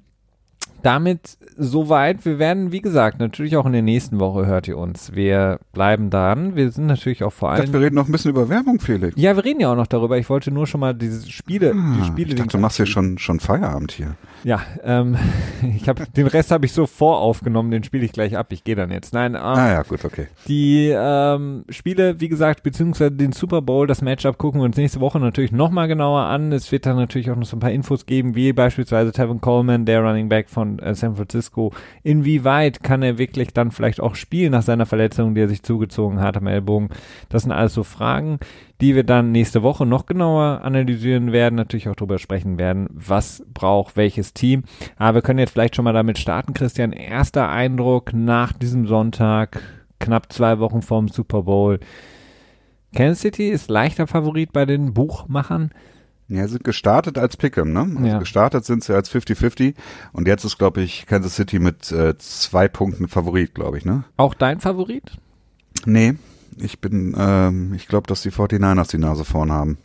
[0.82, 2.24] damit soweit.
[2.24, 5.12] Wir werden, wie gesagt, natürlich auch in der nächsten Woche hört ihr uns.
[5.14, 6.54] Wir bleiben dran.
[6.56, 7.60] Wir sind natürlich auch vor allem.
[7.62, 9.14] Dachte, wir reden noch ein bisschen über Werbung, Felix.
[9.20, 10.18] Ja, wir reden ja auch noch darüber.
[10.18, 12.28] Ich wollte nur schon mal diese Spiele, Ah, die Spiele.
[12.30, 14.14] ich dachte, du machst hier schon schon Feierabend hier.
[14.44, 15.16] Ja, ähm,
[15.76, 17.70] ich habe den Rest habe ich so voraufgenommen.
[17.70, 18.48] Den spiele ich gleich ab.
[18.50, 19.12] Ich gehe dann jetzt.
[19.12, 20.28] Nein, ähm, Ah ja, gut, okay.
[20.46, 25.00] die ähm, Spiele, wie gesagt, beziehungsweise den Super Bowl, das Matchup gucken wir uns nächste
[25.00, 26.52] Woche natürlich nochmal genauer an.
[26.52, 29.84] Es wird dann natürlich auch noch so ein paar Infos geben, wie beispielsweise Tevin Coleman,
[29.84, 31.72] der Running Back von äh, San Francisco.
[32.02, 36.20] Inwieweit kann er wirklich dann vielleicht auch spielen nach seiner Verletzung, die er sich zugezogen
[36.20, 36.90] hat am Ellbogen?
[37.28, 38.38] Das sind alles so Fragen,
[38.80, 43.44] die wir dann nächste Woche noch genauer analysieren werden, natürlich auch darüber sprechen werden, was
[43.52, 44.64] braucht welches Team.
[44.96, 46.92] Aber wir können jetzt vielleicht schon mal damit starten, Christian.
[46.92, 49.60] Erster Eindruck nach diesem Sonntag,
[49.98, 51.80] knapp zwei Wochen vorm Super Bowl.
[52.94, 55.70] Kansas City ist leichter Favorit bei den Buchmachern.
[56.28, 57.80] Ja, sind gestartet als Pick'em, ne?
[57.96, 58.18] Also Ja.
[58.18, 59.74] gestartet sind sie als 50-50
[60.12, 64.04] und jetzt ist, glaube ich, Kansas City mit äh, zwei Punkten Favorit, glaube ich, ne?
[64.18, 65.12] Auch dein Favorit?
[65.86, 66.14] Nee,
[66.60, 69.78] ich bin, ähm, ich glaube, dass die 49ers die Nase vorn haben.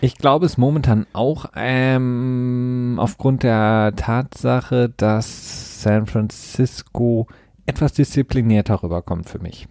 [0.00, 7.28] Ich glaube es momentan auch ähm, aufgrund der Tatsache, dass San Francisco
[7.66, 9.68] etwas disziplinierter rüberkommt für mich.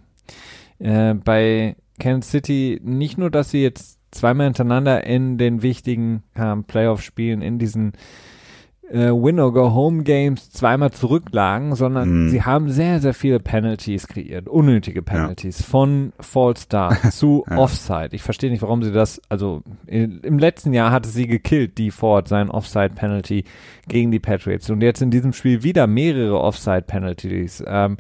[0.80, 6.64] Äh, bei Kansas City nicht nur, dass sie jetzt zweimal hintereinander in den wichtigen ähm,
[6.64, 7.94] Playoff-Spielen in diesen
[8.92, 12.30] äh, Win-or-Go-Home-Games zweimal zurücklagen, sondern Mhm.
[12.30, 17.58] sie haben sehr, sehr viele Penalties kreiert, unnötige Penalties, von False Start zu Ja.
[17.58, 18.10] Offside.
[18.12, 21.92] Ich verstehe nicht, warum sie das, also in, im letzten Jahr hatte sie gekillt, die
[21.92, 23.46] Ford, sein Offside-Penalty
[23.88, 27.64] gegen die Patriots und jetzt in diesem Spiel wieder mehrere Offside-Penalties.
[27.66, 27.98] Ähm,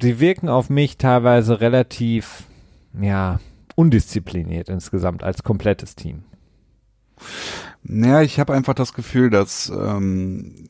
[0.00, 2.44] sie wirken auf mich teilweise relativ,
[3.00, 3.38] ja,
[3.76, 6.22] undiszipliniert insgesamt als komplettes Team.
[7.84, 10.68] Naja, ich habe einfach das Gefühl, dass, ähm,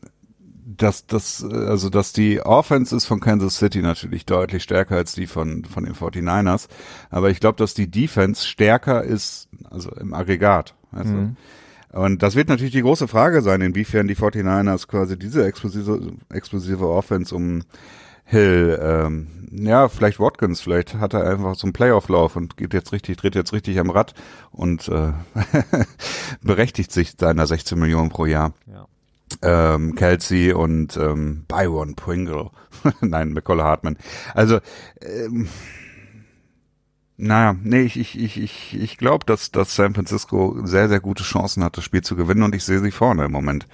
[0.66, 5.14] dass, dass, äh, also, dass die Offense ist von Kansas City natürlich deutlich stärker als
[5.14, 6.68] die von, von den 49ers.
[7.10, 10.74] Aber ich glaube, dass die Defense stärker ist, also im Aggregat.
[10.92, 11.36] Also, Mhm.
[11.94, 16.88] Und das wird natürlich die große Frage sein, inwiefern die 49ers quasi diese explosive, explosive
[16.88, 17.62] Offense um
[18.24, 22.92] Hill, ähm, ja, vielleicht Watkins, vielleicht hat er einfach so einen Playoff-Lauf und geht jetzt
[22.92, 24.14] richtig, dreht jetzt richtig am Rad
[24.50, 25.12] und äh,
[26.42, 28.52] berechtigt sich seiner 16 Millionen pro Jahr.
[28.66, 28.86] Ja.
[29.42, 32.50] Ähm, Kelsey und ähm, Byron Pringle.
[33.00, 33.96] Nein, McCullough Hartman.
[34.34, 34.58] Also,
[35.00, 35.48] ähm,
[37.16, 41.22] naja, nee, ich, ich, ich, ich, ich glaube, dass, dass San Francisco sehr, sehr gute
[41.22, 43.68] Chancen hat, das Spiel zu gewinnen und ich sehe sie vorne im Moment.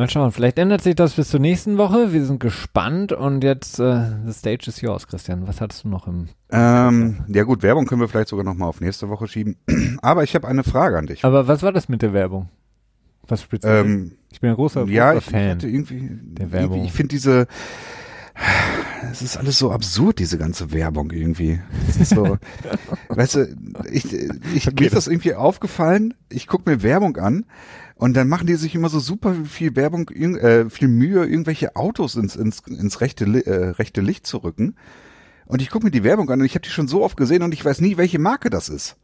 [0.00, 2.14] Mal schauen, vielleicht ändert sich das bis zur nächsten Woche.
[2.14, 5.46] Wir sind gespannt und jetzt, äh, the stage is yours, Christian.
[5.46, 6.28] Was hattest du noch im...
[6.50, 9.56] Ähm, ja gut, Werbung können wir vielleicht sogar nochmal auf nächste Woche schieben.
[10.00, 11.22] Aber ich habe eine Frage an dich.
[11.22, 12.48] Aber was war das mit der Werbung?
[13.28, 13.84] Was speziell?
[13.84, 15.50] Ähm, ich bin ein großer, ja, großer ich, ich Fan.
[15.50, 16.76] hatte irgendwie, der Werbung.
[16.76, 17.46] irgendwie ich finde diese,
[19.12, 21.60] es ist alles so absurd, diese ganze Werbung irgendwie.
[21.90, 22.38] Es ist so,
[23.10, 23.56] weißt du,
[23.90, 24.10] ich,
[24.54, 27.44] ich, mir ist das irgendwie aufgefallen, ich gucke mir Werbung an
[28.00, 32.16] und dann machen die sich immer so super viel Werbung, äh, viel Mühe, irgendwelche Autos
[32.16, 34.74] ins, ins, ins rechte, äh, rechte Licht zu rücken.
[35.44, 37.42] Und ich gucke mir die Werbung an und ich habe die schon so oft gesehen
[37.42, 38.96] und ich weiß nie, welche Marke das ist.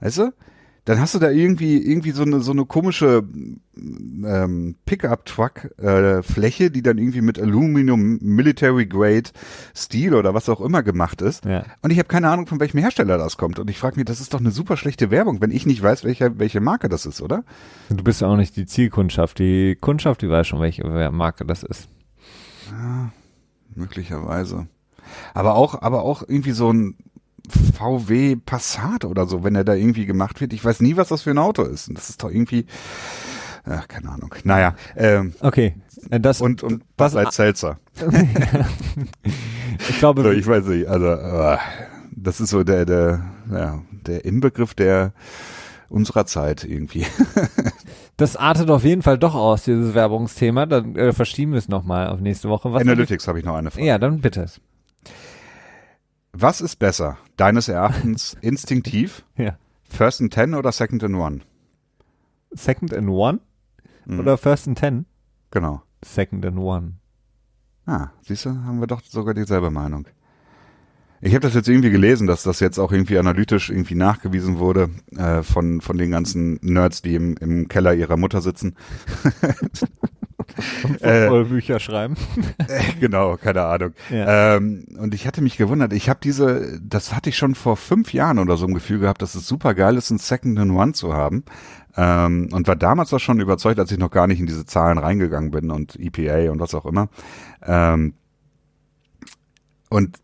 [0.00, 0.32] Weißt du?
[0.84, 3.22] Dann hast du da irgendwie irgendwie so eine so eine komische
[3.76, 9.30] ähm, Pickup-Truck-Fläche, die dann irgendwie mit Aluminium Military Grade
[9.76, 11.44] Steel oder was auch immer gemacht ist.
[11.44, 11.64] Ja.
[11.82, 13.60] Und ich habe keine Ahnung, von welchem Hersteller das kommt.
[13.60, 16.02] Und ich frage mich, das ist doch eine super schlechte Werbung, wenn ich nicht weiß,
[16.02, 17.44] welche welche Marke das ist, oder?
[17.88, 19.38] Du bist ja auch nicht die Zielkundschaft.
[19.38, 21.88] Die Kundschaft, die weiß schon, welche Marke das ist.
[23.74, 24.66] Möglicherweise.
[25.34, 26.96] Aber auch, aber auch irgendwie so ein
[27.48, 30.52] VW Passat oder so, wenn er da irgendwie gemacht wird.
[30.52, 31.88] Ich weiß nie, was das für ein Auto ist.
[31.88, 32.66] Und das ist doch irgendwie,
[33.64, 34.34] ach, keine Ahnung.
[34.44, 35.74] Naja, ähm, Okay,
[36.10, 37.78] äh, das, und, und Bud Light Seltzer.
[39.88, 41.58] ich glaube, So, ich weiß nicht, also, äh,
[42.12, 45.12] das ist so der, der, ja, der Inbegriff der,
[45.92, 47.06] unserer Zeit irgendwie.
[48.16, 50.66] das artet auf jeden Fall doch aus, dieses Werbungsthema.
[50.66, 52.72] Dann äh, verschieben wir es nochmal auf nächste Woche.
[52.72, 53.86] Was Analytics habe ich noch eine Frage.
[53.86, 54.46] Ja, dann bitte.
[56.42, 59.24] Was ist besser, deines Erachtens instinktiv?
[59.36, 59.56] Ja.
[59.88, 61.40] First and Ten oder Second and One?
[62.52, 63.38] Second and One
[64.06, 64.18] Mhm.
[64.18, 65.06] oder First and Ten?
[65.52, 65.82] Genau.
[66.04, 66.94] Second and One.
[67.86, 70.08] Ah, siehst du, haben wir doch sogar dieselbe Meinung.
[71.20, 74.90] Ich habe das jetzt irgendwie gelesen, dass das jetzt auch irgendwie analytisch irgendwie nachgewiesen wurde
[75.16, 78.74] äh, von von den ganzen Nerds, die im, im Keller ihrer Mutter sitzen.
[81.00, 82.16] Äh, schreiben.
[83.00, 83.92] genau, keine Ahnung.
[84.10, 84.56] Ja.
[84.56, 88.12] Ähm, und ich hatte mich gewundert, ich habe diese, das hatte ich schon vor fünf
[88.12, 90.92] Jahren oder so im Gefühl gehabt, dass es super geil ist, ein Second in One
[90.92, 91.44] zu haben.
[91.96, 94.98] Ähm, und war damals auch schon überzeugt, als ich noch gar nicht in diese Zahlen
[94.98, 97.08] reingegangen bin und EPA und was auch immer.
[97.62, 98.14] Ähm,
[99.90, 100.18] und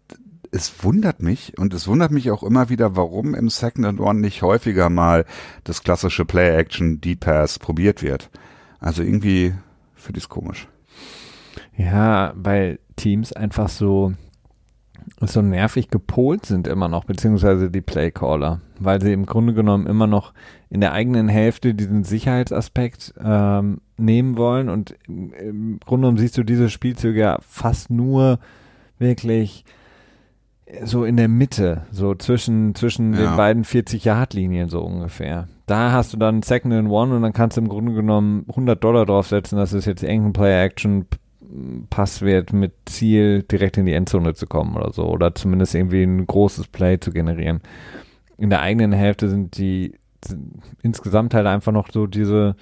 [0.51, 4.21] es wundert mich und es wundert mich auch immer wieder, warum im Second and One
[4.21, 5.25] nicht häufiger mal
[5.65, 8.31] das klassische Play-Action D-Pass probiert wird.
[8.81, 9.55] Also irgendwie
[9.99, 10.69] finde ich komisch.
[11.77, 14.13] Ja, weil Teams einfach so
[15.21, 20.07] so nervig gepolt sind immer noch, beziehungsweise die Playcaller, weil sie im Grunde genommen immer
[20.07, 20.33] noch
[20.71, 26.43] in der eigenen Hälfte diesen Sicherheitsaspekt ähm, nehmen wollen und im Grunde genommen siehst du
[26.43, 28.39] diese Spielzüge ja fast nur
[28.99, 29.65] wirklich
[30.85, 33.21] so in der Mitte, so zwischen, zwischen ja.
[33.21, 35.49] den beiden 40-Yard-Linien so ungefähr.
[35.67, 38.83] Da hast du dann Second and One und dann kannst du im Grunde genommen 100
[38.83, 41.07] Dollar draufsetzen, dass es jetzt irgendein Play-Action
[41.89, 45.07] Pass wird mit Ziel, direkt in die Endzone zu kommen oder so.
[45.07, 47.61] Oder zumindest irgendwie ein großes Play zu generieren.
[48.37, 52.57] In der eigenen Hälfte sind die sind insgesamt halt einfach noch so diese,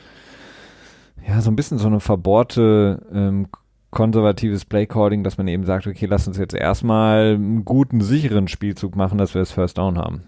[1.26, 3.48] ja, so ein bisschen so eine verbohrte ähm,
[3.90, 8.96] konservatives Playcalling, dass man eben sagt, okay, lass uns jetzt erstmal einen guten, sicheren Spielzug
[8.96, 10.22] machen, dass wir das First Down haben.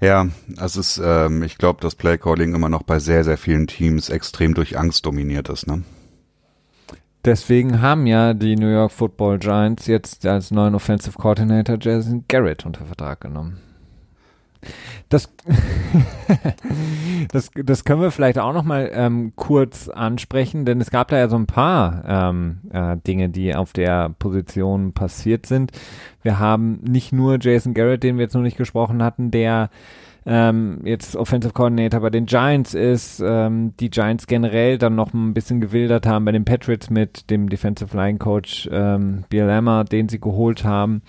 [0.00, 3.68] Ja, also es ist, ähm, ich glaube, dass Playcalling immer noch bei sehr, sehr vielen
[3.68, 5.82] Teams extrem durch Angst dominiert ist, ne?
[7.24, 12.66] Deswegen haben ja die New York Football Giants jetzt als neuen Offensive Coordinator Jason Garrett
[12.66, 13.60] unter Vertrag genommen.
[15.08, 15.32] Das,
[17.32, 21.18] das, das können wir vielleicht auch noch mal ähm, kurz ansprechen, denn es gab da
[21.18, 25.72] ja so ein paar ähm, äh, Dinge, die auf der Position passiert sind.
[26.22, 29.70] Wir haben nicht nur Jason Garrett, den wir jetzt noch nicht gesprochen hatten, der
[30.24, 35.34] ähm, jetzt Offensive Coordinator bei den Giants ist, ähm, die Giants generell dann noch ein
[35.34, 40.08] bisschen gewildert haben bei den Patriots mit dem Defensive Line Coach ähm, Bill Lammer, den
[40.08, 41.02] sie geholt haben.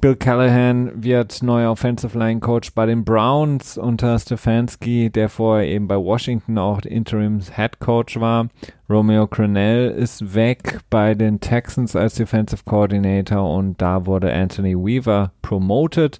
[0.00, 5.88] Bill Callahan wird neuer Offensive Line Coach bei den Browns unter Stefanski, der vorher eben
[5.88, 8.48] bei Washington auch Interims Head Coach war.
[8.88, 15.32] Romeo Crennel ist weg bei den Texans als Defensive Coordinator und da wurde Anthony Weaver
[15.42, 16.18] promoted.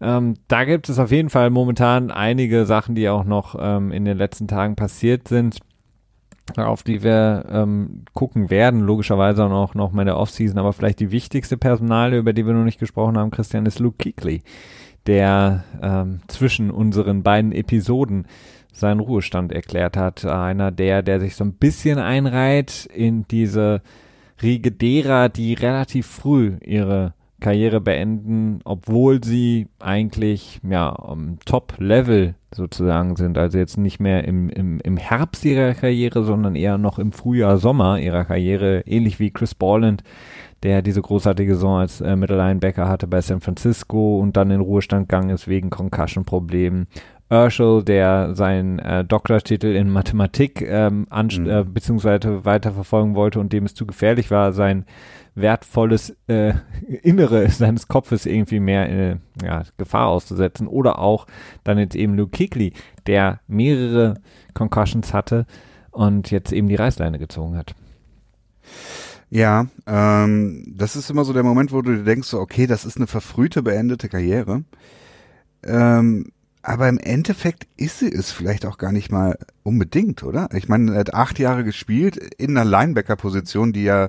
[0.00, 4.06] Ähm, da gibt es auf jeden Fall momentan einige Sachen, die auch noch ähm, in
[4.06, 5.58] den letzten Tagen passiert sind
[6.56, 11.00] auf die wir ähm, gucken werden, logischerweise auch noch mal in der Offseason, aber vielleicht
[11.00, 14.42] die wichtigste Personale, über die wir noch nicht gesprochen haben, Christian, ist Luke Kuechly,
[15.06, 18.26] der ähm, zwischen unseren beiden Episoden
[18.72, 20.24] seinen Ruhestand erklärt hat.
[20.24, 23.82] Einer der, der sich so ein bisschen einreiht in diese
[24.42, 27.14] Riege derer, die relativ früh ihre
[27.46, 33.38] Karriere beenden, obwohl sie eigentlich ja um, Top-Level sozusagen sind.
[33.38, 37.58] Also jetzt nicht mehr im, im, im Herbst ihrer Karriere, sondern eher noch im Frühjahr,
[37.58, 40.02] Sommer ihrer Karriere, ähnlich wie Chris Borland,
[40.64, 45.08] der diese großartige Saison als äh, Mittellinebacker hatte bei San Francisco und dann in Ruhestand
[45.08, 46.88] gegangen ist wegen Concussion-Problemen.
[47.30, 51.48] Urschel, der seinen äh, Doktortitel in Mathematik ähm, mhm.
[51.48, 54.84] äh, beziehungsweise weiterverfolgen wollte und dem es zu gefährlich war, sein
[55.34, 56.54] wertvolles äh,
[57.02, 60.66] Innere seines Kopfes irgendwie mehr in ja, Gefahr auszusetzen.
[60.66, 61.26] Oder auch
[61.64, 62.72] dann jetzt eben Luke Kickley,
[63.06, 64.14] der mehrere
[64.54, 65.46] Concussions hatte
[65.90, 67.74] und jetzt eben die Reißleine gezogen hat.
[69.28, 72.84] Ja, ähm, das ist immer so der Moment, wo du dir denkst, so, okay, das
[72.84, 74.62] ist eine verfrühte, beendete Karriere.
[75.64, 76.26] Ähm,
[76.66, 80.48] aber im Endeffekt ist sie es vielleicht auch gar nicht mal unbedingt, oder?
[80.52, 84.08] Ich meine, er hat acht Jahre gespielt in einer Linebacker-Position, die ja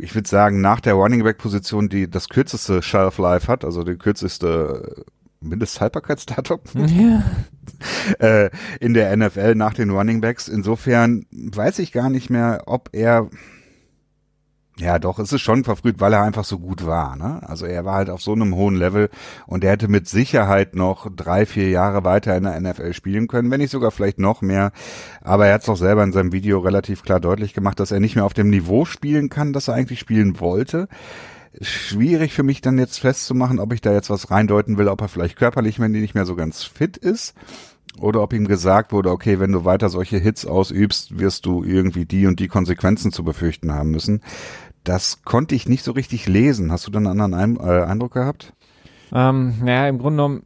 [0.00, 3.84] ich würde sagen, nach der Running Back Position, die das kürzeste Shelf Life hat, also
[3.84, 5.04] die kürzeste
[5.40, 7.22] Mindesthaltbarkeitsdatum ja.
[8.18, 8.50] äh,
[8.80, 10.48] in der NFL nach den Running Backs.
[10.48, 13.28] Insofern weiß ich gar nicht mehr, ob er
[14.78, 17.16] ja, doch, es ist schon verfrüht, weil er einfach so gut war.
[17.16, 17.40] Ne?
[17.46, 19.08] Also er war halt auf so einem hohen Level
[19.46, 23.50] und er hätte mit Sicherheit noch drei, vier Jahre weiter in der NFL spielen können,
[23.50, 24.72] wenn nicht sogar vielleicht noch mehr.
[25.22, 28.00] Aber er hat es auch selber in seinem Video relativ klar deutlich gemacht, dass er
[28.00, 30.88] nicht mehr auf dem Niveau spielen kann, das er eigentlich spielen wollte.
[31.62, 35.08] Schwierig für mich dann jetzt festzumachen, ob ich da jetzt was reindeuten will, ob er
[35.08, 37.34] vielleicht körperlich nicht mehr so ganz fit ist
[38.00, 42.04] oder ob ihm gesagt wurde, okay, wenn du weiter solche Hits ausübst, wirst du irgendwie
[42.04, 44.20] die und die Konsequenzen zu befürchten haben müssen.
[44.84, 46.70] Das konnte ich nicht so richtig lesen.
[46.70, 48.52] Hast du dann einen anderen äh, Eindruck gehabt?
[49.12, 50.42] Ähm, naja, im Grunde genommen,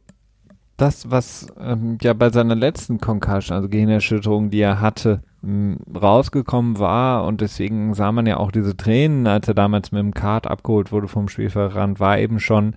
[0.77, 7.25] das, was ähm, ja bei seiner letzten Concussion, also Gehirnerschütterung, die er hatte, rausgekommen war
[7.25, 10.91] und deswegen sah man ja auch diese Tränen, als er damals mit dem Kart abgeholt
[10.91, 12.75] wurde vom Spielfeldrand, war eben schon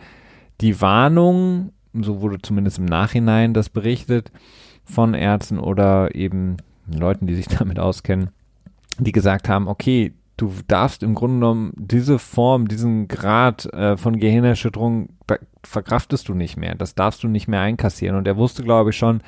[0.62, 4.32] die Warnung, so wurde zumindest im Nachhinein das berichtet,
[4.84, 6.56] von Ärzten oder eben
[6.86, 8.30] Leuten, die sich damit auskennen,
[8.98, 14.18] die gesagt haben, okay, du darfst im Grunde genommen diese Form, diesen Grad äh, von
[14.18, 15.10] Gehirnerschütterung
[15.62, 16.74] verkraftest du nicht mehr.
[16.74, 18.16] Das darfst du nicht mehr einkassieren.
[18.16, 19.22] Und er wusste, glaube ich, schon,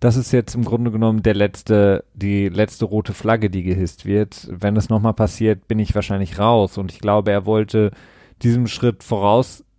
[0.00, 4.48] das ist jetzt im Grunde genommen der letzte, die letzte rote Flagge, die gehisst wird.
[4.50, 6.78] Wenn es nochmal passiert, bin ich wahrscheinlich raus.
[6.78, 7.92] Und ich glaube, er wollte
[8.42, 9.04] diesem Schritt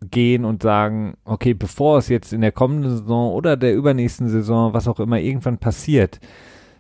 [0.02, 4.74] vorausgehen und sagen, okay, bevor es jetzt in der kommenden Saison oder der übernächsten Saison,
[4.74, 6.20] was auch immer, irgendwann passiert,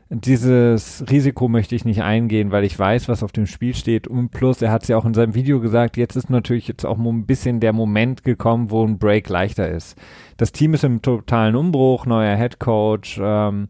[0.09, 4.07] dieses Risiko möchte ich nicht eingehen, weil ich weiß, was auf dem Spiel steht.
[4.09, 6.85] Und plus, er hat es ja auch in seinem Video gesagt, jetzt ist natürlich jetzt
[6.85, 9.97] auch ein bisschen der Moment gekommen, wo ein Break leichter ist.
[10.35, 13.21] Das Team ist im totalen Umbruch, neuer Head Coach.
[13.23, 13.69] Ähm,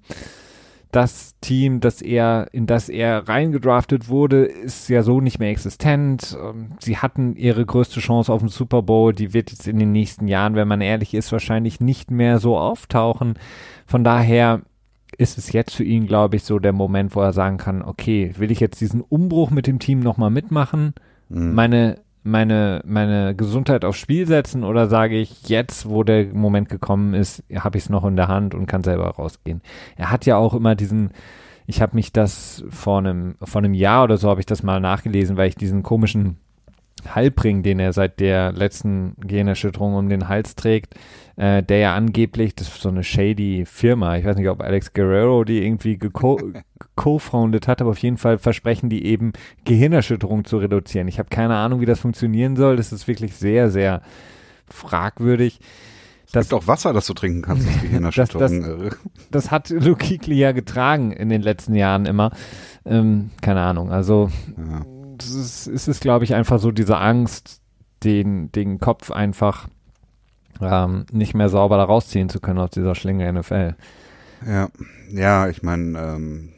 [0.91, 6.38] das Team, das er, in das er reingedraftet wurde, ist ja so nicht mehr existent.
[6.41, 9.13] Ähm, sie hatten ihre größte Chance auf den Super Bowl.
[9.13, 12.57] Die wird jetzt in den nächsten Jahren, wenn man ehrlich ist, wahrscheinlich nicht mehr so
[12.57, 13.35] auftauchen.
[13.85, 14.61] Von daher
[15.18, 18.34] ist es jetzt für ihn, glaube ich, so der Moment, wo er sagen kann, okay,
[18.38, 20.93] will ich jetzt diesen Umbruch mit dem Team nochmal mitmachen,
[21.30, 21.53] mhm.
[21.53, 27.14] meine, meine, meine Gesundheit aufs Spiel setzen oder sage ich, jetzt, wo der Moment gekommen
[27.14, 29.61] ist, habe ich es noch in der Hand und kann selber rausgehen.
[29.95, 31.11] Er hat ja auch immer diesen,
[31.65, 34.80] ich habe mich das vor einem, vor einem Jahr oder so habe ich das mal
[34.80, 36.38] nachgelesen, weil ich diesen komischen
[37.07, 40.95] Halbring, den er seit der letzten Gehirnerschütterung um den Hals trägt,
[41.35, 44.93] äh, der ja angeblich, das ist so eine shady Firma, ich weiß nicht, ob Alex
[44.93, 45.98] Guerrero die irgendwie
[46.95, 49.34] co-founded hat, aber auf jeden Fall versprechen die eben
[49.65, 51.07] Gehirnerschütterung zu reduzieren.
[51.07, 52.76] Ich habe keine Ahnung, wie das funktionieren soll.
[52.76, 54.01] Das ist wirklich sehr, sehr
[54.69, 55.59] fragwürdig.
[56.34, 58.61] Es gibt auch Wasser, das du trinken kannst, das Gehirnerschütterung.
[58.61, 58.97] das, das,
[59.31, 62.31] das hat Kuechly ja getragen in den letzten Jahren immer.
[62.85, 64.85] Ähm, keine Ahnung, also ja
[65.23, 67.61] es ist, es glaube ich, einfach so diese Angst,
[68.03, 69.68] den, den Kopf einfach
[70.61, 73.76] ähm, nicht mehr sauber da rausziehen zu können aus dieser Schlinge NFL.
[74.45, 74.69] Ja,
[75.11, 76.49] ja, ich meine, ähm,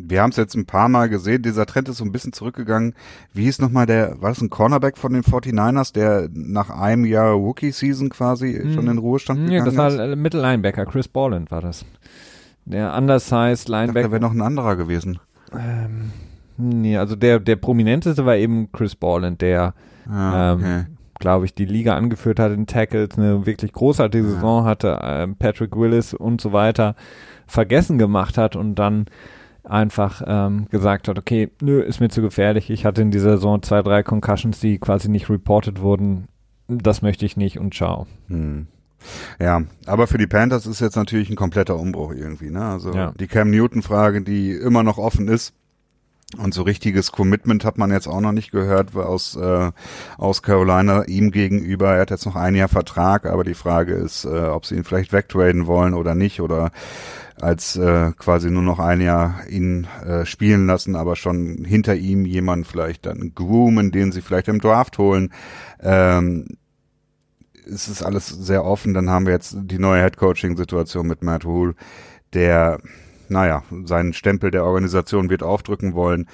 [0.00, 2.94] wir haben es jetzt ein paar Mal gesehen, dieser Trend ist so ein bisschen zurückgegangen.
[3.32, 7.32] Wie hieß nochmal der, war das ein Cornerback von den 49ers, der nach einem Jahr
[7.32, 8.72] Rookie-Season quasi hm.
[8.72, 9.58] schon in Ruhestand gegangen?
[9.58, 10.16] Ja, das war ist?
[10.16, 11.84] Mittellinebacker, Chris Borland war das.
[12.64, 14.08] Der undersized Linebacker.
[14.08, 15.18] Da wäre noch ein anderer gewesen.
[15.52, 16.12] Ähm,
[16.58, 19.74] Nee, also der, der prominenteste war eben Chris Borland, der,
[20.10, 20.64] ah, okay.
[20.64, 20.86] ähm,
[21.20, 24.30] glaube ich, die Liga angeführt hat in Tackles, eine wirklich großartige ja.
[24.34, 26.96] Saison hatte, ähm, Patrick Willis und so weiter
[27.46, 29.06] vergessen gemacht hat und dann
[29.68, 32.70] einfach ähm, gesagt hat, okay, nö, ist mir zu gefährlich.
[32.70, 36.28] Ich hatte in dieser Saison zwei, drei Concussions, die quasi nicht reported wurden.
[36.68, 38.06] Das möchte ich nicht und ciao.
[38.28, 38.66] Hm.
[39.40, 42.50] Ja, aber für die Panthers ist jetzt natürlich ein kompletter Umbruch irgendwie.
[42.50, 42.64] Ne?
[42.64, 43.12] Also ja.
[43.18, 45.54] die Cam Newton-Frage, die immer noch offen ist,
[46.36, 49.70] und so richtiges Commitment hat man jetzt auch noch nicht gehört aus, äh,
[50.18, 51.94] aus Carolina ihm gegenüber.
[51.94, 54.84] Er hat jetzt noch ein Jahr Vertrag, aber die Frage ist, äh, ob sie ihn
[54.84, 56.70] vielleicht wegtraden wollen oder nicht oder
[57.40, 62.24] als äh, quasi nur noch ein Jahr ihn äh, spielen lassen, aber schon hinter ihm
[62.24, 65.32] jemand vielleicht dann groomen, den sie vielleicht im Draft holen.
[65.80, 66.56] Ähm,
[67.66, 68.94] es ist alles sehr offen.
[68.94, 71.74] Dann haben wir jetzt die neue Headcoaching-Situation mit Matt Rule,
[72.32, 72.78] der
[73.28, 76.26] naja, seinen Stempel der Organisation wird aufdrücken wollen.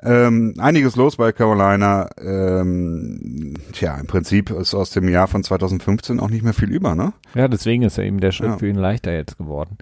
[0.00, 2.08] Ähm, einiges los bei Carolina.
[2.20, 6.94] Ähm, tja, im Prinzip ist aus dem Jahr von 2015 auch nicht mehr viel über,
[6.94, 7.12] ne?
[7.34, 8.58] Ja, deswegen ist ja eben der Schritt ja.
[8.58, 9.76] für ihn leichter jetzt geworden.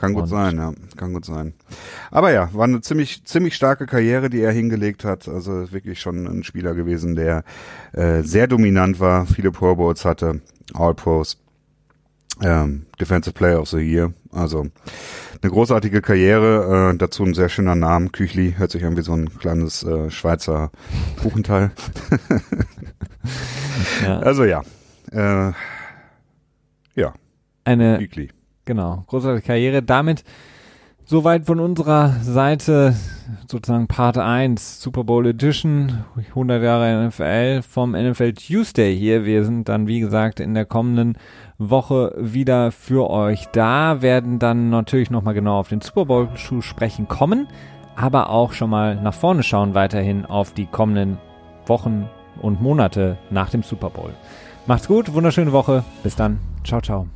[0.00, 1.54] Kann gut sein, ja, kann gut sein.
[2.10, 5.28] Aber ja, war eine ziemlich ziemlich starke Karriere, die er hingelegt hat.
[5.28, 7.44] Also wirklich schon ein Spieler gewesen, der
[7.92, 10.40] äh, sehr dominant war, viele Pro Bowls hatte,
[10.74, 11.38] All Pros
[12.42, 14.12] ähm, Defensive Player of the Year.
[14.32, 14.66] Also
[15.42, 18.08] eine großartige Karriere, äh, dazu ein sehr schöner Name.
[18.08, 20.70] Küchli hört sich an wie so ein kleines äh, Schweizer
[21.22, 21.70] Kuchenteil.
[24.02, 24.18] ja.
[24.20, 24.62] Also ja.
[25.12, 25.52] Äh,
[26.94, 27.14] ja.
[27.64, 28.30] Eine Küchli.
[28.64, 29.82] Genau, großartige Karriere.
[29.82, 30.24] Damit
[31.06, 32.96] Soweit von unserer Seite
[33.46, 39.26] sozusagen Part 1 Super Bowl Edition 100 Jahre NFL vom NFL Tuesday hier.
[39.26, 41.18] Wir sind dann wie gesagt in der kommenden
[41.58, 46.62] Woche wieder für euch da, werden dann natürlich nochmal genau auf den Super Bowl zu
[46.62, 47.48] sprechen kommen,
[47.96, 51.18] aber auch schon mal nach vorne schauen weiterhin auf die kommenden
[51.66, 52.08] Wochen
[52.40, 54.14] und Monate nach dem Super Bowl.
[54.66, 57.06] Macht's gut, wunderschöne Woche, bis dann, ciao ciao.